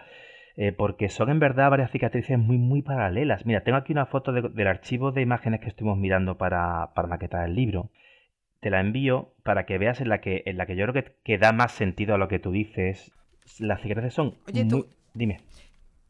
eh, 0.57 0.73
porque 0.73 1.09
son 1.09 1.31
en 1.31 1.39
verdad 1.39 1.71
varias 1.71 1.91
cicatrices 1.91 2.39
muy, 2.39 2.59
muy 2.59 2.83
paralelas. 2.83 3.47
Mira, 3.47 3.63
tengo 3.63 3.79
aquí 3.79 3.93
una 3.93 4.07
foto 4.07 4.33
del 4.33 4.67
archivo 4.67 5.13
de 5.13 5.23
imágenes 5.23 5.61
que 5.61 5.69
estuvimos 5.69 5.99
mirando 5.99 6.37
para, 6.39 6.93
para 6.95 7.09
maquetar 7.09 7.47
el 7.49 7.55
libro 7.55 7.91
te 8.63 8.71
la 8.71 8.81
envío 8.81 9.35
para 9.43 9.67
que 9.67 9.77
veas 9.77 10.01
en 10.01 10.09
la 10.09 10.21
que, 10.21 10.45
en 10.47 10.57
la 10.57 10.67
que 10.67 10.77
yo 10.77 10.87
creo 10.87 11.05
que, 11.25 11.37
da 11.37 11.53
más 11.53 11.73
sentido 11.73 12.15
a 12.15 12.19
lo 12.19 12.29
que 12.29 12.39
tú 12.39 12.53
dices. 12.53 13.11
Las 13.59 13.83
cicatrices 13.83 14.15
son 14.15 14.37
Oye, 14.47 14.65
tú... 14.65 14.87
Dime. 15.15 15.41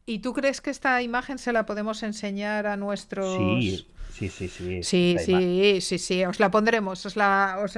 ¿Y 0.05 0.19
tú 0.19 0.33
crees 0.33 0.61
que 0.61 0.69
esta 0.69 1.01
imagen 1.01 1.39
se 1.39 1.51
la 1.51 1.65
podemos 1.65 2.03
enseñar 2.03 2.67
a 2.67 2.77
nuestros... 2.77 3.35
Sí, 3.35 3.87
sí, 4.11 4.29
sí, 4.29 4.47
sí. 4.47 4.83
Sí, 4.83 5.15
sí, 5.17 5.81
sí, 5.81 5.97
sí, 5.97 6.25
os 6.25 6.39
la 6.39 6.51
pondremos, 6.51 7.03
os 7.07 7.15
la, 7.15 7.57
os 7.63 7.75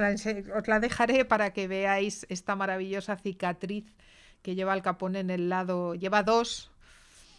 la, 0.68 0.80
dejaré 0.80 1.24
para 1.24 1.54
que 1.54 1.68
veáis 1.68 2.26
esta 2.28 2.54
maravillosa 2.54 3.16
cicatriz 3.16 3.86
que 4.46 4.54
lleva 4.54 4.74
el 4.74 4.82
capón 4.82 5.16
en 5.16 5.28
el 5.30 5.48
lado, 5.48 5.96
lleva 5.96 6.22
dos. 6.22 6.70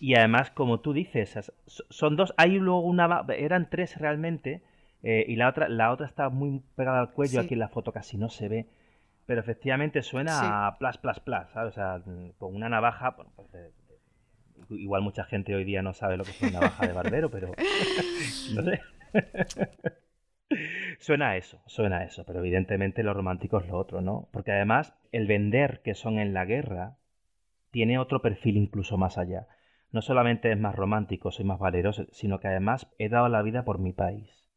Y 0.01 0.15
además, 0.15 0.51
como 0.51 0.81
tú 0.81 0.91
dices, 0.91 1.53
son 1.65 2.17
dos, 2.17 2.33
hay 2.35 2.59
luego 2.59 2.81
una, 2.81 3.23
eran 3.29 3.69
tres 3.69 3.97
realmente, 3.97 4.61
eh, 5.03 5.23
y 5.25 5.37
la 5.37 5.47
otra, 5.47 5.69
la 5.69 5.93
otra 5.93 6.05
está 6.05 6.27
muy 6.27 6.61
pegada 6.75 6.99
al 6.99 7.13
cuello, 7.13 7.39
aquí 7.39 7.53
en 7.53 7.61
la 7.61 7.69
foto 7.69 7.93
casi 7.93 8.17
no 8.17 8.27
se 8.29 8.49
ve. 8.49 8.67
Pero 9.25 9.39
efectivamente 9.39 10.03
suena 10.03 10.67
a 10.67 10.77
plas, 10.77 10.97
plas, 10.97 11.21
plas, 11.21 11.49
¿sabes? 11.53 11.71
O 11.71 11.75
sea, 11.75 12.01
con 12.37 12.53
una 12.53 12.67
navaja, 12.67 13.15
pues, 13.15 13.71
igual 14.69 15.01
mucha 15.01 15.23
gente 15.23 15.55
hoy 15.55 15.63
día 15.63 15.81
no 15.81 15.93
sabe 15.93 16.17
lo 16.17 16.25
que 16.25 16.31
es 16.31 16.41
una 16.41 16.59
navaja 16.59 16.87
de 16.87 16.93
barbero, 16.93 17.31
pero 17.31 17.53
no 18.53 18.63
sé. 18.63 18.81
suena 20.99 21.29
a 21.31 21.37
eso, 21.37 21.61
suena 21.65 21.99
a 21.99 22.03
eso, 22.03 22.25
pero 22.25 22.39
evidentemente 22.39 23.03
lo 23.03 23.13
romántico 23.13 23.59
es 23.59 23.67
lo 23.67 23.77
otro, 23.77 24.01
¿no? 24.01 24.29
Porque 24.31 24.51
además 24.51 24.93
el 25.11 25.27
vender 25.27 25.81
que 25.83 25.93
son 25.93 26.19
en 26.19 26.33
la 26.33 26.45
guerra 26.45 26.97
tiene 27.71 27.99
otro 27.99 28.21
perfil 28.21 28.57
incluso 28.57 28.97
más 28.97 29.17
allá. 29.17 29.47
No 29.91 30.01
solamente 30.01 30.51
es 30.51 30.59
más 30.59 30.75
romántico, 30.75 31.31
soy 31.31 31.45
más 31.45 31.59
valeroso, 31.59 32.05
sino 32.11 32.39
que 32.39 32.47
además 32.47 32.87
he 32.99 33.09
dado 33.09 33.29
la 33.29 33.41
vida 33.41 33.65
por 33.65 33.79
mi 33.79 33.93
país. 33.93 34.47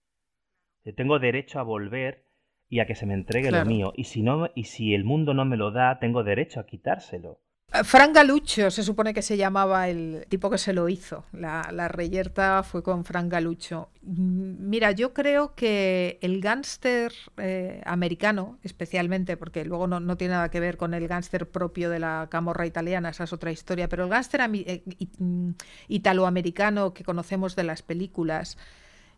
Tengo 0.97 1.19
derecho 1.19 1.59
a 1.59 1.63
volver 1.63 2.27
y 2.69 2.81
a 2.81 2.87
que 2.87 2.95
se 2.95 3.07
me 3.07 3.15
entregue 3.15 3.51
lo 3.51 3.65
mío. 3.65 3.93
Y 3.97 4.05
si, 4.05 4.23
no, 4.23 4.51
y 4.55 4.65
si 4.65 4.95
el 4.95 5.05
mundo 5.05 5.35
no 5.35 5.45
me 5.45 5.57
lo 5.57 5.71
da, 5.71 5.99
tengo 5.99 6.23
derecho 6.23 6.61
a 6.61 6.67
quitárselo. 6.67 7.41
Eh, 7.73 7.85
Fran 7.85 8.13
Galucho 8.13 8.71
se 8.71 8.83
supone 8.83 9.15
que 9.15 9.23
se 9.23 9.37
llamaba 9.37 9.89
el 9.89 10.27
tipo 10.29 10.51
que 10.51 10.59
se 10.59 10.73
lo 10.73 10.89
hizo. 10.89 11.25
La, 11.33 11.89
reyerta 11.89 12.63
fue 12.63 12.83
con 12.83 13.05
Fran 13.05 13.29
Galucho. 13.29 13.91
Mm, 14.03 14.69
mira, 14.69 14.91
yo 14.93 15.13
creo 15.13 15.55
que 15.55 16.19
el 16.21 16.41
gángster 16.41 17.13
eh, 17.37 17.81
americano, 17.87 18.59
especialmente, 18.63 19.37
porque 19.37 19.65
luego 19.65 19.87
no, 19.87 20.01
no, 20.01 20.17
tiene 20.17 20.35
nada 20.35 20.51
que 20.51 20.61
ver 20.61 20.77
con 20.77 20.95
el 20.95 21.07
gángster 21.07 21.49
propio 21.49 21.91
de 21.91 22.01
la 22.01 22.29
camorra 22.31 22.67
italiana, 22.67 23.11
esa 23.11 23.25
es 23.25 23.33
otra 23.33 23.53
historia, 23.53 23.89
pero 23.89 24.05
el 24.05 24.11
gángster 24.11 24.41
eh, 24.53 24.83
mm, 25.19 25.51
italoamericano 25.89 26.93
que 26.93 27.05
conocemos 27.05 27.57
de 27.57 27.65
las 27.65 27.83
películas, 27.83 28.59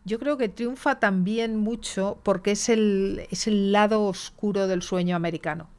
yo 0.05 0.19
creo 0.19 0.37
que 0.37 0.49
triunfa 0.49 0.99
también 0.99 1.55
mucho 1.57 2.19
porque 2.23 2.51
es 2.51 2.69
el, 2.69 3.25
es 3.31 3.47
el 3.47 3.71
lado 3.71 4.03
oscuro 4.03 4.67
del 4.67 4.81
sueño 4.81 5.15
americano. 5.15 5.69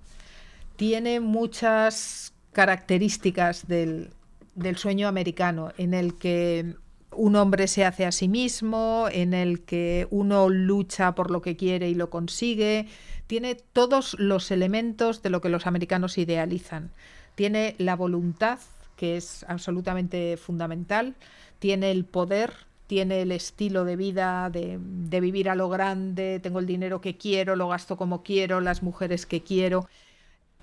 Tiene 0.76 1.20
muchas 1.20 2.33
características 2.54 3.68
del, 3.68 4.10
del 4.54 4.78
sueño 4.78 5.08
americano 5.08 5.72
en 5.76 5.92
el 5.92 6.14
que 6.14 6.76
un 7.16 7.36
hombre 7.36 7.68
se 7.68 7.84
hace 7.84 8.06
a 8.06 8.12
sí 8.12 8.28
mismo, 8.28 9.08
en 9.12 9.34
el 9.34 9.62
que 9.62 10.08
uno 10.10 10.48
lucha 10.48 11.14
por 11.14 11.30
lo 11.30 11.42
que 11.42 11.56
quiere 11.56 11.88
y 11.88 11.94
lo 11.94 12.10
consigue. 12.10 12.86
Tiene 13.26 13.54
todos 13.54 14.16
los 14.18 14.50
elementos 14.50 15.22
de 15.22 15.30
lo 15.30 15.40
que 15.40 15.48
los 15.48 15.66
americanos 15.66 16.18
idealizan. 16.18 16.90
Tiene 17.34 17.74
la 17.78 17.96
voluntad, 17.96 18.58
que 18.96 19.16
es 19.16 19.44
absolutamente 19.48 20.36
fundamental. 20.36 21.14
Tiene 21.58 21.90
el 21.90 22.04
poder, 22.04 22.52
tiene 22.86 23.22
el 23.22 23.32
estilo 23.32 23.84
de 23.84 23.96
vida 23.96 24.50
de, 24.50 24.78
vivir 25.20 25.48
a 25.48 25.54
lo 25.54 25.68
grande, 25.68 26.40
tengo 26.40 26.58
el 26.58 26.66
dinero 26.66 27.00
que 27.00 27.16
quiero, 27.16 27.56
lo 27.56 27.68
gasto 27.68 27.96
como 27.96 28.22
quiero, 28.22 28.60
las 28.60 28.82
mujeres 28.82 29.26
que 29.26 29.42
quiero. 29.42 29.88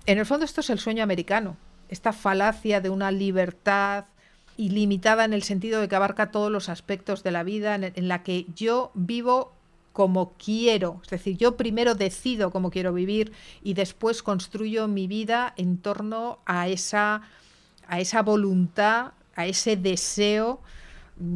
En 0.06 0.18
el 0.18 0.26
fondo 0.26 0.46
esto 0.46 0.62
es 0.62 0.70
el 0.70 0.80
sueño 0.80 1.04
americano, 1.04 1.58
esta 1.92 2.14
falacia 2.14 2.82
de 2.82 2.90
una 2.90 3.12
libertad 3.12 4.06
ilimitada 4.58 5.26
en 5.26 5.34
el 5.34 5.44
sentido 5.44 5.82
de 5.82 5.88
que 5.88 5.96
abarca 5.96 6.32
todos 6.32 6.52
los 6.52 6.70
aspectos 6.70 7.22
de 7.22 7.32
la 7.32 7.44
vida, 7.44 7.76
en, 7.76 8.08
la 8.08 8.24
que 8.24 8.48
yo 8.56 8.92
vivo 8.94 9.54
como 9.94 10.34
quiero, 10.34 11.02
es 11.04 11.10
decir, 11.10 11.38
yo 11.38 11.58
primero 11.58 11.96
decido 11.96 12.50
cómo 12.50 12.72
quiero 12.72 12.94
vivir 12.94 13.34
y 13.62 13.74
después 13.74 14.24
construyo 14.24 14.88
mi 14.88 15.08
vida 15.08 15.54
en 15.58 15.78
torno 15.78 16.40
a 16.46 16.70
esa, 16.70 17.24
a 17.88 18.00
esa 18.00 18.22
voluntad, 18.22 19.12
a 19.36 19.46
ese 19.46 19.76
deseo 19.76 20.62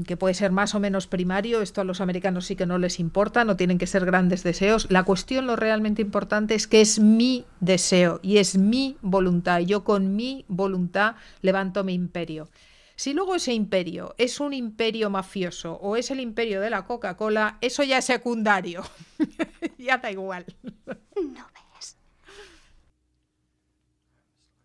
que 0.06 0.18
puede 0.18 0.34
ser 0.34 0.52
más 0.52 0.76
o 0.76 0.80
menos 0.80 1.08
primario, 1.08 1.62
esto 1.62 1.82
a 1.82 1.84
los 1.84 2.02
americanos 2.02 2.46
sí 2.46 2.56
que 2.56 2.66
no 2.66 2.78
les 2.78 3.00
importa, 3.00 3.44
no 3.44 3.56
tienen 3.56 3.78
que 3.78 3.88
ser 3.88 4.06
grandes 4.06 4.44
deseos. 4.44 4.88
La 4.90 5.04
cuestión, 5.04 5.48
lo 5.48 5.56
realmente 5.56 6.02
importante 6.02 6.56
es 6.56 6.68
que 6.68 6.82
es 6.82 7.00
mi 7.00 7.46
deseo 7.60 8.20
y 8.22 8.38
es 8.38 8.58
mi 8.58 8.98
voluntad. 9.02 9.60
Yo 9.60 9.84
con 9.84 10.16
mi 10.16 10.46
voluntad 10.48 11.16
levanto 11.42 11.84
mi 11.84 11.94
imperio. 11.94 12.50
Si 12.96 13.14
luego 13.14 13.36
ese 13.36 13.54
imperio 13.54 14.16
es 14.18 14.40
un 14.40 14.54
imperio 14.54 15.10
mafioso 15.10 15.74
o 15.74 15.98
es 15.98 16.12
el 16.12 16.22
imperio 16.22 16.62
de 16.62 16.70
la 16.70 16.86
Coca-Cola, 16.86 17.58
eso 17.60 17.84
ya 17.84 17.98
es 17.98 18.06
secundario. 18.06 18.84
ya 19.78 19.98
da 19.98 20.12
igual. 20.12 20.46
¿No 20.86 21.48
ves? 21.76 21.98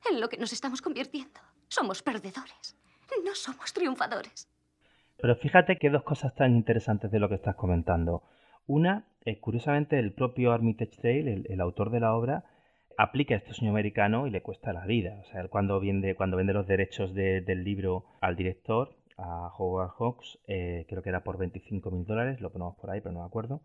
En 0.08 0.20
lo 0.20 0.28
que 0.28 0.36
nos 0.36 0.52
estamos 0.52 0.80
convirtiendo. 0.80 1.40
Somos 1.68 2.02
perdedores. 2.02 2.76
No 3.24 3.34
somos 3.34 3.72
triunfadores. 3.72 4.48
Pero 5.20 5.36
fíjate 5.36 5.76
que 5.76 5.90
dos 5.90 6.02
cosas 6.02 6.34
tan 6.34 6.56
interesantes 6.56 7.10
de 7.10 7.18
lo 7.18 7.28
que 7.28 7.34
estás 7.34 7.54
comentando. 7.54 8.22
Una, 8.66 9.04
eh, 9.24 9.38
curiosamente, 9.38 9.98
el 9.98 10.12
propio 10.12 10.52
Armitage 10.52 10.96
Dale, 11.02 11.42
el, 11.48 11.60
autor 11.60 11.90
de 11.90 12.00
la 12.00 12.14
obra, 12.14 12.44
aplica 12.96 13.34
este 13.34 13.52
sueño 13.52 13.72
americano 13.72 14.26
y 14.26 14.30
le 14.30 14.42
cuesta 14.42 14.72
la 14.72 14.86
vida. 14.86 15.18
O 15.20 15.24
sea, 15.24 15.40
él 15.42 15.50
cuando 15.50 15.78
vende, 15.80 16.14
cuando 16.14 16.36
vende 16.36 16.52
los 16.52 16.66
derechos 16.66 17.14
del 17.14 17.64
libro 17.64 18.04
al 18.20 18.36
director, 18.36 18.96
a 19.18 19.52
Howard 19.58 19.90
Hawks, 19.98 20.38
eh, 20.46 20.86
creo 20.88 21.02
que 21.02 21.10
era 21.10 21.22
por 21.22 21.36
25 21.36 21.90
mil 21.90 22.06
dólares, 22.06 22.40
lo 22.40 22.50
ponemos 22.50 22.76
por 22.76 22.90
ahí, 22.90 23.00
pero 23.00 23.12
no 23.12 23.20
me 23.20 23.26
acuerdo, 23.26 23.60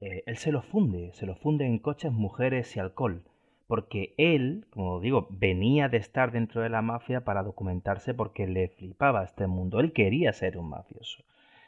eh, 0.00 0.22
él 0.26 0.36
se 0.36 0.52
lo 0.52 0.62
funde, 0.62 1.12
se 1.14 1.26
lo 1.26 1.34
funde 1.34 1.66
en 1.66 1.80
coches, 1.80 2.12
mujeres 2.12 2.76
y 2.76 2.80
alcohol 2.80 3.24
porque 3.68 4.14
él, 4.16 4.66
como 4.70 4.98
digo, 4.98 5.28
venía 5.30 5.90
de 5.90 5.98
estar 5.98 6.32
dentro 6.32 6.62
de 6.62 6.70
la 6.70 6.80
mafia 6.80 7.22
para 7.24 7.42
documentarse 7.42 8.14
porque 8.14 8.46
le 8.46 8.68
flipaba 8.68 9.22
este 9.22 9.46
mundo. 9.46 9.78
Él 9.78 9.92
quería 9.92 10.32
ser 10.32 10.56
un 10.56 10.70
mafioso. 10.70 11.22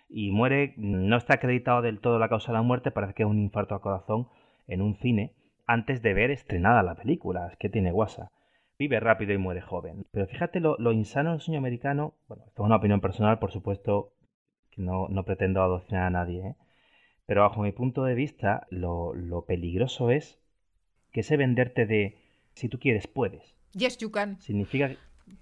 Y 0.08 0.30
muere, 0.30 0.72
no 0.78 1.16
está 1.18 1.34
acreditado 1.34 1.82
del 1.82 2.00
todo 2.00 2.18
la 2.18 2.30
causa 2.30 2.52
de 2.52 2.58
la 2.58 2.62
muerte, 2.62 2.90
parece 2.90 3.12
que 3.12 3.22
es 3.22 3.28
un 3.28 3.38
infarto 3.38 3.74
al 3.74 3.82
corazón 3.82 4.28
en 4.66 4.80
un 4.80 4.96
cine, 4.96 5.34
antes 5.66 6.00
de 6.02 6.14
ver 6.14 6.30
estrenada 6.30 6.82
la 6.82 6.94
película, 6.94 7.48
es 7.48 7.56
que 7.58 7.68
tiene 7.68 7.92
guasa. 7.92 8.32
Vive 8.78 8.98
rápido 8.98 9.34
y 9.34 9.38
muere 9.38 9.60
joven. 9.60 10.06
Pero 10.10 10.26
fíjate 10.26 10.58
lo, 10.58 10.92
insano 10.92 11.32
del 11.32 11.40
sueño 11.40 11.58
americano, 11.58 12.14
bueno, 12.28 12.44
esto 12.46 12.62
es 12.62 12.66
una 12.66 12.76
opinión 12.76 13.02
personal, 13.02 13.38
por 13.38 13.52
supuesto, 13.52 14.14
que 14.70 14.80
no, 14.80 15.08
pretendo 15.26 15.62
adoctrinar 15.62 16.06
a 16.06 16.10
nadie, 16.10 16.46
¿eh? 16.46 16.56
pero 17.26 17.42
bajo 17.42 17.62
mi 17.62 17.72
punto 17.72 18.04
de 18.04 18.14
vista, 18.14 18.66
lo, 18.70 19.14
lo 19.14 19.44
peligroso 19.44 20.10
es 20.10 20.39
que 21.12 21.22
sé 21.22 21.36
venderte 21.36 21.86
de 21.86 22.18
si 22.54 22.68
tú 22.68 22.78
quieres, 22.78 23.06
puedes. 23.06 23.54
Yes, 23.72 23.98
you 23.98 24.10
can. 24.10 24.40
Significa, 24.40 24.96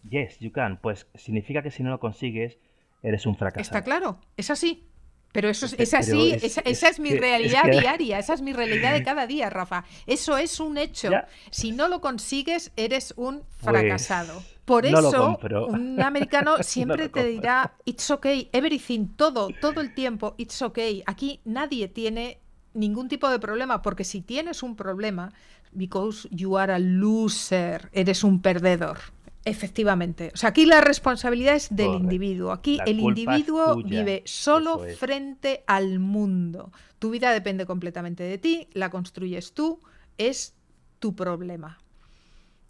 yes, 0.09 0.39
you 0.39 0.53
can. 0.53 0.79
Pues 0.81 1.07
significa 1.15 1.63
que 1.63 1.71
si 1.71 1.83
no 1.83 1.91
lo 1.91 2.01
consigues, 2.01 2.59
eres 3.03 3.27
un 3.27 3.37
fracasado. 3.37 3.63
Está 3.63 3.83
claro, 3.83 4.21
es 4.37 4.51
así. 4.51 4.85
Pero 5.33 5.51
eso 5.51 5.67
es, 5.67 5.93
así, 5.93 6.33
esa, 6.43 6.89
es 6.89 6.99
mi 6.99 7.15
realidad 7.15 7.65
diaria, 7.71 8.19
esa 8.19 8.33
es 8.33 8.41
mi 8.41 8.55
realidad 8.55 8.95
de 8.95 9.03
cada 9.05 9.27
día, 9.27 9.51
Rafa. 9.51 9.85
Eso 10.07 10.39
es 10.39 10.59
un 10.59 10.79
hecho. 10.79 11.11
Si 11.51 11.73
no 11.73 11.89
lo 11.89 12.01
consigues, 12.01 12.73
eres 12.77 13.13
un 13.17 13.41
pues, 13.41 13.49
fracasado. 13.61 14.43
Por 14.65 14.87
eso, 14.87 15.39
un 15.69 16.01
americano 16.03 16.57
No 16.57 16.63
siempre 16.63 17.11
te 17.11 17.25
dirá, 17.27 17.75
it's 17.85 18.11
okay, 18.11 18.49
everything, 18.53 19.09
todo, 19.17 19.51
todo 19.61 19.81
el 19.83 19.95
tiempo, 19.95 20.35
it's 20.39 20.63
okay. 20.63 21.03
Aquí 21.07 21.41
nadie 21.45 21.89
tiene 21.89 22.41
ningún 22.75 23.09
tipo 23.09 23.29
de 23.29 23.39
problema, 23.39 23.83
porque 23.83 24.05
si 24.05 24.23
tienes 24.23 24.63
un 24.63 24.77
problema, 24.77 25.33
because 25.73 26.29
you 26.31 26.57
are 26.57 26.73
a 26.73 26.79
loser, 26.79 27.89
eres 27.93 28.25
un 28.25 28.41
perdedor. 28.41 28.99
Efectivamente. 29.45 30.31
O 30.35 30.37
sea, 30.37 30.51
aquí 30.51 30.67
la 30.67 30.81
responsabilidad 30.83 31.55
es 31.55 31.69
del 31.71 31.87
Correcto. 31.87 32.05
individuo. 32.05 32.53
Aquí 32.53 32.77
La 32.77 32.85
el 32.85 33.01
individuo 33.01 33.77
vive 33.77 34.23
solo 34.27 34.85
es. 34.85 34.99
frente 34.99 35.65
al 35.67 36.01
mundo. 36.01 36.71
Tu 36.99 37.11
vida 37.11 37.33
depende 37.33 37.65
completamente 37.65 38.25
de 38.25 38.37
ti, 38.37 38.69
la 38.73 38.91
construyes 38.91 39.53
tú, 39.55 39.81
es 40.19 40.55
tu 40.99 41.15
problema. 41.15 41.79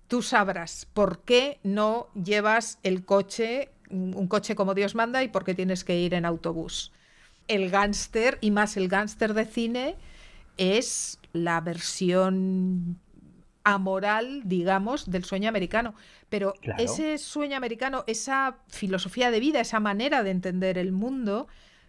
Tú 0.07 0.23
sabrás 0.23 0.87
por 0.93 1.23
qué 1.23 1.59
no 1.65 2.09
llevas 2.15 2.79
el 2.83 3.05
coche, 3.05 3.71
un 3.91 4.29
coche 4.29 4.55
como 4.55 4.75
Dios 4.75 4.95
manda 4.95 5.23
y 5.23 5.29
por 5.29 5.45
qué 5.45 5.55
tienes 5.55 5.83
que 5.83 5.99
ir 5.99 6.15
en 6.15 6.25
autobús. 6.27 6.93
El 7.49 7.71
gángster, 7.71 8.39
y 8.41 8.51
más 8.51 8.77
el 8.77 8.89
gángster 8.89 9.35
de 9.35 9.47
cine, 9.47 9.97
es 10.59 11.18
la 11.33 11.61
versión 11.61 12.99
amoral, 13.65 14.43
digamos, 14.45 15.11
del 15.11 15.25
sueño 15.25 15.49
americano. 15.49 15.95
Pero 16.29 16.55
Claro. 16.61 16.83
ese 16.83 17.19
sueño 17.19 17.57
americano, 17.57 18.05
esa 18.07 18.59
filosofía 18.69 19.31
de 19.31 19.41
vida, 19.41 19.61
esa 19.61 19.81
manera 19.81 20.23
de 20.23 20.31
entender 20.31 20.79
el 20.79 20.93
mundo, 20.93 21.49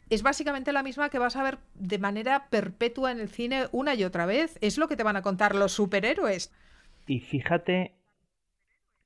es 0.10 0.24
básicamente 0.24 0.74
la 0.74 0.84
misma 0.84 1.10
que 1.10 1.20
vas 1.20 1.36
a 1.36 1.44
ver 1.44 1.60
de 1.76 2.00
manera 2.00 2.48
perpetua 2.50 3.12
en 3.12 3.20
el 3.20 3.30
cine 3.30 3.68
una 3.72 3.96
y 3.96 4.04
otra 4.04 4.26
vez. 4.26 4.58
Es 4.62 4.78
lo 4.78 4.88
que 4.88 4.98
te 4.98 5.04
van 5.04 5.16
a 5.18 5.22
contar 5.22 5.56
los 5.56 5.72
superhéroes. 5.72 6.52
Y 7.08 7.20
fíjate, 7.20 7.98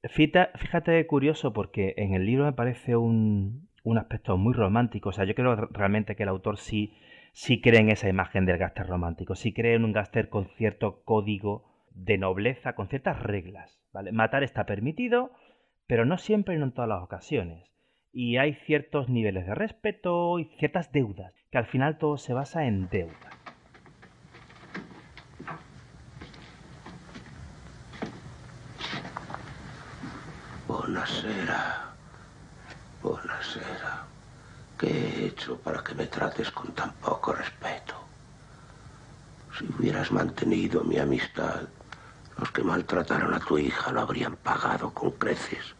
fita- 0.03 0.51
fíjate 0.57 1.05
curioso 1.07 1.53
porque 1.53 1.93
en 1.97 2.13
el 2.13 2.25
libro 2.25 2.45
me 2.45 2.53
parece 2.53 2.95
un, 2.95 3.69
un 3.83 3.97
aspecto 3.97 4.37
muy 4.37 4.53
romántico. 4.53 5.09
O 5.09 5.13
sea, 5.13 5.25
yo 5.25 5.35
creo 5.35 5.55
realmente 5.55 6.15
que 6.15 6.23
el 6.23 6.29
autor 6.29 6.57
sí, 6.57 6.93
sí 7.33 7.61
cree 7.61 7.81
en 7.81 7.89
esa 7.89 8.07
imagen 8.07 8.45
del 8.45 8.57
gáster 8.57 8.87
romántico, 8.87 9.35
sí 9.35 9.53
cree 9.53 9.75
en 9.75 9.83
un 9.83 9.91
gáster 9.91 10.29
con 10.29 10.45
cierto 10.55 11.03
código 11.03 11.65
de 11.91 12.17
nobleza, 12.17 12.73
con 12.73 12.87
ciertas 12.87 13.21
reglas. 13.21 13.81
¿vale? 13.91 14.11
Matar 14.11 14.43
está 14.43 14.65
permitido, 14.65 15.31
pero 15.87 16.05
no 16.05 16.17
siempre 16.17 16.55
y 16.55 16.59
no 16.59 16.65
en 16.65 16.71
todas 16.71 16.89
las 16.89 17.03
ocasiones. 17.03 17.69
Y 18.11 18.37
hay 18.37 18.53
ciertos 18.53 19.09
niveles 19.09 19.47
de 19.47 19.55
respeto 19.55 20.37
y 20.37 20.45
ciertas 20.59 20.91
deudas, 20.91 21.33
que 21.51 21.57
al 21.57 21.65
final 21.65 21.97
todo 21.97 22.17
se 22.17 22.33
basa 22.33 22.65
en 22.65 22.87
deuda. 22.89 23.29
Buonasera. 30.67 31.93
Buonasera. 33.01 33.92
¿Qué 34.77 34.87
he 34.87 35.25
hecho 35.27 35.57
para 35.59 35.83
que 35.83 35.93
me 35.95 36.07
trates 36.07 36.51
con 36.51 36.73
tan 36.73 36.93
poco 36.93 37.33
respeto? 37.33 37.95
Si 39.57 39.65
hubieras 39.65 40.11
mantenido 40.11 40.83
mi 40.83 40.97
amistad, 40.97 41.61
los 42.37 42.51
que 42.51 42.63
maltrataron 42.63 43.33
a 43.33 43.39
tu 43.39 43.57
hija 43.57 43.91
lo 43.91 44.01
habrían 44.01 44.35
pagado 44.35 44.93
con 44.93 45.11
creces. 45.11 45.75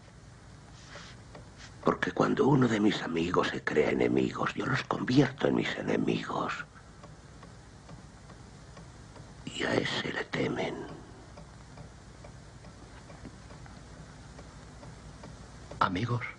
Porque 1.84 2.12
cuando 2.12 2.48
uno 2.48 2.68
de 2.68 2.80
mis 2.80 3.02
amigos 3.02 3.50
se 3.50 3.64
crea 3.64 3.90
enemigos, 3.90 4.54
yo 4.54 4.66
los 4.66 4.84
convierto 4.84 5.48
en 5.48 5.56
mis 5.56 5.76
enemigos. 5.76 6.54
Y 9.46 9.64
a 9.64 9.74
ese 9.74 10.14
le 10.14 10.24
temen. 10.26 10.76
Amigos. 15.80 16.33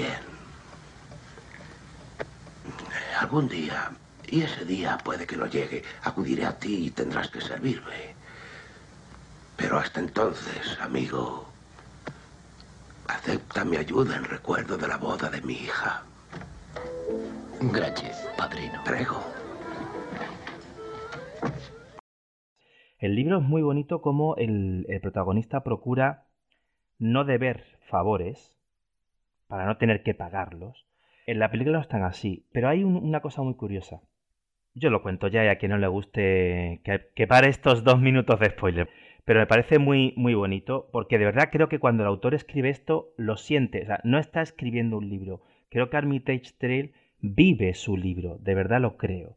Bien. 0.00 0.22
Algún 3.20 3.48
día, 3.48 3.90
y 4.28 4.40
ese 4.40 4.64
día 4.64 4.96
puede 5.04 5.26
que 5.26 5.36
no 5.36 5.46
llegue, 5.46 5.82
acudiré 6.02 6.46
a 6.46 6.58
ti 6.58 6.86
y 6.86 6.90
tendrás 6.90 7.28
que 7.28 7.42
servirme. 7.42 8.14
Pero 9.58 9.78
hasta 9.78 10.00
entonces, 10.00 10.78
amigo, 10.80 11.46
acepta 13.08 13.62
mi 13.66 13.76
ayuda 13.76 14.16
en 14.16 14.24
recuerdo 14.24 14.78
de 14.78 14.88
la 14.88 14.96
boda 14.96 15.28
de 15.28 15.42
mi 15.42 15.52
hija. 15.52 16.02
Gracias, 17.60 18.26
padrino. 18.38 18.82
Prego. 18.84 19.22
El 22.98 23.16
libro 23.16 23.40
es 23.40 23.44
muy 23.44 23.60
bonito 23.60 24.00
como 24.00 24.34
el, 24.36 24.86
el 24.88 25.00
protagonista 25.02 25.62
procura 25.62 26.24
no 26.98 27.24
deber 27.24 27.78
favores 27.90 28.56
para 29.50 29.66
no 29.66 29.78
tener 29.78 30.02
que 30.04 30.14
pagarlos. 30.14 30.86
En 31.26 31.40
la 31.40 31.50
película 31.52 31.78
no 31.78 31.82
están 31.82 32.04
así, 32.04 32.46
pero 32.52 32.68
hay 32.70 32.84
un- 32.84 32.96
una 32.96 33.20
cosa 33.22 33.42
muy 33.42 33.54
curiosa. 33.56 34.00
Yo 34.74 34.90
lo 34.90 35.02
cuento 35.02 35.28
ya 35.28 35.44
y 35.44 35.48
a 35.48 35.58
quien 35.58 35.72
no 35.72 35.78
le 35.78 35.88
guste 35.88 36.80
que, 36.84 37.08
que 37.16 37.26
pare 37.28 37.48
estos 37.48 37.84
dos 37.84 38.00
minutos 38.00 38.40
de 38.40 38.50
spoiler. 38.50 38.88
Pero 39.24 39.40
me 39.40 39.46
parece 39.46 39.78
muy, 39.78 40.14
muy 40.16 40.34
bonito 40.34 40.88
porque 40.92 41.18
de 41.18 41.26
verdad 41.26 41.50
creo 41.52 41.68
que 41.68 41.78
cuando 41.80 42.02
el 42.04 42.08
autor 42.08 42.34
escribe 42.34 42.70
esto 42.70 43.12
lo 43.18 43.36
siente. 43.36 43.82
O 43.82 43.86
sea, 43.86 44.00
no 44.04 44.18
está 44.18 44.42
escribiendo 44.42 44.98
un 44.98 45.08
libro. 45.10 45.42
Creo 45.70 45.90
que 45.90 45.96
Armitage 45.98 46.52
Trail 46.58 46.92
vive 47.20 47.74
su 47.74 47.96
libro. 47.96 48.38
De 48.40 48.54
verdad 48.54 48.80
lo 48.80 48.96
creo. 48.96 49.36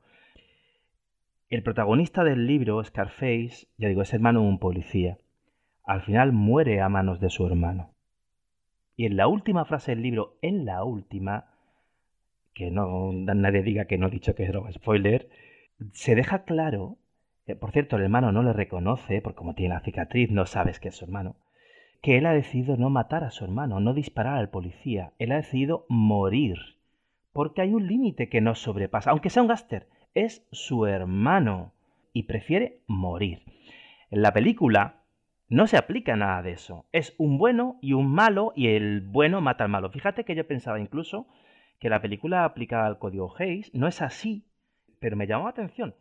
El 1.49 1.63
protagonista 1.63 2.25
del 2.25 2.47
libro, 2.47 2.83
Scarface, 2.83 3.67
ya 3.77 3.87
digo, 3.87 4.01
es 4.01 4.13
hermano 4.13 4.41
de 4.41 4.47
un 4.49 4.59
policía. 4.59 5.19
Al 5.85 6.01
final 6.01 6.33
muere 6.33 6.81
a 6.81 6.89
manos 6.89 7.21
de 7.21 7.29
su 7.29 7.47
hermano. 7.47 7.92
Y 8.95 9.05
en 9.05 9.17
la 9.17 9.27
última 9.27 9.65
frase 9.65 9.91
del 9.91 10.03
libro, 10.03 10.35
en 10.41 10.65
la 10.65 10.83
última, 10.83 11.45
que 12.53 12.69
no 12.69 13.11
nadie 13.11 13.63
diga 13.63 13.85
que 13.85 13.97
no 13.97 14.07
he 14.07 14.11
dicho 14.11 14.35
que 14.35 14.43
era 14.43 14.59
un 14.59 14.71
spoiler, 14.71 15.29
se 15.91 16.15
deja 16.15 16.43
claro, 16.43 16.97
eh, 17.47 17.55
por 17.55 17.71
cierto, 17.71 17.95
el 17.95 18.03
hermano 18.03 18.31
no 18.31 18.43
le 18.43 18.53
reconoce, 18.53 19.21
porque 19.21 19.37
como 19.37 19.55
tiene 19.55 19.73
la 19.73 19.81
cicatriz 19.81 20.31
no 20.31 20.45
sabes 20.45 20.79
que 20.79 20.89
es 20.89 20.95
su 20.95 21.05
hermano, 21.05 21.35
que 22.01 22.17
él 22.17 22.25
ha 22.25 22.33
decidido 22.33 22.77
no 22.77 22.89
matar 22.89 23.23
a 23.23 23.31
su 23.31 23.43
hermano, 23.43 23.79
no 23.79 23.93
disparar 23.93 24.37
al 24.37 24.49
policía, 24.49 25.13
él 25.19 25.31
ha 25.31 25.37
decidido 25.37 25.85
morir, 25.89 26.57
porque 27.31 27.61
hay 27.61 27.73
un 27.73 27.87
límite 27.87 28.29
que 28.29 28.41
no 28.41 28.55
sobrepasa, 28.55 29.11
aunque 29.11 29.29
sea 29.29 29.41
un 29.41 29.49
gáster, 29.49 29.87
es 30.13 30.45
su 30.51 30.85
hermano 30.85 31.71
y 32.13 32.23
prefiere 32.23 32.77
morir. 32.87 33.41
En 34.11 34.21
la 34.21 34.31
película 34.33 35.02
no 35.53 35.67
se 35.67 35.77
aplica 35.77 36.15
nada 36.15 36.41
de 36.41 36.53
eso, 36.53 36.87
es 36.91 37.13
un 37.19 37.37
bueno 37.37 37.77
y 37.79 37.93
un 37.93 38.11
malo 38.11 38.53
y 38.55 38.69
el 38.69 39.01
bueno 39.01 39.39
mata 39.39 39.63
al 39.65 39.69
malo. 39.69 39.91
Fíjate 39.91 40.23
que 40.23 40.33
yo 40.33 40.47
pensaba 40.47 40.79
incluso 40.79 41.27
que 41.77 41.89
la 41.89 42.01
película 42.01 42.43
aplica 42.43 42.87
al 42.87 42.97
código 42.97 43.31
Hayes, 43.37 43.71
no 43.71 43.87
es 43.87 44.01
así, 44.01 44.47
pero 44.99 45.15
me 45.15 45.27
llamó 45.27 45.43
la 45.43 45.51
atención. 45.51 45.93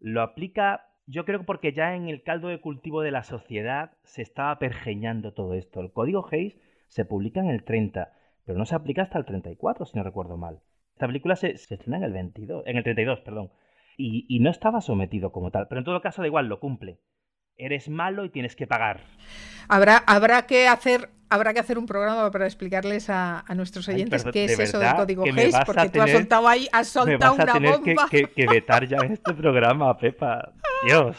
Lo 0.00 0.20
aplica, 0.20 0.90
yo 1.06 1.24
creo 1.24 1.38
que 1.38 1.46
porque 1.46 1.72
ya 1.72 1.94
en 1.94 2.10
el 2.10 2.22
caldo 2.22 2.48
de 2.48 2.60
cultivo 2.60 3.00
de 3.00 3.10
la 3.10 3.22
sociedad 3.22 3.92
se 4.02 4.20
estaba 4.20 4.58
pergeñando 4.58 5.32
todo 5.32 5.54
esto. 5.54 5.80
El 5.80 5.92
código 5.92 6.28
Hayes 6.30 6.58
se 6.88 7.06
publica 7.06 7.40
en 7.40 7.48
el 7.48 7.64
30, 7.64 8.12
pero 8.44 8.58
no 8.58 8.66
se 8.66 8.74
aplica 8.74 9.00
hasta 9.00 9.18
el 9.18 9.24
34, 9.24 9.86
si 9.86 9.96
no 9.96 10.04
recuerdo 10.04 10.36
mal. 10.36 10.60
Esta 10.92 11.06
película 11.06 11.36
se, 11.36 11.52
estrena 11.52 11.96
en 11.96 12.04
el 12.04 12.12
22, 12.12 12.64
en 12.66 12.76
el 12.76 12.84
32, 12.84 13.20
perdón. 13.20 13.50
Y 13.96 14.40
no 14.40 14.50
estaba 14.50 14.82
sometido 14.82 15.32
como 15.32 15.50
tal, 15.50 15.68
pero 15.68 15.78
en 15.78 15.84
todo 15.86 16.02
caso 16.02 16.20
da 16.20 16.28
igual, 16.28 16.48
lo 16.48 16.60
cumple. 16.60 16.98
Eres 17.60 17.88
malo 17.88 18.24
y 18.24 18.30
tienes 18.30 18.56
que 18.56 18.66
pagar. 18.66 19.00
Habrá, 19.68 19.98
habrá, 20.06 20.46
que 20.46 20.66
hacer, 20.66 21.10
habrá 21.28 21.52
que 21.54 21.60
hacer 21.60 21.78
un 21.78 21.86
programa 21.86 22.30
para 22.30 22.46
explicarles 22.46 23.08
a, 23.10 23.44
a 23.46 23.54
nuestros 23.54 23.88
Ay, 23.88 23.94
oyentes 23.96 24.22
perdón, 24.24 24.32
qué 24.32 24.46
de 24.48 24.52
es 24.54 24.58
eso 24.60 24.78
del 24.78 24.94
código 24.94 25.24
que 25.24 25.32
me 25.32 25.42
Hayes, 25.42 25.56
porque 25.64 25.88
tú 25.90 26.02
has 26.02 26.10
soltado 26.10 26.48
ahí, 26.48 26.68
has 26.72 26.88
Me 26.88 27.02
soltado 27.02 27.36
vas 27.36 27.40
a 27.40 27.42
una 27.44 27.52
tener 27.52 27.80
que, 27.82 27.94
bomba. 27.94 28.08
que- 28.10 28.24
que 28.30 28.46
vetar 28.46 28.86
ya 28.88 28.96
este 28.98 29.34
programa, 29.34 29.96
Pepa. 29.96 30.52
Dios. 30.86 31.16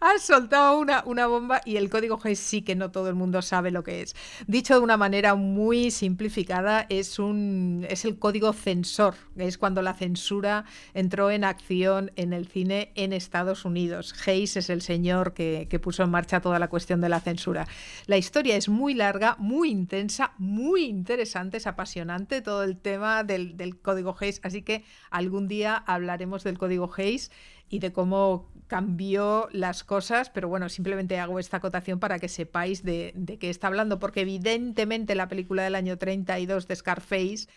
Has 0.00 0.22
soltado 0.22 0.78
una, 0.78 1.02
una 1.06 1.26
bomba 1.26 1.60
y 1.64 1.76
el 1.76 1.90
código 1.90 2.20
Hayes 2.22 2.38
sí 2.38 2.62
que 2.62 2.76
no 2.76 2.92
todo 2.92 3.08
el 3.08 3.16
mundo 3.16 3.42
sabe 3.42 3.72
lo 3.72 3.82
que 3.82 4.02
es. 4.02 4.14
Dicho 4.46 4.74
de 4.74 4.80
una 4.80 4.96
manera 4.96 5.34
muy 5.34 5.90
simplificada, 5.90 6.86
es, 6.88 7.18
un, 7.18 7.84
es 7.88 8.04
el 8.04 8.16
código 8.16 8.52
censor. 8.52 9.16
Es 9.36 9.58
cuando 9.58 9.82
la 9.82 9.94
censura 9.94 10.64
entró 10.94 11.32
en 11.32 11.42
acción 11.42 12.12
en 12.14 12.32
el 12.32 12.46
cine 12.46 12.92
en 12.94 13.12
Estados 13.12 13.64
Unidos. 13.64 14.14
Hayes 14.24 14.56
es 14.56 14.70
el 14.70 14.82
señor 14.82 15.34
que, 15.34 15.66
que 15.68 15.80
puso 15.80 16.04
en 16.04 16.10
marcha 16.10 16.40
toda 16.40 16.60
la 16.60 16.68
cuestión 16.68 17.00
de 17.00 17.08
la 17.08 17.18
censura. 17.18 17.66
La 18.06 18.16
historia 18.16 18.56
es 18.56 18.68
muy 18.68 18.94
larga, 18.94 19.34
muy 19.40 19.68
intensa, 19.70 20.32
muy 20.38 20.84
interesante, 20.84 21.56
es 21.56 21.66
apasionante 21.66 22.40
todo 22.40 22.62
el 22.62 22.78
tema 22.78 23.24
del, 23.24 23.56
del 23.56 23.80
código 23.80 24.14
Hayes. 24.20 24.40
Así 24.44 24.62
que 24.62 24.84
algún 25.10 25.48
día 25.48 25.74
hablaremos 25.74 26.44
del 26.44 26.56
código 26.56 26.88
Hayes 26.96 27.32
y 27.68 27.80
de 27.80 27.92
cómo 27.92 28.48
cambió 28.68 29.48
las 29.50 29.82
cosas, 29.82 30.30
pero 30.30 30.48
bueno, 30.48 30.68
simplemente 30.68 31.18
hago 31.18 31.38
esta 31.40 31.56
acotación 31.56 31.98
para 31.98 32.18
que 32.18 32.28
sepáis 32.28 32.84
de, 32.84 33.12
de 33.16 33.38
qué 33.38 33.50
está 33.50 33.66
hablando, 33.66 33.98
porque 33.98 34.20
evidentemente 34.20 35.14
la 35.14 35.28
película 35.28 35.64
del 35.64 35.74
año 35.74 35.98
32 35.98 36.68
de 36.68 36.76
Scarface 36.76 37.48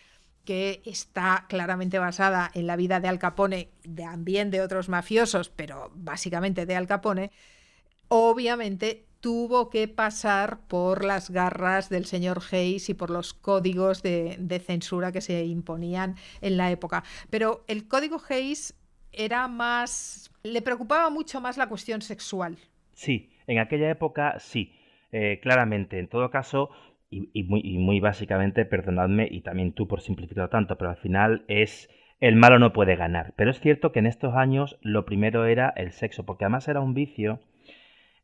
que 0.44 0.82
está 0.84 1.46
claramente 1.48 1.98
basada 1.98 2.50
en 2.54 2.66
la 2.66 2.76
vida 2.76 3.00
de 3.00 3.08
Al 3.08 3.18
Capone, 3.18 3.70
también 3.94 4.50
de 4.50 4.60
otros 4.60 4.88
mafiosos, 4.88 5.50
pero 5.50 5.92
básicamente 5.94 6.66
de 6.66 6.74
Al 6.74 6.86
Capone, 6.86 7.30
obviamente 8.08 9.06
tuvo 9.20 9.70
que 9.70 9.86
pasar 9.86 10.66
por 10.66 11.04
las 11.04 11.30
garras 11.30 11.88
del 11.88 12.06
señor 12.06 12.42
Hayes 12.50 12.88
y 12.88 12.94
por 12.94 13.10
los 13.10 13.34
códigos 13.34 14.02
de, 14.02 14.36
de, 14.40 14.58
censura 14.58 15.12
que 15.12 15.20
se 15.20 15.44
imponían 15.44 16.16
en 16.40 16.56
la 16.56 16.72
época. 16.72 17.04
Pero 17.30 17.64
el 17.68 17.86
código 17.86 18.20
Hayes 18.28 18.74
era 19.12 19.46
más... 19.46 20.31
le 20.42 20.62
preocupaba 20.62 21.10
mucho 21.10 21.40
más 21.40 21.56
la 21.56 21.68
cuestión 21.68 22.02
sexual. 22.02 22.56
Sí, 22.92 23.32
en 23.46 23.58
aquella 23.58 23.90
época 23.90 24.38
sí, 24.38 24.74
eh, 25.12 25.40
claramente. 25.42 25.98
En 25.98 26.08
todo 26.08 26.30
caso, 26.30 26.70
y, 27.10 27.42
muy, 27.44 28.00
básicamente, 28.00 28.64
perdonadme, 28.64 29.28
y 29.30 29.42
también 29.42 29.72
tú 29.72 29.86
por 29.86 30.00
simplificar 30.00 30.48
tanto, 30.48 30.76
pero 30.78 30.90
al 30.90 30.96
final 30.96 31.44
es 31.48 31.90
el 32.20 32.36
malo 32.36 32.58
no 32.58 32.72
puede 32.72 32.96
ganar. 32.96 33.34
Pero 33.36 33.50
es 33.50 33.60
cierto 33.60 33.92
que 33.92 33.98
en 33.98 34.06
estos 34.06 34.34
años 34.34 34.78
lo 34.80 35.04
primero 35.04 35.44
era 35.44 35.72
el 35.76 35.92
sexo, 35.92 36.24
porque 36.24 36.44
además 36.44 36.68
era 36.68 36.80
un 36.80 36.94
vicio 36.94 37.40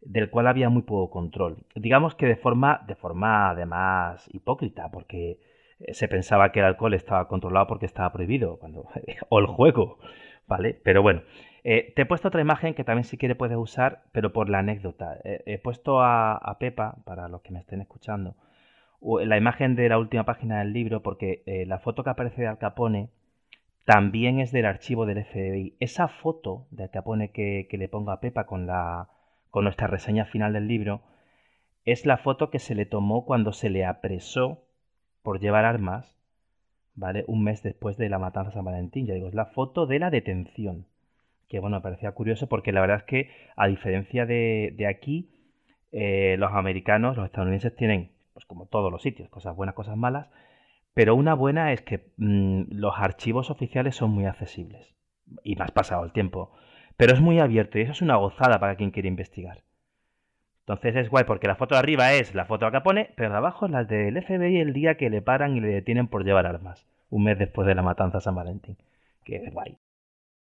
del 0.01 0.31
cual 0.31 0.47
había 0.47 0.69
muy 0.69 0.83
poco 0.83 1.11
control. 1.11 1.67
Digamos 1.75 2.15
que 2.15 2.27
de 2.27 2.37
forma, 2.37 2.85
de 2.87 2.95
forma 2.95 3.51
además 3.51 4.29
hipócrita, 4.33 4.91
porque 4.91 5.41
eh, 5.81 5.95
se 5.95 6.09
pensaba 6.09 6.53
que 6.53 6.61
el 6.61 6.67
alcohol 6.67 6.95
estaba 6.95 7.29
controlado 7.29 7.67
porque 7.67 7.87
estaba 7.87 8.13
prohibido, 8.13 8.59
cuando, 8.59 8.87
o 9.29 9.39
el 9.41 9.47
juego, 9.47 9.99
¿vale? 10.47 10.81
Pero 10.83 11.03
bueno, 11.03 11.23
eh, 11.71 11.93
te 11.95 12.03
he 12.03 12.07
puesto 12.07 12.29
otra 12.29 12.41
imagen 12.41 12.75
que 12.75 12.85
también 12.85 13.05
si 13.05 13.19
quieres 13.19 13.37
puedes 13.37 13.57
usar, 13.57 14.05
pero 14.13 14.33
por 14.33 14.49
la 14.49 14.61
anécdota. 14.61 15.19
Eh, 15.25 15.43
he 15.47 15.59
puesto 15.59 16.01
a, 16.03 16.57
Pepa, 16.59 16.97
para 17.05 17.29
los 17.29 17.43
que 17.43 17.53
me 17.53 17.61
estén 17.61 17.81
escuchando, 17.81 18.37
la 19.01 19.37
imagen 19.37 19.77
de 19.77 19.89
la 19.89 19.99
última 19.99 20.25
página 20.25 20.59
del 20.61 20.73
libro, 20.73 21.03
porque 21.03 21.43
la 21.67 21.79
foto 21.79 22.03
que 22.03 22.11
aparece 22.11 22.43
de 22.43 22.49
Al 22.49 22.59
Capone 22.59 23.11
también 23.85 24.41
es 24.41 24.51
del 24.53 24.67
archivo 24.67 25.07
del 25.07 25.25
FBI. 25.25 25.77
Esa 25.79 26.09
foto 26.09 26.67
de 26.71 26.85
Al 26.85 26.91
Capone 26.91 27.31
que, 27.31 27.69
que 27.71 27.79
le 27.79 27.89
pongo 27.89 28.11
a 28.11 28.21
Pepa 28.21 28.45
con 28.45 28.67
la, 28.67 29.09
con 29.51 29.65
nuestra 29.65 29.87
reseña 29.87 30.25
final 30.25 30.53
del 30.53 30.69
libro, 30.69 31.03
es 31.85 32.07
la 32.07 32.19
foto 32.19 32.51
que 32.51 32.59
se 32.59 32.75
le 32.75 32.87
tomó 32.87 33.25
cuando 33.25 33.53
se 33.53 33.71
le 33.71 33.85
apresó 33.85 34.65
por 35.23 35.41
llevar 35.41 35.65
armas, 35.65 36.17
¿vale? 36.95 37.25
Un 37.29 37.45
mes 37.45 37.63
después 37.63 37.97
de 37.97 38.09
la 38.09 38.19
matanza 38.19 38.51
de 38.51 38.55
San 38.55 38.65
Valentín. 38.65 39.07
Ya 39.07 39.15
digo, 39.15 39.29
es 39.29 39.35
la 39.35 39.47
foto 39.47 39.87
de 39.87 39.99
la 39.99 40.11
detención. 40.11 40.87
Que 41.49 41.61
bueno, 41.61 41.77
me 41.77 41.83
parecía 41.83 42.13
curioso 42.13 42.47
porque 42.47 42.73
la 42.73 42.81
verdad 42.81 42.99
es 42.99 43.05
que, 43.05 43.31
a 43.57 43.67
diferencia 43.67 44.27
de, 44.27 44.87
aquí, 44.89 45.31
eh, 45.93 46.37
los 46.39 46.53
americanos, 46.53 47.17
los 47.17 47.27
estadounidenses 47.27 47.75
tienen, 47.75 48.13
pues 48.35 48.45
como 48.45 48.67
todos 48.67 48.93
los 48.93 49.03
sitios, 49.03 49.29
cosas 49.31 49.57
buenas, 49.57 49.75
cosas 49.75 49.97
malas, 49.97 50.29
pero 50.95 51.15
una 51.15 51.35
buena 51.35 51.73
es 51.73 51.81
que 51.83 52.11
mm, 52.17 52.65
los 52.71 52.95
archivos 52.99 53.51
oficiales 53.51 53.97
son 53.97 54.11
muy 54.11 54.27
accesibles. 54.27 54.95
Y 55.43 55.57
más 55.57 55.71
pasado 55.71 56.05
el 56.05 56.13
tiempo. 56.13 56.53
Pero 56.97 57.13
es 57.13 57.21
muy 57.21 57.39
abierto 57.39 57.79
y 57.79 57.83
eso 57.83 57.93
es 57.93 58.03
una 58.03 58.17
gozada 58.17 58.59
para 58.59 58.77
quien 58.77 58.91
quiere 58.91 59.09
investigar. 59.09 59.63
Entonces 60.61 60.97
es 60.97 61.09
guay 61.09 61.25
porque 61.25 61.47
la 61.47 61.57
foto 61.57 61.77
de 61.77 61.79
arriba 61.79 62.13
es 62.15 62.35
la 62.35 62.45
foto 62.45 62.67
de 62.67 62.73
Capone, 62.73 63.11
pero 63.17 63.31
de 63.31 63.37
abajo 63.37 63.67
es 63.67 63.73
la 63.73 63.85
del 63.85 64.21
FBI 64.23 64.59
el 64.59 64.73
día 64.73 64.97
que 64.97 65.09
le 65.09 65.23
paran 65.23 65.57
y 65.57 65.61
le 65.61 65.69
detienen 65.69 66.09
por 66.09 66.25
llevar 66.25 66.47
armas, 66.47 66.87
un 67.11 67.25
mes 67.25 67.39
después 67.39 67.67
de 67.67 67.75
la 67.75 67.83
matanza 67.83 68.19
a 68.19 68.21
San 68.21 68.35
Valentín. 68.35 68.77
Que 69.25 69.37
es 69.37 69.53
guay 69.53 69.79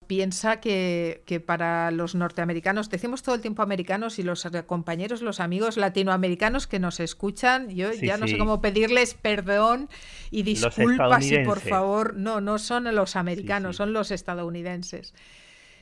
piensa 0.10 0.60
que, 0.60 1.44
para 1.46 1.92
los 1.92 2.16
norteamericanos, 2.16 2.90
decimos 2.90 3.22
todo 3.22 3.36
el 3.36 3.42
tiempo 3.42 3.62
americanos 3.62 4.18
y 4.18 4.24
los 4.24 4.44
compañeros, 4.66 5.22
los 5.22 5.40
amigos 5.40 5.78
latinoamericanos 5.78 6.66
que 6.66 6.80
nos 6.80 7.00
escuchan, 7.00 7.70
yo 7.70 7.94
ya 7.94 8.18
no 8.18 8.28
sé 8.28 8.40
cómo 8.40 8.60
pedirles 8.60 9.14
perdón 9.14 9.88
y 10.32 10.42
disculpas 10.42 11.30
y 11.30 11.38
por 11.46 11.60
favor, 11.60 12.16
no, 12.16 12.42
no 12.42 12.58
son 12.58 12.94
los 12.96 13.16
americanos, 13.16 13.76
son 13.76 13.94
los 13.94 14.10
estadounidenses. 14.10 15.14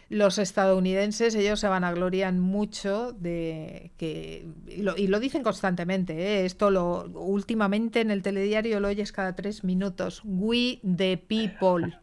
Los 0.09 0.39
estadounidenses, 0.39 1.33
ellos 1.35 1.61
se 1.61 1.69
vanaglorian 1.69 2.37
mucho 2.39 3.13
de 3.13 3.91
que, 3.97 4.45
y 4.67 5.07
lo, 5.07 5.19
dicen 5.21 5.41
constantemente, 5.41 6.13
¿eh? 6.17 6.45
esto 6.45 6.69
lo 6.69 7.05
últimamente 7.13 8.01
en 8.01 8.11
el 8.11 8.23
telediario 8.23 8.81
lo 8.81 8.89
oyes 8.89 9.13
cada 9.13 9.35
tres 9.35 9.63
minutos, 9.63 10.21
we 10.25 10.79
the 10.83 11.17
people, 11.17 11.97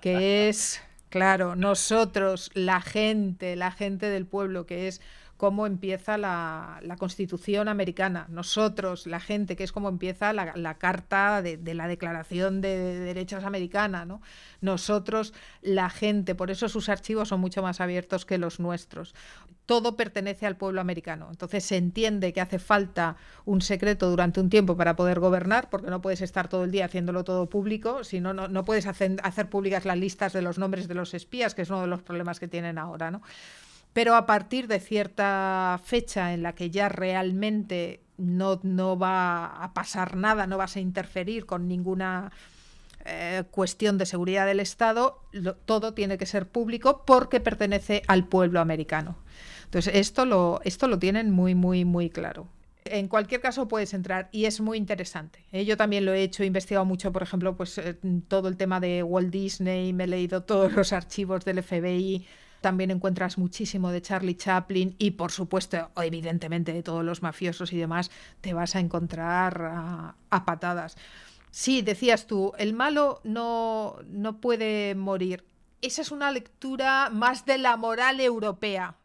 que 0.00 0.48
es, 0.48 0.80
claro, 1.08 1.56
nosotros, 1.56 2.50
la 2.54 2.80
gente, 2.80 3.56
la 3.56 3.70
gente 3.70 4.10
del 4.10 4.26
pueblo, 4.26 4.66
que 4.66 4.88
es 4.88 5.00
cómo 5.36 5.66
empieza 5.66 6.18
la, 6.18 6.80
Constitución 6.98 7.68
americana. 7.68 8.26
Nosotros, 8.30 9.06
la 9.06 9.20
gente, 9.20 9.54
que 9.54 9.64
es 9.64 9.72
como 9.72 9.88
empieza 9.88 10.32
la, 10.32 10.74
Carta 10.78 11.42
de, 11.42 11.74
la 11.74 11.88
Declaración 11.88 12.60
de, 12.60 12.98
Derechos 13.00 13.44
Americana. 13.44 14.04
¿no? 14.06 14.22
Nosotros, 14.60 15.34
la 15.60 15.90
gente, 15.90 16.34
por 16.34 16.50
eso 16.50 16.68
sus 16.68 16.88
archivos 16.88 17.28
son 17.28 17.40
mucho 17.40 17.62
más 17.62 17.80
abiertos 17.80 18.24
que 18.24 18.38
los 18.38 18.60
nuestros. 18.60 19.14
Todo 19.66 19.96
pertenece 19.96 20.46
al 20.46 20.56
pueblo 20.56 20.80
americano. 20.80 21.28
Entonces 21.30 21.64
se 21.64 21.76
entiende 21.76 22.32
que 22.32 22.40
hace 22.40 22.58
falta 22.58 23.16
un 23.44 23.60
secreto 23.60 24.08
durante 24.08 24.40
un 24.40 24.48
tiempo 24.48 24.76
para 24.76 24.96
poder 24.96 25.20
gobernar, 25.20 25.68
porque 25.68 25.90
no 25.90 26.00
puedes 26.00 26.22
estar 26.22 26.48
todo 26.48 26.64
el 26.64 26.70
día 26.70 26.86
haciéndolo 26.86 27.24
todo 27.24 27.46
público, 27.46 28.04
si 28.04 28.20
no, 28.20 28.32
no 28.32 28.64
puedes 28.64 28.86
hacer, 28.86 29.16
hacer 29.22 29.48
públicas 29.50 29.84
las 29.84 29.98
listas 29.98 30.32
de 30.32 30.42
los 30.42 30.58
nombres 30.58 30.88
de 30.88 30.94
los 30.94 31.14
espías, 31.14 31.54
que 31.54 31.62
es 31.62 31.70
uno 31.70 31.82
de 31.82 31.88
los 31.88 32.02
problemas 32.02 32.40
que 32.40 32.48
tienen 32.48 32.78
ahora. 32.78 33.10
¿no? 33.10 33.22
Pero 33.96 34.14
a 34.14 34.26
partir 34.26 34.68
de 34.68 34.78
cierta 34.78 35.80
fecha 35.82 36.34
en 36.34 36.42
la 36.42 36.54
que 36.54 36.68
ya 36.68 36.90
realmente 36.90 38.02
no, 38.18 38.60
no 38.62 38.98
va 38.98 39.46
a 39.46 39.72
pasar 39.72 40.16
nada, 40.16 40.46
no 40.46 40.58
vas 40.58 40.76
a 40.76 40.80
interferir 40.80 41.46
con 41.46 41.66
ninguna 41.66 42.30
eh, 43.06 43.44
cuestión 43.50 43.96
de 43.96 44.04
seguridad 44.04 44.44
del 44.44 44.60
Estado, 44.60 45.22
todo 45.64 45.94
tiene 45.94 46.18
que 46.18 46.26
ser 46.26 46.46
público 46.46 47.04
porque 47.06 47.40
pertenece 47.40 48.02
al 48.06 48.28
pueblo 48.28 48.60
americano. 48.60 49.16
Entonces, 49.64 49.94
esto 49.94 50.26
lo, 50.26 50.60
esto 50.64 50.88
lo 50.88 50.98
tienen 50.98 51.30
muy, 51.30 51.54
muy, 51.54 51.86
muy 51.86 52.10
claro. 52.10 52.48
En 52.84 53.08
cualquier 53.08 53.40
caso 53.40 53.66
puedes 53.66 53.94
entrar 53.94 54.28
y 54.30 54.44
es 54.44 54.60
muy 54.60 54.76
interesante. 54.76 55.42
¿eh? 55.52 55.64
Yo 55.64 55.78
también 55.78 56.04
lo 56.04 56.12
he 56.12 56.22
hecho, 56.22 56.42
he 56.42 56.46
investigado 56.46 56.84
mucho, 56.84 57.12
por 57.12 57.22
ejemplo, 57.22 57.56
pues 57.56 57.78
eh, 57.78 57.96
todo 58.28 58.48
el 58.48 58.58
tema 58.58 58.78
de 58.78 59.02
Walt 59.02 59.30
Disney, 59.30 59.94
me 59.94 60.04
he 60.04 60.06
leído 60.06 60.42
todos 60.42 60.70
los 60.74 60.92
archivos 60.92 61.46
del 61.46 61.62
FBI, 61.62 62.26
también 62.60 62.90
encuentras 62.90 63.38
muchísimo 63.38 63.90
de 63.90 64.02
Charlie 64.02 64.36
Chaplin 64.36 64.94
y 64.98 65.12
por 65.12 65.32
supuesto, 65.32 65.90
evidentemente, 65.96 66.72
de 66.72 66.82
todos 66.82 67.04
los 67.04 67.22
mafiosos 67.22 67.72
y 67.72 67.76
demás, 67.76 68.10
te 68.40 68.54
vas 68.54 68.76
a 68.76 68.80
encontrar 68.80 70.14
a, 70.30 70.44
patadas. 70.44 70.96
Sí, 71.50 71.82
decías 71.82 72.26
tú, 72.26 72.52
el 72.58 72.74
malo 72.74 73.20
no, 73.24 73.96
no 74.06 74.40
puede 74.40 74.94
morir. 74.94 75.44
Esa 75.82 76.02
es 76.02 76.10
una 76.10 76.30
lectura 76.30 77.10
más 77.10 77.46
de 77.46 77.58
la 77.58 77.76
moral 77.76 78.20
europea. 78.20 78.96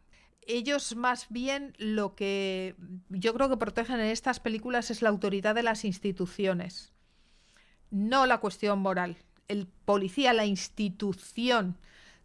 Ellos 0.46 0.96
más 0.96 1.26
bien 1.28 1.74
lo 1.78 2.14
que 2.14 2.74
yo 3.08 3.32
creo 3.32 3.48
que 3.48 3.56
protegen 3.56 4.00
en 4.00 4.06
estas 4.06 4.40
películas 4.40 4.90
es 4.90 5.00
la 5.00 5.08
autoridad 5.08 5.54
de 5.54 5.62
las 5.62 5.84
instituciones, 5.84 6.92
no 7.90 8.26
la 8.26 8.38
cuestión 8.38 8.80
moral. 8.80 9.18
El 9.46 9.66
policía, 9.66 10.32
la 10.32 10.46
institución, 10.46 11.78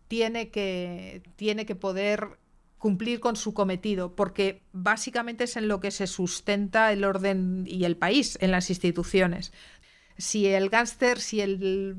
tiene 0.08 0.50
que, 0.50 1.22
tiene 1.36 1.66
que 1.66 1.76
poder 1.76 2.40
cumplir 2.78 3.20
con 3.20 3.36
su 3.36 3.54
cometido, 3.54 4.16
porque 4.16 4.62
básicamente 4.72 5.46
es 5.46 5.58
en 5.58 5.68
lo 5.68 5.80
que 5.80 5.92
se 5.92 6.08
sustenta 6.08 6.92
el 6.92 7.04
orden 7.04 7.64
y 7.68 7.86
el 7.86 7.98
país, 7.98 8.38
en 8.42 8.52
las 8.52 8.70
instituciones. 8.70 9.52
Si 10.18 10.48
el 10.48 10.70
gángster, 10.70 11.20
si 11.20 11.42
el 11.42 11.98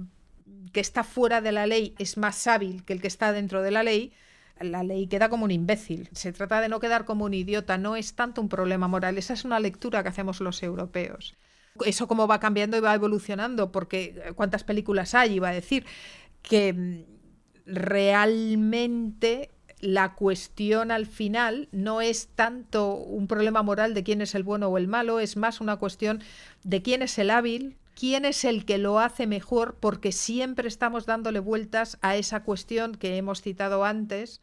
que 0.73 0.81
está 0.81 1.05
fuera 1.05 1.41
de 1.41 1.53
la 1.53 1.67
ley 1.67 1.95
es 1.99 2.17
más 2.17 2.47
hábil 2.47 2.85
que 2.85 2.93
el 2.93 3.01
que 3.01 3.09
está 3.09 3.33
dentro 3.33 3.63
de 3.63 3.71
la 3.71 3.83
ley, 3.83 4.13
la 4.61 4.83
ley 4.83 5.07
queda 5.07 5.29
como 5.29 5.45
un 5.45 5.51
imbécil. 5.51 6.09
Se 6.13 6.33
trata 6.33 6.61
de 6.61 6.69
no 6.69 6.81
quedar 6.81 7.05
como 7.05 7.25
un 7.25 7.35
idiota, 7.35 7.79
no 7.79 7.97
es 7.97 8.15
tanto 8.15 8.41
un 8.41 8.49
problema 8.49 8.89
moral, 8.89 9.19
esa 9.19 9.35
es 9.35 9.45
una 9.45 9.61
lectura 9.61 10.03
que 10.03 10.09
hacemos 10.09 10.41
los 10.41 10.63
europeos. 10.63 11.37
Eso 11.85 12.09
cómo 12.09 12.27
va 12.27 12.41
cambiando 12.41 12.77
y 12.77 12.81
va 12.81 12.95
evolucionando, 12.95 13.71
porque 13.71 14.33
cuántas 14.35 14.65
películas 14.65 15.15
hay, 15.15 15.35
iba 15.35 15.49
a 15.49 15.53
decir, 15.53 15.87
que 16.43 17.07
realmente 17.69 19.51
la 19.81 20.14
cuestión 20.14 20.91
al 20.91 21.07
final 21.07 21.69
no 21.71 22.01
es 22.01 22.29
tanto 22.35 22.95
un 22.95 23.29
problema 23.29 23.62
moral 23.62 23.95
de 23.95 24.03
quién 24.03 24.21
es 24.23 24.35
el 24.35 24.43
bueno 24.43 24.69
o 24.69 24.79
el 24.79 24.89
malo, 24.89 25.21
es 25.21 25.37
más 25.37 25.61
una 25.61 25.77
cuestión 25.77 26.23
de 26.64 26.83
quién 26.83 27.03
es 27.03 27.16
el 27.19 27.31
hábil, 27.31 27.77
quién 27.95 28.25
es 28.25 28.45
el 28.45 28.64
que 28.64 28.79
lo 28.79 28.99
hace 28.99 29.27
mejor, 29.27 29.77
porque 29.79 30.11
siempre 30.11 30.66
estamos 30.66 31.07
dándole 31.07 31.39
vueltas 31.39 31.99
a 32.01 32.16
esa 32.16 32.43
cuestión 32.43 32.95
que 32.95 33.16
hemos 33.16 33.43
citado 33.43 33.85
antes, 33.85 34.41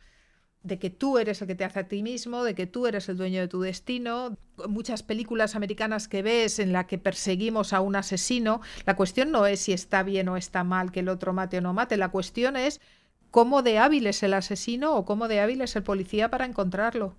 de 0.66 0.80
que 0.80 0.90
tú 0.90 1.20
eres 1.20 1.42
el 1.42 1.48
que 1.48 1.54
te 1.54 1.64
hace 1.64 1.80
a 1.80 1.88
ti 1.88 2.02
mismo, 2.02 2.44
de 2.44 2.56
que 2.56 2.66
tú 2.66 2.88
eres 2.88 3.08
el 3.08 3.18
dueño 3.18 3.40
de 3.40 3.48
tu 3.48 3.62
destino. 3.62 4.36
Muchas 4.68 5.04
películas 5.04 5.56
americanas 5.56 6.08
que 6.08 6.24
ves 6.24 6.58
en 6.58 6.74
la 6.74 6.88
que 6.88 6.98
perseguimos 6.98 7.72
a 7.72 7.82
un 7.82 7.96
asesino, 7.96 8.62
la 8.84 8.96
cuestión 8.96 9.30
no 9.30 9.46
es 9.46 9.60
si 9.60 9.74
está 9.74 10.02
bien 10.02 10.28
o 10.28 10.38
está 10.38 10.64
mal 10.64 10.92
que 10.92 11.02
el 11.02 11.10
otro 11.10 11.34
mate 11.34 11.60
o 11.60 11.62
no 11.62 11.74
mate, 11.74 11.98
la 11.98 12.10
cuestión 12.10 12.56
es 12.56 12.82
cómo 13.36 13.64
de 13.64 13.80
hábil 13.80 14.08
es 14.08 14.24
el 14.24 14.34
asesino 14.34 14.96
o 14.96 15.04
cómo 15.04 15.28
de 15.28 15.42
hábil 15.42 15.60
es 15.60 15.76
el 15.76 15.84
policía 15.84 16.30
para 16.30 16.46
encontrarlo. 16.46 17.18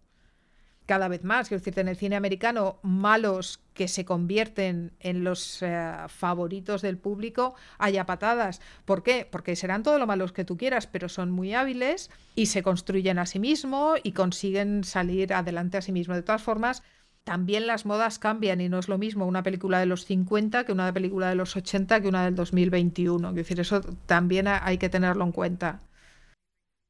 cada 0.87 1.09
vez 1.09 1.25
más. 1.25 1.49
Quiero 1.49 1.61
decirte, 1.61 1.83
en 1.83 1.89
el 1.89 1.97
cine 1.97 2.17
americano, 2.17 2.79
malos 2.83 3.61
que 3.75 3.87
se 3.87 4.07
convierten 4.07 4.93
en 5.01 5.25
los 5.25 5.61
eh, 5.61 5.93
favoritos 6.09 6.81
del 6.81 6.97
público, 6.97 7.55
haya 7.77 8.07
patadas. 8.07 8.63
¿Por 8.87 9.03
qué? 9.03 9.29
Porque 9.31 9.57
serán 9.57 9.83
todos 9.83 9.99
los 9.99 10.09
malos 10.09 10.33
que 10.33 10.47
tú 10.47 10.57
quieras, 10.57 10.87
pero 10.87 11.11
son 11.11 11.31
muy 11.31 11.53
hábiles 11.53 12.11
y 12.35 12.47
se 12.47 12.63
construyen 12.63 13.19
a 13.19 13.27
sí 13.27 13.39
mismos 13.39 13.99
y 14.03 14.13
consiguen 14.13 14.85
salir 14.85 15.35
adelante 15.35 15.77
a 15.77 15.83
sí 15.83 15.93
mismos. 15.93 16.17
De 16.17 16.23
todas 16.23 16.43
formas, 16.43 16.83
también 17.25 17.67
las 17.67 17.85
modas 17.85 18.19
cambian 18.19 18.63
y 18.63 18.71
no 18.71 18.79
es 18.79 18.89
lo 18.89 18.97
mismo 18.97 19.27
una 19.27 19.43
película 19.43 19.81
de 19.81 19.87
los 19.87 20.07
50 20.07 20.65
que 20.65 20.73
una 20.73 20.91
película 20.95 21.29
de 21.29 21.35
los 21.35 21.57
80 21.57 22.01
que 22.01 22.09
una 22.09 22.25
del 22.25 22.37
2021. 22.37 23.29
Es 23.29 23.35
decir, 23.35 23.61
eso 23.61 23.83
también 24.07 24.47
hay 24.49 24.79
que 24.79 24.89
tenerlo 24.89 25.23
en 25.23 25.33
cuenta. 25.33 25.83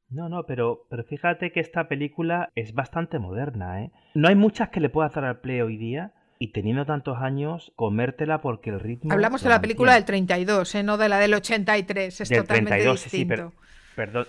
No, 0.09 0.29
no, 0.29 0.45
pero, 0.45 0.85
pero 0.89 1.03
fíjate 1.03 1.51
que 1.51 1.59
esta 1.59 1.89
película 1.89 2.49
es 2.55 2.73
bastante 2.73 3.19
moderna, 3.19 3.83
¿eh? 3.83 3.91
No 4.13 4.29
hay 4.29 4.35
muchas 4.35 4.69
que 4.69 4.79
le 4.79 4.89
puedas 4.89 5.13
dar 5.13 5.25
al 5.25 5.39
play 5.41 5.59
hoy 5.61 5.77
día 5.77 6.13
y 6.39 6.51
teniendo 6.53 6.85
tantos 6.85 7.17
años, 7.17 7.73
comértela 7.75 8.41
porque 8.41 8.69
el 8.69 8.79
ritmo... 8.79 9.11
Hablamos 9.11 9.43
de 9.43 9.49
la 9.49 9.59
película 9.59 9.95
del 9.95 10.05
32, 10.05 10.75
¿eh? 10.75 10.83
no 10.83 10.97
de 10.97 11.09
la 11.09 11.19
del 11.19 11.33
83, 11.33 12.21
es 12.21 12.29
totalmente 12.29 12.69
32, 12.69 13.03
distinto. 13.03 13.17
Sí, 13.17 13.25
pero, 13.25 13.53
perdón. 13.95 14.27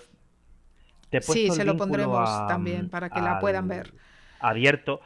sí, 1.21 1.51
se 1.51 1.65
lo 1.65 1.77
pondremos 1.77 2.29
también 2.49 2.89
para 2.91 3.11
que 3.11 3.21
la 3.21 3.39
puedan 3.39 3.69
ver. 3.69 3.93
Abierto. 4.41 5.01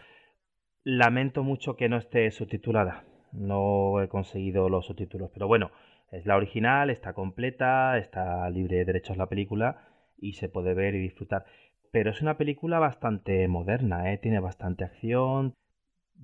Lamento 0.85 1.43
mucho 1.43 1.77
que 1.77 1.89
no 1.89 1.97
esté 1.97 2.31
subtitulada. 2.31 3.05
No 3.33 4.01
he 4.01 4.09
conseguido 4.09 4.69
los 4.69 4.87
subtítulos, 4.87 5.31
pero 5.33 5.47
bueno, 5.47 5.71
es 6.11 6.27
la 6.27 6.37
original, 6.37 6.91
está 6.91 7.13
completa, 7.13 7.99
está 7.99 8.49
libre 8.51 8.79
de 8.79 8.85
derechos 8.85 9.17
la 9.17 9.27
película 9.27 9.92
y 10.23 10.35
se 10.35 10.49
puede 10.49 10.75
ver 10.75 10.95
y 10.95 11.01
disfrutar. 11.01 11.45
Pero 11.91 12.11
es 12.11 12.23
una 12.23 12.39
película 12.39 12.79
bastante 12.79 13.47
moderna, 13.49 14.13
¿eh? 14.13 14.19
tiene 14.19 14.41
bastante 14.41 14.85
acción. 14.85 15.55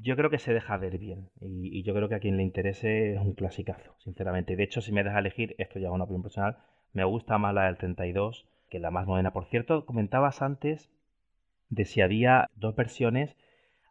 Yo 0.00 0.16
creo 0.16 0.30
que 0.30 0.38
se 0.38 0.54
deja 0.54 0.76
ver 0.78 0.98
bien 0.98 1.30
y, 1.40 1.82
yo 1.82 1.94
creo 1.94 2.08
que 2.08 2.14
a 2.14 2.20
quien 2.20 2.36
le 2.36 2.42
interese 2.42 3.14
es 3.14 3.20
un 3.20 3.34
clasicazo, 3.34 3.94
sinceramente. 3.98 4.56
De 4.56 4.62
hecho, 4.62 4.80
si 4.80 4.92
me 4.92 5.04
deja 5.04 5.18
elegir, 5.18 5.54
esto 5.58 5.78
ya 5.78 5.88
es 5.88 5.94
una 5.94 6.04
opinión 6.04 6.22
personal, 6.22 6.58
me 6.92 7.04
gusta 7.04 7.38
más 7.38 7.54
la 7.54 7.66
del 7.66 7.76
32 7.76 8.46
que 8.70 8.78
la 8.78 8.90
más 8.90 9.06
moderna. 9.06 9.32
Por 9.32 9.46
cierto, 9.46 9.84
comentabas 9.86 10.42
antes 10.42 10.90
de 11.70 11.84
si 11.84 12.00
había 12.00 12.48
dos 12.56 12.76
versiones 12.76 13.36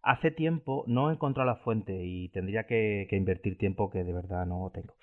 Hace 0.08 0.32
tiempo 0.32 0.86
no 0.88 1.10
he 1.10 1.14
encontrado 1.14 1.46
la 1.46 1.58
fuente 1.58 2.06
y 2.06 2.30
tendría 2.30 2.66
que, 2.66 3.10
invertir 3.12 3.58
tiempo 3.58 3.90
que 3.90 4.06
de 4.06 4.14
verdad 4.14 4.46
no 4.46 4.72
tengo. 4.74 4.94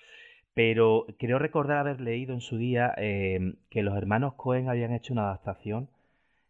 Pero 0.55 1.05
creo 1.19 1.37
recordar 1.39 1.77
haber 1.77 2.01
leído 2.01 2.33
en 2.33 2.41
su 2.41 2.57
día 2.57 2.93
em, 2.97 3.57
que 3.69 3.83
los 3.83 3.95
hermanos 3.95 4.33
Cohen 4.35 4.69
habían 4.69 4.93
hecho 4.93 5.13
una 5.13 5.23
adaptación 5.25 5.89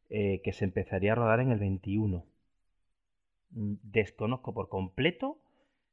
eh, 0.09 0.41
que 0.43 0.53
se 0.53 0.65
empezaría 0.65 1.13
a 1.13 1.15
rodar 1.15 1.39
en 1.41 1.51
el 1.51 1.59
21. 1.59 2.25
Mm, 3.51 3.75
desconozco 3.83 4.53
por 4.53 4.69
completo 4.69 5.39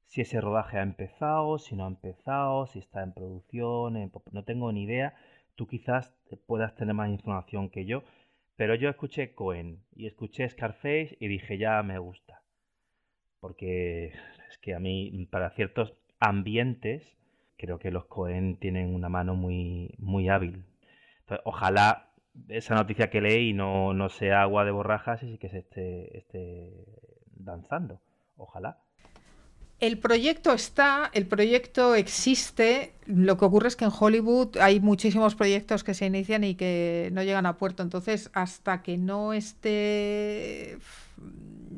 si 0.06 0.20
ese 0.20 0.40
rodaje 0.40 0.78
ha 0.78 0.82
empezado, 0.82 1.58
si 1.58 1.74
no 1.76 1.84
ha 1.84 1.88
empezado, 1.88 2.66
si 2.66 2.78
está 2.80 3.02
en 3.02 3.12
producción, 3.14 4.12
no 4.32 4.44
tengo 4.44 4.72
ni 4.72 4.84
idea. 4.84 5.14
Tú 5.56 5.66
quizás 5.66 6.14
puedas 6.46 6.74
tener 6.76 6.94
más 6.94 7.10
información 7.10 7.70
que 7.70 7.84
yo, 7.86 8.04
pero 8.56 8.74
yo 8.74 8.88
escuché 8.90 9.34
Cohen 9.34 9.82
y 9.96 10.06
escuché 10.06 10.48
Scarface 10.48 11.16
y 11.20 11.28
dije 11.28 11.58
ya 11.58 11.82
me 11.82 11.98
gusta 11.98 12.42
porque 13.42 14.12
es 14.48 14.58
que 14.58 14.72
a 14.72 14.78
mí, 14.78 15.26
para 15.28 15.50
ciertos 15.50 15.94
ambientes, 16.20 17.02
creo 17.62 17.78
que 17.78 17.92
los 17.92 18.06
Cohen 18.06 18.56
tienen 18.56 18.92
una 18.92 19.08
mano 19.08 19.36
muy, 19.36 19.94
muy 19.98 20.28
hábil. 20.28 20.64
ojalá 21.44 22.10
esa 22.48 22.74
noticia 22.74 23.08
que 23.08 23.20
leí 23.20 23.52
no, 23.52 23.94
no 23.94 24.08
sea 24.08 24.42
agua 24.42 24.64
de 24.64 24.72
borrajas 24.72 25.22
y 25.22 25.32
sí 25.32 25.38
que 25.38 25.48
se 25.48 25.58
esté, 25.58 26.18
esté 26.18 26.72
danzando. 27.36 28.00
Ojalá. 28.36 28.78
El 29.78 29.98
proyecto 29.98 30.52
está, 30.52 31.08
el 31.12 31.28
proyecto 31.28 31.94
existe. 31.94 32.94
Lo 33.06 33.38
que 33.38 33.44
ocurre 33.44 33.68
es 33.68 33.76
que 33.76 33.84
en 33.84 33.92
Hollywood 33.96 34.56
hay 34.58 34.80
muchísimos 34.80 35.36
proyectos 35.36 35.84
que 35.84 35.94
se 35.94 36.06
inician 36.06 36.42
y 36.42 36.56
que 36.56 37.10
no 37.12 37.22
llegan 37.22 37.46
a 37.46 37.58
puerto. 37.58 37.84
Entonces, 37.84 38.28
hasta 38.32 38.82
que 38.82 38.98
no 38.98 39.32
esté 39.32 40.78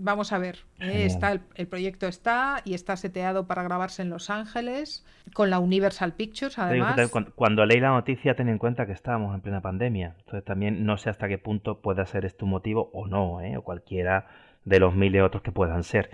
vamos 0.04 0.32
a 0.32 0.38
ver, 0.38 0.58
eh, 0.80 1.06
está 1.06 1.32
el, 1.32 1.66
proyecto 1.66 2.06
está 2.06 2.60
y 2.64 2.74
está 2.74 2.96
seteado 2.96 3.46
para 3.46 3.62
grabarse 3.62 4.02
en 4.02 4.10
Los 4.10 4.28
Ángeles 4.28 5.04
con 5.32 5.48
la 5.48 5.58
Universal 5.58 6.12
Pictures, 6.12 6.58
además. 6.58 7.10
Cuando, 7.34 7.64
leí 7.64 7.80
la 7.80 7.88
noticia, 7.88 8.36
ten 8.36 8.50
en 8.50 8.58
cuenta 8.58 8.84
que 8.86 8.92
estábamos 8.92 9.34
en 9.34 9.40
plena 9.40 9.62
pandemia. 9.62 10.14
Entonces 10.18 10.44
también 10.44 10.84
no 10.84 10.98
sé 10.98 11.08
hasta 11.08 11.26
qué 11.26 11.38
punto 11.38 11.80
puede 11.80 12.04
ser 12.04 12.26
este 12.26 12.44
un 12.44 12.50
motivo 12.50 12.90
o 12.92 13.06
no, 13.06 13.40
¿eh? 13.40 13.56
o 13.56 13.62
cualquiera 13.62 14.26
de 14.64 14.78
los 14.78 14.94
miles 14.94 15.22
otros 15.22 15.42
que 15.42 15.52
puedan 15.52 15.82
ser. 15.82 16.10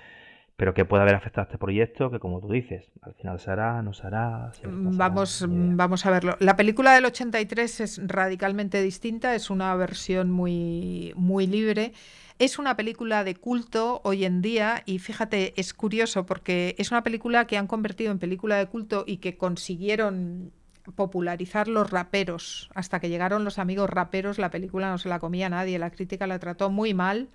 Pero 0.60 0.74
que 0.74 0.84
puede 0.84 1.04
haber 1.04 1.14
afectado 1.14 1.40
a 1.40 1.44
este 1.44 1.56
proyecto, 1.56 2.10
que 2.10 2.18
como 2.18 2.38
tú 2.38 2.52
dices, 2.52 2.84
al 3.00 3.14
final 3.14 3.40
se 3.40 3.50
hará, 3.50 3.80
no 3.80 3.94
se 3.94 4.06
hará. 4.06 4.52
vamos, 4.62 5.46
vamos 5.48 6.04
a 6.04 6.10
verlo. 6.10 6.36
La 6.38 6.54
película 6.54 6.92
del 6.92 7.06
83 7.06 7.80
es 7.80 8.00
radicalmente 8.06 8.82
distinta, 8.82 9.34
es 9.34 9.48
una 9.48 9.74
versión 9.74 10.30
muy, 10.30 11.14
muy 11.16 11.46
libre. 11.46 11.94
Es 12.38 12.58
una 12.58 12.76
película 12.76 13.24
de 13.24 13.36
culto 13.36 14.02
hoy 14.04 14.26
en 14.26 14.42
día 14.42 14.82
y 14.84 14.98
fíjate, 14.98 15.54
es 15.58 15.72
curioso 15.72 16.26
porque 16.26 16.74
es 16.76 16.90
una 16.90 17.02
película 17.02 17.46
que 17.46 17.56
han 17.56 17.66
convertido 17.66 18.12
en 18.12 18.18
película 18.18 18.58
de 18.58 18.66
culto 18.66 19.04
y 19.06 19.16
que 19.16 19.38
consiguieron 19.38 20.52
popularizar 20.94 21.68
los 21.68 21.88
raperos. 21.88 22.68
Hasta 22.74 23.00
que 23.00 23.08
llegaron 23.08 23.44
los 23.44 23.58
amigos 23.58 23.88
raperos, 23.88 24.38
la 24.38 24.50
película 24.50 24.90
no 24.90 24.98
se 24.98 25.08
la 25.08 25.20
comía 25.20 25.48
nadie, 25.48 25.78
la 25.78 25.88
crítica 25.88 26.26
la 26.26 26.38
trató 26.38 26.68
muy 26.68 26.92
mal. 26.92 27.30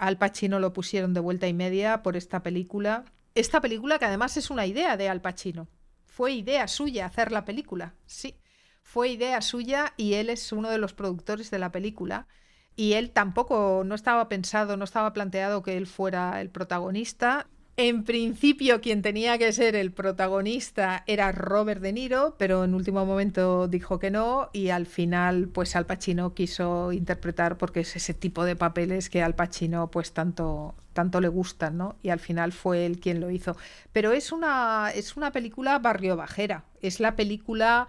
Al 0.00 0.16
Pacino 0.16 0.60
lo 0.60 0.72
pusieron 0.72 1.12
de 1.12 1.20
vuelta 1.20 1.46
y 1.46 1.52
media 1.52 2.02
por 2.02 2.16
esta 2.16 2.42
película. 2.42 3.04
Esta 3.34 3.60
película 3.60 3.98
que 3.98 4.06
además 4.06 4.34
es 4.38 4.48
una 4.48 4.64
idea 4.64 4.96
de 4.96 5.10
Al 5.10 5.20
Pacino. 5.20 5.68
Fue 6.06 6.32
idea 6.32 6.68
suya 6.68 7.04
hacer 7.04 7.30
la 7.30 7.44
película, 7.44 7.94
sí. 8.06 8.40
Fue 8.82 9.10
idea 9.10 9.42
suya 9.42 9.92
y 9.98 10.14
él 10.14 10.30
es 10.30 10.52
uno 10.52 10.70
de 10.70 10.78
los 10.78 10.94
productores 10.94 11.50
de 11.50 11.58
la 11.58 11.70
película 11.70 12.28
y 12.76 12.94
él 12.94 13.10
tampoco 13.10 13.82
no 13.84 13.94
estaba 13.94 14.26
pensado, 14.30 14.78
no 14.78 14.84
estaba 14.84 15.12
planteado 15.12 15.62
que 15.62 15.76
él 15.76 15.86
fuera 15.86 16.40
el 16.40 16.48
protagonista. 16.48 17.46
En 17.82 18.04
principio 18.04 18.82
quien 18.82 19.00
tenía 19.00 19.38
que 19.38 19.54
ser 19.54 19.74
el 19.74 19.90
protagonista 19.90 21.02
era 21.06 21.32
Robert 21.32 21.80
De 21.80 21.94
Niro, 21.94 22.34
pero 22.36 22.62
en 22.64 22.74
último 22.74 23.06
momento 23.06 23.68
dijo 23.68 23.98
que 23.98 24.10
no 24.10 24.50
y 24.52 24.68
al 24.68 24.84
final 24.84 25.48
pues 25.48 25.74
Al 25.76 25.86
Pacino 25.86 26.34
quiso 26.34 26.92
interpretar 26.92 27.56
porque 27.56 27.80
es 27.80 27.96
ese 27.96 28.12
tipo 28.12 28.44
de 28.44 28.54
papeles 28.54 29.08
que 29.08 29.22
Al 29.22 29.34
Pacino 29.34 29.90
pues 29.90 30.12
tanto 30.12 30.74
tanto 30.92 31.22
le 31.22 31.28
gustan, 31.28 31.78
¿no? 31.78 31.96
Y 32.02 32.10
al 32.10 32.20
final 32.20 32.52
fue 32.52 32.84
él 32.84 33.00
quien 33.00 33.18
lo 33.18 33.30
hizo. 33.30 33.56
Pero 33.94 34.12
es 34.12 34.30
una 34.30 34.90
es 34.94 35.16
una 35.16 35.32
película 35.32 35.78
barrio 35.78 36.18
bajera, 36.18 36.64
es 36.82 37.00
la 37.00 37.16
película 37.16 37.88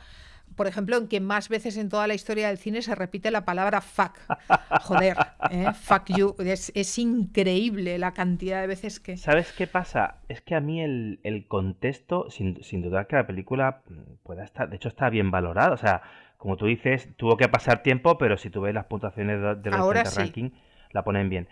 por 0.56 0.68
ejemplo, 0.68 0.98
en 0.98 1.08
que 1.08 1.20
más 1.20 1.50
veces 1.50 1.78
en 1.78 1.90
toda 1.90 2.08
la 2.08 2.14
historia 2.14 2.48
del 2.48 2.58
cine 2.58 2.82
se 2.82 2.96
repite 2.96 3.32
la 3.32 3.46
palabra 3.46 3.82
fuck. 3.82 4.18
Joder, 4.82 5.18
¿eh? 5.52 5.68
fuck 5.74 6.06
you. 6.16 6.36
Es, 6.40 6.98
increíble 6.98 7.98
la 7.98 8.14
cantidad 8.14 8.62
de 8.62 8.68
veces 8.68 9.00
que... 9.00 9.18
¿Sabes 9.18 9.54
qué 9.54 9.68
pasa? 9.68 10.18
Es 10.28 10.42
que 10.42 10.56
a 10.56 10.60
mí 10.60 10.82
el, 10.82 11.46
contexto, 11.48 12.30
sin, 12.30 12.82
duda 12.82 13.06
que 13.06 13.16
la 13.16 13.28
película 13.28 13.82
pueda 14.24 14.44
estar, 14.44 14.70
de 14.70 14.76
hecho 14.76 14.90
está 14.90 15.10
bien 15.10 15.32
valorada. 15.32 15.74
O 15.74 15.78
sea, 15.78 16.02
como 16.38 16.58
tú 16.58 16.66
dices, 16.66 17.10
tuvo 17.18 17.38
que 17.38 17.48
pasar 17.48 17.84
tiempo, 17.84 18.18
pero 18.18 18.38
si 18.38 18.50
tú 18.50 18.62
ves 18.62 18.74
las 18.74 18.86
puntuaciones 18.86 19.40
de, 19.64 19.72
los 19.72 20.16
ranking, 20.16 20.52
la 20.92 21.04
ponen 21.04 21.30
bien. 21.30 21.48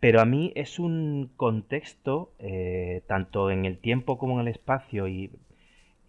Pero 0.00 0.22
a 0.22 0.24
mí 0.24 0.52
es 0.56 0.78
un 0.78 1.30
contexto, 1.36 2.32
eh, 2.38 3.02
tanto 3.06 3.50
en 3.50 3.66
el 3.66 3.78
tiempo 3.78 4.16
como 4.16 4.40
en 4.40 4.46
el 4.46 4.48
espacio, 4.48 5.08
y 5.08 5.30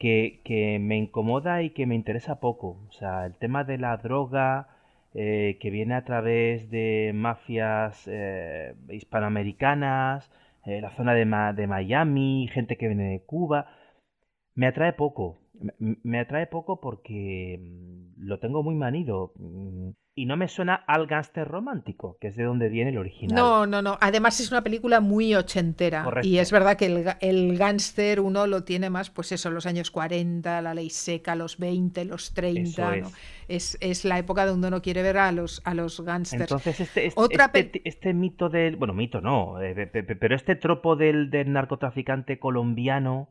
que, 0.01 0.79
me 0.81 0.97
incomoda 0.97 1.61
y 1.63 1.71
que 1.71 1.85
me 1.85 1.95
interesa 1.95 2.39
poco. 2.39 2.79
O 2.89 2.91
sea, 2.93 3.25
el 3.25 3.35
tema 3.35 3.63
de 3.63 3.77
la 3.77 3.97
droga 3.97 4.67
eh, 5.13 5.57
que 5.61 5.69
viene 5.69 5.95
a 5.95 6.05
través 6.05 6.69
de 6.71 7.11
mafias 7.13 8.07
eh, 8.07 8.75
hispanoamericanas, 8.89 10.31
eh, 10.65 10.81
la 10.81 10.91
zona 10.91 11.13
de, 11.13 11.25
de 11.55 11.67
Miami, 11.67 12.47
gente 12.51 12.77
que 12.77 12.87
viene 12.87 13.11
de 13.11 13.23
Cuba, 13.25 13.67
me 14.55 14.67
atrae 14.67 14.93
poco. 14.93 15.39
Me 15.79 16.19
atrae 16.19 16.47
poco 16.47 16.81
porque 16.81 17.59
mm, 17.61 18.25
lo 18.25 18.39
tengo 18.39 18.63
muy 18.63 18.75
manido. 18.75 19.33
Y 20.13 20.25
no 20.25 20.35
me 20.35 20.49
suena 20.49 20.75
al 20.75 21.07
gángster 21.07 21.47
romántico, 21.47 22.17
que 22.19 22.27
es 22.27 22.35
de 22.35 22.43
donde 22.43 22.67
viene 22.67 22.89
el 22.89 22.97
original. 22.97 23.33
No, 23.33 23.65
no, 23.65 23.81
no. 23.81 23.97
Además 24.01 24.41
es 24.41 24.51
una 24.51 24.61
película 24.61 24.99
muy 24.99 25.33
ochentera. 25.35 26.05
Y 26.21 26.39
es 26.39 26.51
verdad 26.51 26.75
que 26.75 26.87
el, 26.87 27.05
el 27.21 27.57
gángster 27.57 28.19
uno 28.19 28.45
lo 28.45 28.65
tiene 28.65 28.89
más, 28.89 29.09
pues 29.09 29.31
eso, 29.31 29.49
los 29.51 29.65
años 29.65 29.89
40, 29.89 30.61
la 30.61 30.73
ley 30.73 30.89
seca, 30.89 31.35
los 31.35 31.57
20, 31.57 32.03
los 32.03 32.33
30. 32.33 32.95
es. 33.47 33.77
es. 33.79 34.03
la 34.03 34.19
época 34.19 34.45
donde 34.45 34.67
uno 34.67 34.81
quiere 34.81 35.01
ver 35.01 35.17
a 35.17 35.31
los, 35.31 35.61
a 35.63 35.73
los 35.73 36.01
gángsters. 36.01 36.41
Entonces, 36.41 36.81
este, 36.81 37.05
este, 37.05 37.21
Otra 37.21 37.49
este, 37.53 37.81
este, 37.85 38.13
mito 38.13 38.49
del. 38.49 38.75
Bueno, 38.75 38.93
mito 38.93 39.21
no, 39.21 39.61
eh, 39.61 39.87
pero 40.19 40.35
este 40.35 40.57
tropo 40.57 40.97
del, 40.97 41.29
del 41.29 41.53
narcotraficante 41.53 42.37
colombiano. 42.37 43.29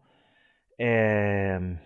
Eh, 0.79 1.77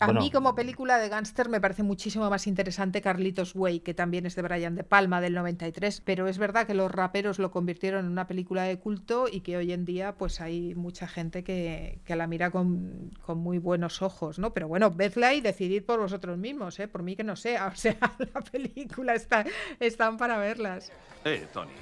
A 0.00 0.12
mí 0.12 0.30
como 0.30 0.54
película 0.54 0.98
de 0.98 1.08
gángster 1.08 1.48
me 1.48 1.60
parece 1.60 1.82
muchísimo 1.82 2.30
más 2.30 2.46
interesante 2.46 3.02
Carlitos 3.02 3.54
Way, 3.54 3.80
que 3.80 3.94
también 3.94 4.26
es 4.26 4.36
de 4.36 4.42
Brian 4.42 4.76
De 4.76 4.84
Palma 4.84 5.20
del 5.20 5.34
93, 5.34 6.02
pero 6.04 6.28
es 6.28 6.38
verdad 6.38 6.66
que 6.66 6.74
los 6.74 6.90
raperos 6.90 7.38
lo 7.38 7.50
convirtieron 7.50 8.04
en 8.04 8.12
una 8.12 8.28
película 8.28 8.62
de 8.62 8.78
culto 8.78 9.26
y 9.30 9.40
que 9.40 9.56
hoy 9.56 9.72
en 9.72 9.84
día 9.84 10.14
pues 10.16 10.40
hay 10.40 10.74
mucha 10.76 11.08
gente 11.08 11.42
que, 11.42 12.00
que 12.04 12.14
la 12.14 12.28
mira 12.28 12.50
con, 12.50 13.10
con, 13.22 13.38
muy 13.38 13.58
buenos 13.58 14.00
ojos, 14.02 14.38
¿no? 14.38 14.52
Pero 14.54 14.68
bueno, 14.68 14.90
vedla 14.90 15.34
y 15.34 15.40
decidid 15.40 15.84
por 15.84 15.98
vosotros 15.98 16.38
mismos, 16.38 16.78
¿eh? 16.78 16.86
Por 16.86 17.02
mí 17.02 17.16
que 17.16 17.24
no 17.24 17.34
sea, 17.34 17.66
o 17.72 17.76
sea, 17.76 17.98
la 18.18 18.40
película 18.40 19.14
está, 19.14 19.44
están 19.80 20.16
para 20.16 20.38
verlas. 20.38 20.92
Eh, 21.24 21.48
Tony, 21.52 21.72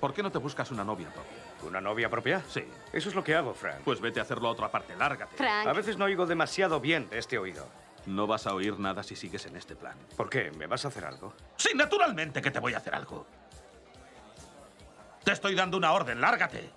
¿por 0.00 0.14
qué 0.14 0.22
no 0.22 0.32
te 0.32 0.38
buscas 0.38 0.70
una 0.70 0.84
novia 0.84 1.08
propia? 1.08 1.37
¿Una 1.62 1.80
novia 1.80 2.08
propia? 2.08 2.42
Sí. 2.48 2.64
Eso 2.92 3.08
es 3.08 3.14
lo 3.14 3.24
que 3.24 3.34
hago, 3.34 3.52
Frank. 3.54 3.80
Pues 3.84 4.00
vete 4.00 4.20
a 4.20 4.22
hacerlo 4.22 4.48
a 4.48 4.52
otra 4.52 4.70
parte, 4.70 4.96
lárgate. 4.96 5.36
Frank. 5.36 5.66
A 5.66 5.72
veces 5.72 5.96
no 5.96 6.04
oigo 6.04 6.26
demasiado 6.26 6.80
bien 6.80 7.08
de 7.10 7.18
este 7.18 7.38
oído. 7.38 7.66
No 8.06 8.26
vas 8.26 8.46
a 8.46 8.54
oír 8.54 8.78
nada 8.78 9.02
si 9.02 9.16
sigues 9.16 9.44
en 9.46 9.56
este 9.56 9.76
plan. 9.76 9.96
¿Por 10.16 10.30
qué? 10.30 10.50
¿Me 10.52 10.66
vas 10.66 10.84
a 10.84 10.88
hacer 10.88 11.04
algo? 11.04 11.34
Sí, 11.56 11.70
naturalmente 11.74 12.40
que 12.40 12.50
te 12.50 12.60
voy 12.60 12.74
a 12.74 12.78
hacer 12.78 12.94
algo. 12.94 13.26
Te 15.24 15.32
estoy 15.32 15.54
dando 15.54 15.76
una 15.76 15.92
orden, 15.92 16.20
lárgate. 16.20 16.70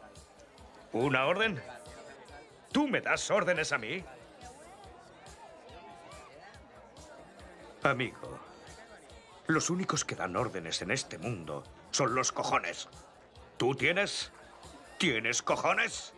¿Una 0.92 1.26
orden? 1.26 1.62
¿Tú 2.72 2.88
me 2.88 3.02
das 3.02 3.30
órdenes 3.32 3.72
a 3.72 3.78
mí? 3.78 4.04
Amigo, 7.84 8.40
los 9.48 9.70
únicos 9.70 10.06
que 10.06 10.16
dan 10.16 10.36
órdenes 10.36 10.82
en 10.82 10.92
este 10.92 11.18
mundo 11.18 11.64
son 11.92 12.14
los 12.14 12.32
cojones. 12.32 12.90
¿Tú 13.58 13.76
tienes? 13.76 14.32
¿Tienes 15.02 15.42
cojones? 15.42 16.14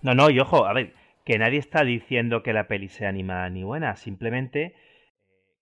No, 0.00 0.14
no, 0.14 0.30
y 0.30 0.40
ojo, 0.40 0.64
a 0.64 0.72
ver, 0.72 0.94
que 1.26 1.38
nadie 1.38 1.58
está 1.58 1.84
diciendo 1.84 2.42
que 2.42 2.54
la 2.54 2.68
peli 2.68 2.88
sea 2.88 3.12
ni 3.12 3.22
mala 3.22 3.50
ni 3.50 3.62
buena, 3.62 3.96
simplemente, 3.96 4.74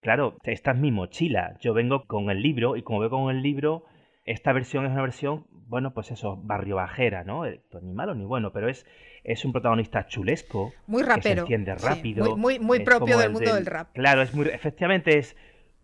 claro, 0.01 0.37
esta 0.45 0.71
es 0.71 0.79
mi 0.79 0.93
mochila, 0.93 1.57
yo 1.61 1.75
vengo 1.75 2.05
con 2.07 2.31
el 2.31 2.41
libro 2.41 2.77
y 2.77 2.85
como 2.85 3.01
veo 3.01 3.11
con 3.11 3.35
el 3.35 3.43
libro, 3.43 3.85
esta 4.25 4.53
versión 4.53 4.87
es 4.87 4.93
una 4.93 5.03
versión, 5.03 5.45
bueno, 5.51 5.93
pues 5.93 6.13
eso, 6.13 6.37
barrio 6.37 6.77
bajera, 6.77 7.25
¿no? 7.25 7.47
Eh, 7.47 7.61
pues 7.69 7.83
ni 7.83 7.95
malo 7.95 8.15
ni 8.15 8.25
bueno, 8.25 8.53
pero 8.53 8.69
es, 8.69 8.87
es 9.25 9.45
un 9.45 9.51
protagonista 9.51 10.07
chulesco, 10.07 10.73
muy 10.87 11.03
rapero, 11.03 11.23
que 11.23 11.35
se 11.35 11.41
entiende 11.41 11.75
rápido, 11.75 12.27
sí, 12.27 12.31
muy, 12.31 12.39
muy, 12.39 12.59
muy 12.61 12.85
propio 12.85 13.19
del 13.19 13.33
mundo 13.33 13.53
del, 13.53 13.65
del 13.65 13.67
rap. 13.67 13.93
Claro, 13.93 14.23
es 14.23 14.33
muy, 14.35 14.47
efectivamente 14.47 15.19
es, 15.19 15.37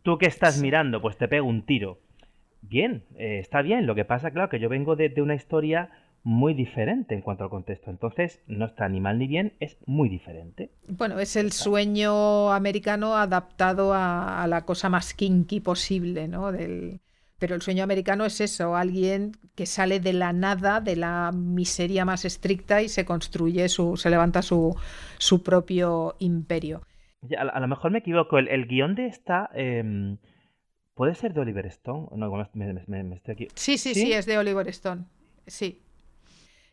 tú 0.02 0.16
que 0.16 0.26
estás 0.26 0.54
sí. 0.54 0.62
mirando, 0.62 1.02
pues 1.02 1.16
te 1.16 1.26
pego 1.26 1.48
un 1.48 1.66
tiro. 1.66 1.98
Bien, 2.62 3.04
eh, 3.16 3.38
está 3.38 3.62
bien, 3.62 3.86
lo 3.86 3.94
que 3.94 4.04
pasa, 4.04 4.30
claro, 4.30 4.48
que 4.48 4.58
yo 4.60 4.68
vengo 4.68 4.96
de, 4.96 5.08
de 5.08 5.22
una 5.22 5.34
historia 5.34 5.90
muy 6.24 6.52
diferente 6.52 7.14
en 7.14 7.22
cuanto 7.22 7.44
al 7.44 7.50
contexto. 7.50 7.90
Entonces, 7.90 8.42
no 8.46 8.66
está 8.66 8.88
ni 8.88 9.00
mal 9.00 9.18
ni 9.18 9.26
bien, 9.26 9.54
es 9.60 9.78
muy 9.86 10.08
diferente. 10.08 10.70
Bueno, 10.88 11.18
es 11.20 11.36
el 11.36 11.52
sueño 11.52 12.52
americano 12.52 13.16
adaptado 13.16 13.94
a, 13.94 14.42
a 14.42 14.46
la 14.48 14.62
cosa 14.66 14.88
más 14.88 15.14
kinky 15.14 15.60
posible, 15.60 16.28
¿no? 16.28 16.52
Del... 16.52 17.00
Pero 17.38 17.54
el 17.54 17.62
sueño 17.62 17.84
americano 17.84 18.24
es 18.24 18.40
eso, 18.40 18.74
alguien 18.74 19.30
que 19.54 19.64
sale 19.64 20.00
de 20.00 20.12
la 20.12 20.32
nada, 20.32 20.80
de 20.80 20.96
la 20.96 21.30
miseria 21.32 22.04
más 22.04 22.24
estricta 22.24 22.82
y 22.82 22.88
se 22.88 23.04
construye 23.04 23.68
su, 23.68 23.96
se 23.96 24.10
levanta 24.10 24.42
su, 24.42 24.76
su 25.18 25.44
propio 25.44 26.16
imperio. 26.18 26.82
A, 27.38 27.42
a, 27.42 27.60
lo 27.60 27.68
mejor 27.68 27.92
me 27.92 28.00
equivoco, 28.00 28.38
el, 28.38 28.48
el 28.48 28.66
guion 28.66 28.96
de 28.96 29.06
esta... 29.06 29.50
Eh, 29.54 30.16
¿Puede 30.98 31.14
ser 31.14 31.32
de 31.32 31.40
Oliver 31.40 31.64
Stone? 31.66 32.08
No, 32.16 32.48
me, 32.54 32.72
me, 32.88 33.04
me 33.04 33.14
estoy 33.14 33.32
aquí... 33.32 33.48
sí, 33.54 33.78
sí, 33.78 33.94
sí, 33.94 34.00
sí, 34.00 34.12
es 34.12 34.26
de 34.26 34.36
Oliver 34.36 34.66
Stone. 34.66 35.04
Sí. 35.46 35.80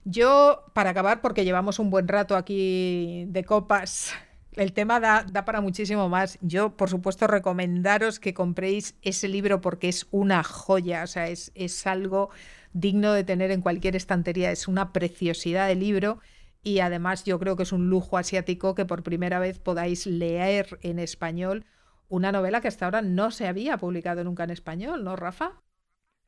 Yo, 0.03 0.63
para 0.73 0.89
acabar, 0.89 1.21
porque 1.21 1.45
llevamos 1.45 1.77
un 1.77 1.91
buen 1.91 2.07
rato 2.07 2.35
aquí 2.35 3.25
de 3.27 3.43
copas, 3.43 4.13
el 4.53 4.73
tema 4.73 4.99
da, 4.99 5.23
da, 5.31 5.45
para 5.45 5.61
muchísimo 5.61 6.09
más. 6.09 6.39
Yo, 6.41 6.75
por 6.75 6.89
supuesto, 6.89 7.27
recomendaros 7.27 8.19
que 8.19 8.33
compréis 8.33 8.95
ese 9.03 9.27
libro 9.27 9.61
porque 9.61 9.89
es 9.89 10.07
una 10.09 10.41
joya, 10.43 11.03
o 11.03 11.07
sea, 11.07 11.27
es, 11.27 11.51
es 11.53 11.85
algo 11.85 12.31
digno 12.73 13.13
de 13.13 13.23
tener 13.23 13.51
en 13.51 13.61
cualquier 13.61 13.95
estantería, 13.95 14.49
es 14.49 14.67
una 14.67 14.91
preciosidad 14.91 15.67
de 15.67 15.75
libro 15.75 16.17
y 16.63 16.79
además 16.79 17.25
yo 17.25 17.37
creo 17.37 17.55
que 17.55 17.61
es 17.61 17.71
un 17.71 17.91
lujo 17.91 18.17
asiático 18.17 18.73
que 18.73 18.85
por 18.85 19.03
primera 19.03 19.37
vez 19.37 19.59
podáis 19.59 20.07
leer 20.07 20.79
en 20.81 20.97
español 20.97 21.63
una 22.07 22.31
novela 22.31 22.61
que 22.61 22.67
hasta 22.67 22.85
ahora 22.85 23.01
no 23.01 23.31
se 23.31 23.47
había 23.47 23.77
publicado 23.77 24.23
nunca 24.23 24.43
en 24.43 24.51
español, 24.51 25.03
¿no, 25.03 25.15
Rafa? 25.15 25.61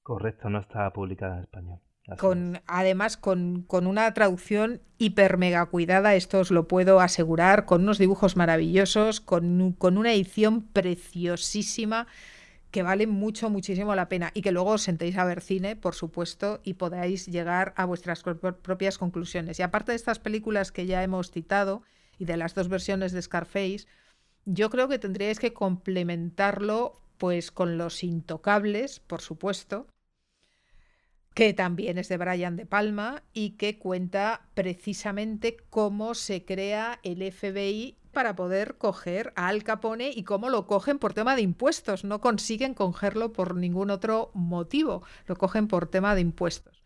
Correcto, 0.04 0.50
no 0.50 0.60
estaba 0.60 0.92
publicada 0.94 1.38
en 1.38 1.42
español. 1.44 1.80
Con, 2.18 2.62
además, 2.68 3.18
con, 3.18 3.64
con, 3.64 3.86
una 3.86 4.14
traducción 4.14 4.82
hiper 4.98 5.38
mega 5.38 5.66
cuidada, 5.66 6.16
esto 6.16 6.40
os 6.40 6.52
lo 6.52 6.66
puedo 6.70 7.02
asegurar, 7.02 7.66
con 7.66 7.82
unos 7.82 7.98
dibujos 7.98 8.38
maravillosos, 8.38 9.20
con, 9.20 9.74
con, 9.74 9.98
una 9.98 10.14
edición 10.14 10.62
preciosísima 10.62 12.08
que 12.72 12.82
vale 12.82 13.08
mucho, 13.08 13.50
muchísimo 13.50 13.94
la 13.94 14.08
pena 14.08 14.32
y 14.34 14.42
que 14.42 14.54
luego 14.54 14.72
os 14.72 14.84
sentéis 14.84 15.18
a 15.18 15.26
ver 15.26 15.42
cine, 15.42 15.76
por 15.76 15.96
supuesto, 15.96 16.62
y 16.64 16.76
podáis 16.76 17.26
llegar 17.26 17.74
a 17.76 17.84
vuestras 17.84 18.24
propias 18.24 18.98
conclusiones. 18.98 19.60
Y 19.60 19.64
aparte 19.64 19.92
de 19.92 19.98
estas 19.98 20.20
películas 20.20 20.72
que 20.72 20.86
ya 20.86 21.04
hemos 21.04 21.32
citado 21.32 21.84
y 22.18 22.26
de 22.26 22.38
las 22.38 22.56
dos 22.56 22.70
versiones 22.70 23.12
de 23.12 23.22
Scarface, 23.22 23.86
yo 24.48 24.70
creo 24.70 24.88
que 24.88 24.98
tendríais 24.98 25.40
que 25.40 25.54
complementarlo 25.54 27.02
pues 27.18 27.52
con 27.52 27.78
Los 27.78 28.02
Intocables, 28.02 29.02
por 29.02 29.20
supuesto, 29.20 29.88
que 31.34 31.54
también 31.54 31.98
es 31.98 32.08
de 32.08 32.16
Brian 32.16 32.56
De 32.56 32.66
Palma 32.66 33.24
y 33.34 33.52
que 33.52 33.78
cuenta 33.78 34.48
precisamente 34.54 35.58
cómo 35.70 36.14
se 36.14 36.46
crea 36.46 37.00
el 37.04 37.30
FBI 37.30 37.98
para 38.14 38.38
poder 38.38 38.78
coger 38.78 39.34
a 39.36 39.50
Al 39.50 39.64
Capone 39.64 40.12
y 40.16 40.24
cómo 40.24 40.50
lo 40.50 40.66
cogen 40.66 40.98
por 40.98 41.14
tema 41.14 41.36
de 41.36 41.42
impuestos. 41.42 42.06
No 42.06 42.22
consiguen 42.22 42.74
cogerlo 42.74 43.34
por 43.34 43.54
ningún 43.54 43.90
otro 43.90 44.32
motivo, 44.34 45.04
lo 45.26 45.36
cogen 45.36 45.68
por 45.68 45.90
tema 45.90 46.16
de 46.16 46.22
impuestos. 46.22 46.84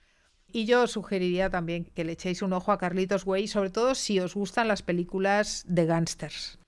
Y 0.52 0.66
yo 0.66 0.88
sugeriría 0.88 1.52
también 1.52 1.86
que 1.86 2.04
le 2.06 2.14
echéis 2.14 2.42
un 2.42 2.54
ojo 2.54 2.72
a 2.72 2.80
Carlitos 2.80 3.26
Way, 3.28 3.48
sobre 3.48 3.70
todo 3.70 3.94
si 3.94 4.20
os 4.20 4.34
gustan 4.34 4.68
las 4.68 4.82
películas 4.82 5.64
de 5.68 5.86
gángsters. 5.86 6.61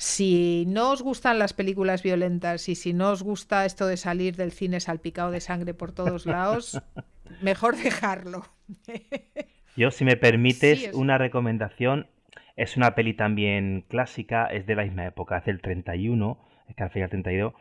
Si 0.00 0.64
no 0.66 0.92
os 0.92 1.02
gustan 1.02 1.38
las 1.38 1.52
películas 1.52 2.02
violentas 2.02 2.70
y 2.70 2.74
si 2.74 2.94
no 2.94 3.10
os 3.10 3.22
gusta 3.22 3.66
esto 3.66 3.86
de 3.86 3.98
salir 3.98 4.34
del 4.34 4.50
cine 4.50 4.80
salpicado 4.80 5.30
de 5.30 5.42
sangre 5.42 5.74
por 5.74 5.92
todos 5.92 6.24
lados, 6.24 6.80
mejor 7.42 7.76
dejarlo. 7.76 8.46
Yo, 9.76 9.90
si 9.90 10.06
me 10.06 10.16
permites, 10.16 10.78
sí, 10.78 10.84
es... 10.86 10.94
una 10.94 11.18
recomendación. 11.18 12.08
Es 12.56 12.78
una 12.78 12.94
peli 12.94 13.12
también 13.12 13.84
clásica, 13.88 14.46
es 14.46 14.64
de 14.64 14.74
la 14.74 14.84
misma 14.84 15.04
época, 15.04 15.36
es 15.36 15.44
del 15.44 15.60
31, 15.60 16.48
es 16.68 16.76
que 16.76 16.82
al 16.82 16.90
final 16.90 17.10
32. 17.10 17.52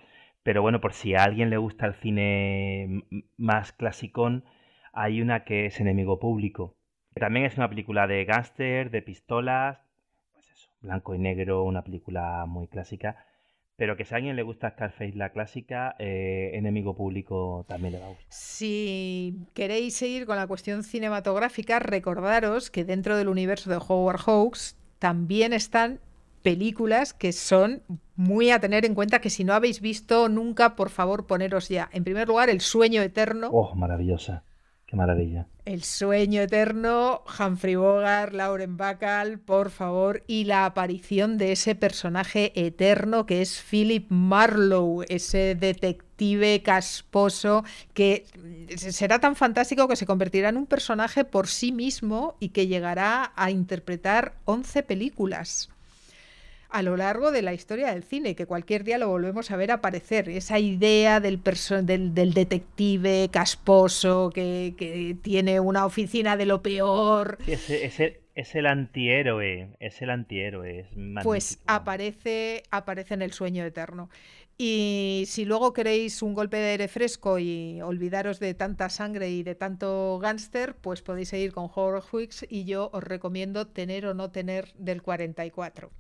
Pero 0.42 0.62
bueno, 0.62 0.80
por 0.80 0.94
si 0.94 1.16
a 1.16 1.26
alguien 1.26 1.50
le 1.50 1.58
gusta 1.58 1.88
el 1.88 1.96
cine 1.96 3.04
más 3.36 3.74
clasicón, 3.74 4.46
hay 4.94 5.22
una 5.22 5.44
que 5.44 5.66
es 5.66 5.82
Enemigo 5.82 6.20
Público. 6.20 6.78
También 7.16 7.46
es 7.46 7.58
una 7.58 7.68
película 7.68 8.08
de 8.08 8.24
gángster, 8.24 8.92
de 8.92 9.02
pistolas, 9.02 9.89
blanco 10.82 11.16
y 11.16 11.20
negro, 11.20 11.64
una 11.64 11.84
película 11.84 12.46
muy 12.48 12.68
clásica. 12.68 13.26
Pero 13.76 13.96
que 13.96 14.04
si 14.04 14.14
a 14.14 14.18
alguien 14.18 14.36
le 14.36 14.44
gusta 14.44 14.72
Scarface 14.72 15.16
la 15.16 15.30
clásica, 15.30 15.96
eh, 16.00 16.52
Enemigo 16.56 16.98
Público 16.98 17.66
también 17.70 17.94
le 17.94 18.00
va 18.00 18.08
a 18.08 18.10
gustar. 18.10 18.28
Si 18.28 19.38
queréis 19.54 19.96
seguir 19.96 20.26
con 20.26 20.36
la 20.36 20.48
cuestión 20.48 20.84
cinematográfica, 20.84 21.80
recordaros 21.80 22.72
que 22.72 22.84
dentro 22.84 23.16
del 23.16 23.30
universo 23.30 23.70
de 23.70 23.78
Howard 23.78 24.20
Hawks 24.26 24.78
también 25.00 25.54
están 25.54 26.02
películas 26.42 27.14
que 27.14 27.32
son 27.32 27.84
muy 28.16 28.52
a 28.52 28.60
tener 28.60 28.86
en 28.86 28.96
cuenta 28.96 29.22
que 29.22 29.30
si 29.30 29.46
no 29.46 29.54
habéis 29.54 29.80
visto 29.80 30.28
nunca, 30.28 30.76
por 30.76 30.90
favor, 30.90 31.26
poneros 31.26 31.70
ya. 31.70 31.90
En 31.94 32.04
primer 32.04 32.28
lugar, 32.28 32.50
El 32.50 32.60
sueño 32.60 33.02
eterno. 33.02 33.48
Oh, 33.50 33.76
maravillosa. 33.76 34.44
Qué 34.90 34.96
maravilla. 34.96 35.46
El 35.66 35.84
sueño 35.84 36.42
eterno, 36.42 37.22
Humphrey 37.38 37.76
Bogart, 37.76 38.34
Lauren 38.34 38.76
Bacall, 38.76 39.38
por 39.38 39.70
favor, 39.70 40.24
y 40.26 40.46
la 40.46 40.66
aparición 40.66 41.38
de 41.38 41.52
ese 41.52 41.76
personaje 41.76 42.52
eterno 42.56 43.28
que 43.28 43.44
es 43.44 43.62
Philip 43.62 44.10
Marlowe, 44.10 45.06
ese 45.08 45.54
detective 45.54 46.64
casposo 46.64 47.64
que 47.94 48.26
será 48.78 49.20
tan 49.20 49.36
fantástico 49.36 49.88
que 49.88 49.96
se 49.96 50.08
convertirá 50.08 50.50
en 50.50 50.58
un 50.58 50.66
personaje 50.66 51.24
por 51.24 51.46
sí 51.46 51.72
mismo 51.72 52.36
y 52.40 52.50
que 52.50 52.66
llegará 52.66 53.32
a 53.36 53.52
interpretar 53.52 54.34
11 54.46 54.82
películas 54.82 55.70
a 56.70 56.84
lo 56.84 56.96
largo 56.98 57.32
de 57.32 57.42
la 57.42 57.54
historia 57.54 57.92
del 57.92 58.04
cine, 58.04 58.36
que 58.36 58.46
cualquier 58.46 58.84
día 58.84 58.98
lo 58.98 59.10
volvemos 59.10 59.50
a 59.52 59.58
ver 59.58 59.72
aparecer. 59.72 60.30
Esa 60.30 60.60
idea 60.60 61.20
del, 61.20 61.42
del, 61.84 62.14
del 62.14 62.34
detective 62.34 63.30
casposo 63.32 64.30
que, 64.34 64.76
que, 64.78 65.18
tiene 65.22 65.60
una 65.60 65.86
oficina 65.86 66.38
de 66.38 66.46
lo 66.46 66.62
peor. 66.62 67.40
Es, 67.48 67.70
es, 67.70 68.00
el, 68.00 68.18
es, 68.36 68.56
el, 68.56 68.68
antihéroe, 68.68 69.76
es 69.80 70.02
el 70.02 70.12
antihéroe. 70.12 70.80
Es 70.82 70.88
pues 71.24 71.60
aparece, 71.66 72.64
aparece 72.70 73.16
en 73.16 73.24
el 73.24 73.34
sueño 73.34 73.66
eterno. 73.66 74.10
Y 74.62 75.24
si 75.28 75.46
luego 75.46 75.72
queréis 75.72 76.22
un 76.22 76.34
golpe 76.34 76.58
de 76.58 76.72
aire 76.72 76.88
fresco 76.90 77.40
y 77.40 77.82
olvidaros 77.82 78.40
de 78.40 78.54
tanta 78.54 78.90
sangre 78.90 79.30
y 79.30 79.42
de 79.42 79.56
tanto 79.56 80.20
gángster, 80.20 80.76
pues 80.76 81.02
podéis 81.02 81.30
seguir 81.30 81.54
con 81.54 81.70
Horror 81.74 82.04
Weeks 82.12 82.46
y 82.50 82.66
yo 82.66 82.90
os 82.92 83.04
recomiendo 83.04 83.68
Tener 83.68 84.06
o 84.06 84.14
no 84.14 84.32
tener 84.32 84.74
del 84.76 85.02
44 85.02 85.92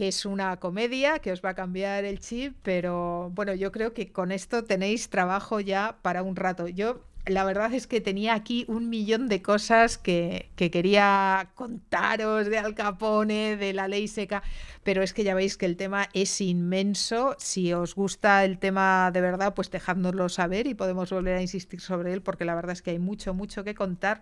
que 0.00 0.08
es 0.08 0.24
una 0.24 0.56
comedia 0.56 1.18
que 1.18 1.30
os 1.30 1.42
va 1.44 1.50
a 1.50 1.54
cambiar 1.54 2.06
el 2.06 2.20
chip, 2.20 2.56
pero 2.62 3.30
bueno, 3.34 3.52
yo 3.52 3.70
creo 3.70 3.92
que 3.92 4.10
con 4.10 4.32
esto 4.32 4.64
tenéis 4.64 5.10
trabajo 5.10 5.60
ya 5.60 5.98
para 6.00 6.22
un 6.22 6.36
rato. 6.36 6.68
Yo 6.68 7.04
la 7.30 7.44
verdad 7.44 7.72
es 7.72 7.86
que 7.86 8.00
tenía 8.00 8.34
aquí 8.34 8.64
un 8.68 8.88
millón 8.88 9.28
de 9.28 9.40
cosas 9.40 9.98
que, 9.98 10.50
quería 10.56 11.50
contaros 11.54 12.46
de 12.46 12.58
Al 12.58 12.74
Capone, 12.74 13.56
de 13.56 13.72
la 13.72 13.88
ley 13.88 14.08
seca, 14.08 14.42
pero 14.82 15.02
es 15.02 15.14
que 15.14 15.24
ya 15.24 15.34
veis 15.34 15.56
que 15.56 15.66
el 15.66 15.76
tema 15.76 16.08
es 16.12 16.40
inmenso. 16.40 17.36
Si 17.38 17.72
os 17.72 17.94
gusta 17.94 18.44
el 18.44 18.58
tema 18.58 19.10
de 19.12 19.20
verdad, 19.20 19.54
pues 19.54 19.70
dejádnoslo 19.70 20.28
saber 20.28 20.66
y 20.66 20.74
podemos 20.74 21.10
volver 21.10 21.36
a 21.36 21.40
insistir 21.40 21.80
sobre 21.80 22.12
él, 22.12 22.20
porque 22.20 22.44
la 22.44 22.54
verdad 22.54 22.72
es 22.72 22.82
que 22.82 22.90
hay 22.90 22.98
mucho, 22.98 23.32
mucho 23.32 23.64
que 23.64 23.74
contar. 23.74 24.20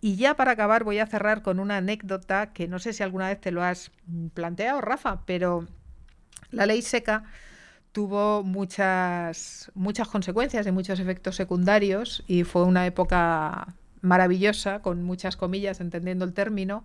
Y 0.00 0.16
ya 0.16 0.34
para 0.34 0.52
acabar 0.52 0.84
voy 0.84 0.98
a 0.98 1.06
cerrar 1.06 1.42
con 1.42 1.60
una 1.60 1.78
anécdota 1.78 2.52
que 2.52 2.68
no 2.68 2.78
sé 2.78 2.92
si 2.92 3.02
alguna 3.02 3.28
vez 3.28 3.40
te 3.40 3.50
lo 3.50 3.62
has 3.62 3.90
planteado, 4.34 4.80
Rafa, 4.80 5.24
pero 5.24 5.66
la 6.50 6.66
ley 6.66 6.82
seca 6.82 7.24
tuvo 7.92 8.42
muchas, 8.42 9.70
muchas 9.74 10.08
consecuencias 10.08 10.66
y 10.66 10.72
muchos 10.72 11.00
efectos 11.00 11.36
secundarios 11.36 12.22
y 12.26 12.44
fue 12.44 12.64
una 12.64 12.86
época 12.86 13.74
maravillosa, 14.00 14.80
con 14.80 15.02
muchas 15.02 15.36
comillas, 15.36 15.80
entendiendo 15.80 16.24
el 16.24 16.32
término, 16.32 16.84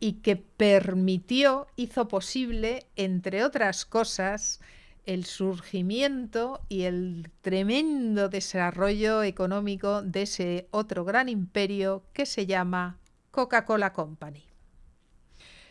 y 0.00 0.14
que 0.14 0.36
permitió, 0.36 1.68
hizo 1.76 2.08
posible, 2.08 2.86
entre 2.96 3.44
otras 3.44 3.84
cosas, 3.84 4.60
el 5.06 5.24
surgimiento 5.24 6.60
y 6.68 6.82
el 6.82 7.30
tremendo 7.40 8.28
desarrollo 8.28 9.22
económico 9.22 10.02
de 10.02 10.22
ese 10.22 10.68
otro 10.72 11.04
gran 11.04 11.28
imperio 11.28 12.02
que 12.12 12.26
se 12.26 12.46
llama 12.46 12.98
Coca-Cola 13.30 13.92
Company. 13.92 14.44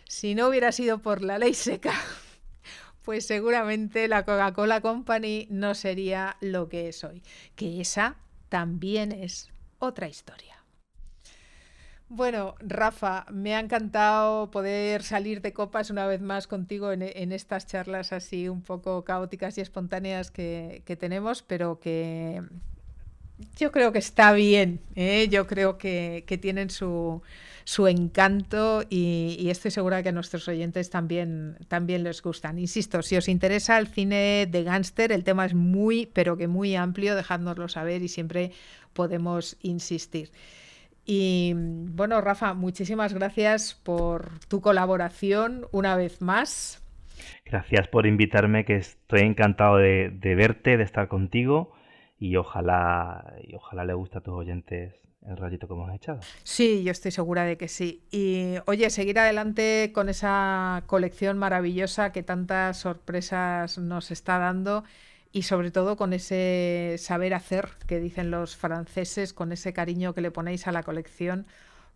Si 0.07 0.35
no 0.35 0.47
hubiera 0.47 0.71
sido 0.71 0.99
por 0.99 1.21
la 1.21 1.37
ley 1.37 1.53
seca, 1.53 1.93
pues 3.05 3.27
seguramente 3.27 4.07
la 4.07 4.25
Coca-Cola 4.25 4.81
Company 4.81 5.47
no 5.51 5.75
sería 5.75 6.37
lo 6.41 6.67
que 6.67 6.89
es 6.89 7.03
hoy. 7.03 7.21
Que 7.55 7.79
esa 7.79 8.17
también 8.49 9.11
es 9.11 9.51
otra 9.77 10.07
historia. 10.07 10.55
Bueno, 12.09 12.55
Rafa, 12.59 13.25
me 13.31 13.55
ha 13.55 13.59
encantado 13.59 14.49
poder 14.51 15.03
salir 15.03 15.41
de 15.41 15.53
copas 15.53 15.89
una 15.89 16.07
vez 16.07 16.21
más 16.21 16.47
contigo 16.47 16.91
en, 16.91 17.31
estas 17.31 17.65
charlas 17.67 18.11
así 18.11 18.47
un 18.47 18.61
poco 18.61 19.03
caóticas 19.03 19.57
y 19.57 19.61
espontáneas 19.61 20.31
que, 20.31 20.83
tenemos, 20.99 21.41
pero 21.43 21.79
que 21.79 22.41
yo 23.57 23.71
creo 23.71 23.91
que 23.91 23.99
está 23.99 24.33
bien. 24.33 24.81
¿eh? 24.95 25.27
Yo 25.29 25.45
creo 25.47 25.77
que 25.77 26.39
tienen 26.41 26.69
su, 26.69 27.21
su 27.65 27.87
encanto 27.87 28.83
y, 28.89 29.49
estoy 29.49 29.71
segura 29.71 30.03
que 30.03 30.09
a 30.09 30.11
nuestros 30.11 30.47
oyentes 30.47 30.91
también, 30.91 31.57
también 31.67 32.03
les 32.03 32.21
gustan. 32.21 32.59
Insisto, 32.59 33.01
si 33.01 33.17
os 33.17 33.27
interesa 33.27 33.77
el 33.79 33.87
cine 33.87 34.47
de 34.49 34.63
gángster, 34.63 35.11
el 35.11 35.23
tema 35.23 35.47
es 35.47 35.55
muy, 35.55 36.05
pero 36.05 36.37
que 36.37 36.47
muy 36.47 36.75
amplio, 36.75 37.15
dejádnoslo 37.15 37.67
saber 37.67 38.03
y 38.03 38.07
siempre 38.07 38.51
podemos 38.93 39.57
insistir. 39.63 40.29
Y 41.05 41.53
bueno, 41.55 42.21
Rafa, 42.21 42.53
muchísimas 42.53 43.13
gracias 43.13 43.73
por 43.73 44.39
tu 44.47 44.61
colaboración 44.61 45.65
una 45.71 45.95
vez 45.95 46.21
más. 46.21 46.83
Gracias 47.45 47.87
por 47.87 48.05
invitarme, 48.05 48.65
que 48.65 48.75
estoy 48.75 49.21
encantado 49.21 49.77
de, 49.77 50.11
de 50.11 50.35
verte, 50.35 50.77
de 50.77 50.83
estar 50.83 51.07
contigo 51.07 51.73
y 52.19 52.35
ojalá, 52.35 53.33
y 53.43 53.55
ojalá 53.55 53.85
le 53.85 53.93
guste 53.95 54.19
a 54.19 54.21
tus 54.21 54.35
oyentes 54.35 54.93
el 55.27 55.37
rayito 55.37 55.67
que 55.67 55.73
hemos 55.73 55.93
echado. 55.93 56.19
Sí, 56.43 56.83
yo 56.83 56.91
estoy 56.91 57.11
segura 57.11 57.43
de 57.43 57.57
que 57.57 57.67
sí. 57.67 58.03
Y 58.11 58.55
oye, 58.65 58.89
seguir 58.89 59.19
adelante 59.19 59.91
con 59.93 60.09
esa 60.09 60.83
colección 60.87 61.37
maravillosa 61.37 62.11
que 62.11 62.23
tantas 62.23 62.77
sorpresas 62.77 63.77
nos 63.77 64.11
está 64.11 64.37
dando 64.39 64.83
y 65.31 65.43
sobre 65.43 65.71
todo 65.71 65.97
con 65.97 66.13
ese 66.13 66.95
saber 66.97 67.33
hacer 67.33 67.69
que 67.87 67.99
dicen 67.99 68.31
los 68.31 68.55
franceses, 68.55 69.33
con 69.33 69.51
ese 69.51 69.73
cariño 69.73 70.13
que 70.13 70.21
le 70.21 70.31
ponéis 70.31 70.65
a 70.67 70.71
la 70.71 70.83
colección, 70.83 71.45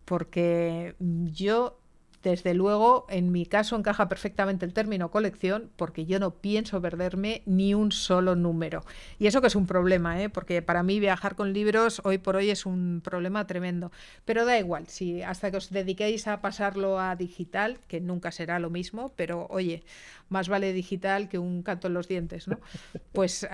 porque 0.04 0.94
yo 0.98 1.79
desde 2.22 2.52
luego, 2.54 3.06
en 3.08 3.32
mi 3.32 3.46
caso 3.46 3.76
encaja 3.76 4.08
perfectamente 4.08 4.66
el 4.66 4.74
término 4.74 5.10
colección 5.10 5.70
porque 5.76 6.04
yo 6.04 6.18
no 6.18 6.32
pienso 6.32 6.80
perderme 6.80 7.42
ni 7.46 7.74
un 7.74 7.92
solo 7.92 8.36
número. 8.36 8.84
Y 9.18 9.26
eso 9.26 9.40
que 9.40 9.46
es 9.46 9.56
un 9.56 9.66
problema, 9.66 10.22
¿eh? 10.22 10.28
porque 10.28 10.60
para 10.60 10.82
mí 10.82 11.00
viajar 11.00 11.34
con 11.34 11.52
libros 11.52 12.02
hoy 12.04 12.18
por 12.18 12.36
hoy 12.36 12.50
es 12.50 12.66
un 12.66 13.00
problema 13.02 13.46
tremendo. 13.46 13.90
Pero 14.24 14.44
da 14.44 14.58
igual, 14.58 14.86
si 14.88 15.22
hasta 15.22 15.50
que 15.50 15.56
os 15.56 15.70
dediquéis 15.70 16.26
a 16.26 16.40
pasarlo 16.40 17.00
a 17.00 17.16
digital, 17.16 17.78
que 17.88 18.00
nunca 18.00 18.32
será 18.32 18.58
lo 18.58 18.68
mismo, 18.68 19.12
pero 19.16 19.46
oye, 19.48 19.82
más 20.30 20.48
vale 20.48 20.72
digital 20.72 21.28
que 21.28 21.38
un 21.38 21.62
canto 21.62 21.88
en 21.88 21.94
los 21.94 22.08
dientes, 22.08 22.48
¿no? 22.48 22.58
Pues 23.12 23.46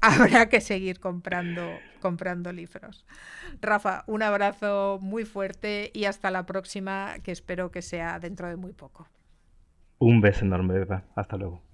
habrá 0.00 0.48
que 0.48 0.60
seguir 0.60 1.00
comprando, 1.00 1.78
comprando 2.00 2.52
libros. 2.52 3.04
Rafa, 3.60 4.04
un 4.06 4.22
abrazo 4.22 4.98
muy 5.02 5.24
fuerte 5.24 5.90
y 5.92 6.04
hasta 6.04 6.30
la 6.30 6.46
próxima, 6.46 7.16
que 7.22 7.32
espero 7.32 7.70
que 7.70 7.82
sea 7.82 8.18
dentro 8.18 8.48
de 8.48 8.56
muy 8.56 8.72
poco. 8.72 9.08
Un 9.98 10.20
beso 10.20 10.44
enorme, 10.44 10.76
Eva. 10.76 11.04
Hasta 11.14 11.36
luego. 11.36 11.69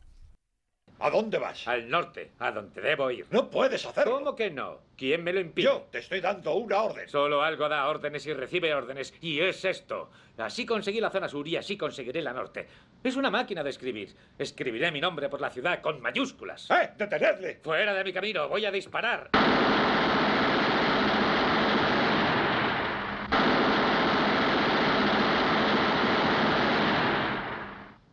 ¿A 0.99 1.11
dónde 1.11 1.39
vas? 1.39 1.69
Al 1.69 1.91
norte, 1.91 2.31
a 2.39 2.51
donde 2.51 2.81
debo 2.81 3.11
ir. 3.11 3.27
No 3.31 3.51
puedes 3.51 3.85
hacerlo. 3.85 4.13
¿Cómo 4.19 4.35
que 4.35 4.51
no? 4.51 4.81
¿Quién 4.97 5.23
me 5.23 5.33
lo 5.33 5.41
impide? 5.41 5.65
Yo 5.67 5.87
te 5.91 5.99
estoy 5.99 6.21
dando 6.21 6.55
una 6.55 6.83
orden. 6.83 7.09
Solo 7.09 7.43
algo 7.43 7.69
da 7.69 7.87
órdenes 7.87 8.27
y 8.27 8.33
recibe 8.33 8.75
órdenes. 8.75 9.13
Y 9.21 9.41
es 9.41 9.65
esto. 9.67 10.11
Así 10.39 10.65
conseguí 10.65 11.01
la 11.01 11.11
zona 11.11 11.29
sur 11.29 11.47
y 11.47 11.57
así 11.57 11.77
conseguiré 11.77 12.23
la 12.23 12.33
norte. 12.33 12.67
Es 13.05 13.15
una 13.17 13.31
máquina 13.31 13.63
de 13.63 13.71
escribir. 13.71 14.15
Escribiré 14.39 14.91
mi 14.91 15.01
nombre 15.01 15.29
por 15.29 15.41
la 15.41 15.51
ciudad 15.51 15.83
con 15.83 16.01
mayúsculas. 16.01 16.71
¡Eh! 16.71 16.91
¡Detenedle! 16.97 17.61
Fuera 17.63 17.93
de 17.93 18.05
mi 18.05 18.13
camino. 18.13 18.49
Voy 18.49 18.65
a 18.65 18.71
disparar. 18.71 19.31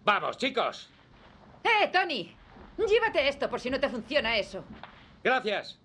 ¡Vamos, 0.03 0.37
chicos! 0.37 0.89
¡Eh, 1.63 1.87
Tony! 1.93 2.42
Llévate 2.77 3.27
esto 3.27 3.49
por 3.49 3.59
si 3.59 3.69
no 3.69 3.79
te 3.79 3.89
funciona 3.89 4.37
eso. 4.37 4.63
Gracias. 5.23 5.79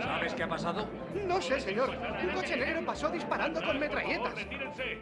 ¿Sabes 0.00 0.34
qué 0.34 0.42
ha 0.42 0.48
pasado? 0.48 0.88
No 1.26 1.40
sé, 1.40 1.60
señor. 1.60 1.90
Un 2.22 2.30
coche 2.30 2.56
negro 2.56 2.84
pasó 2.84 3.08
disparando 3.08 3.62
con 3.62 3.78
metralletas. 3.78 4.34
¡Retírense! 4.34 4.98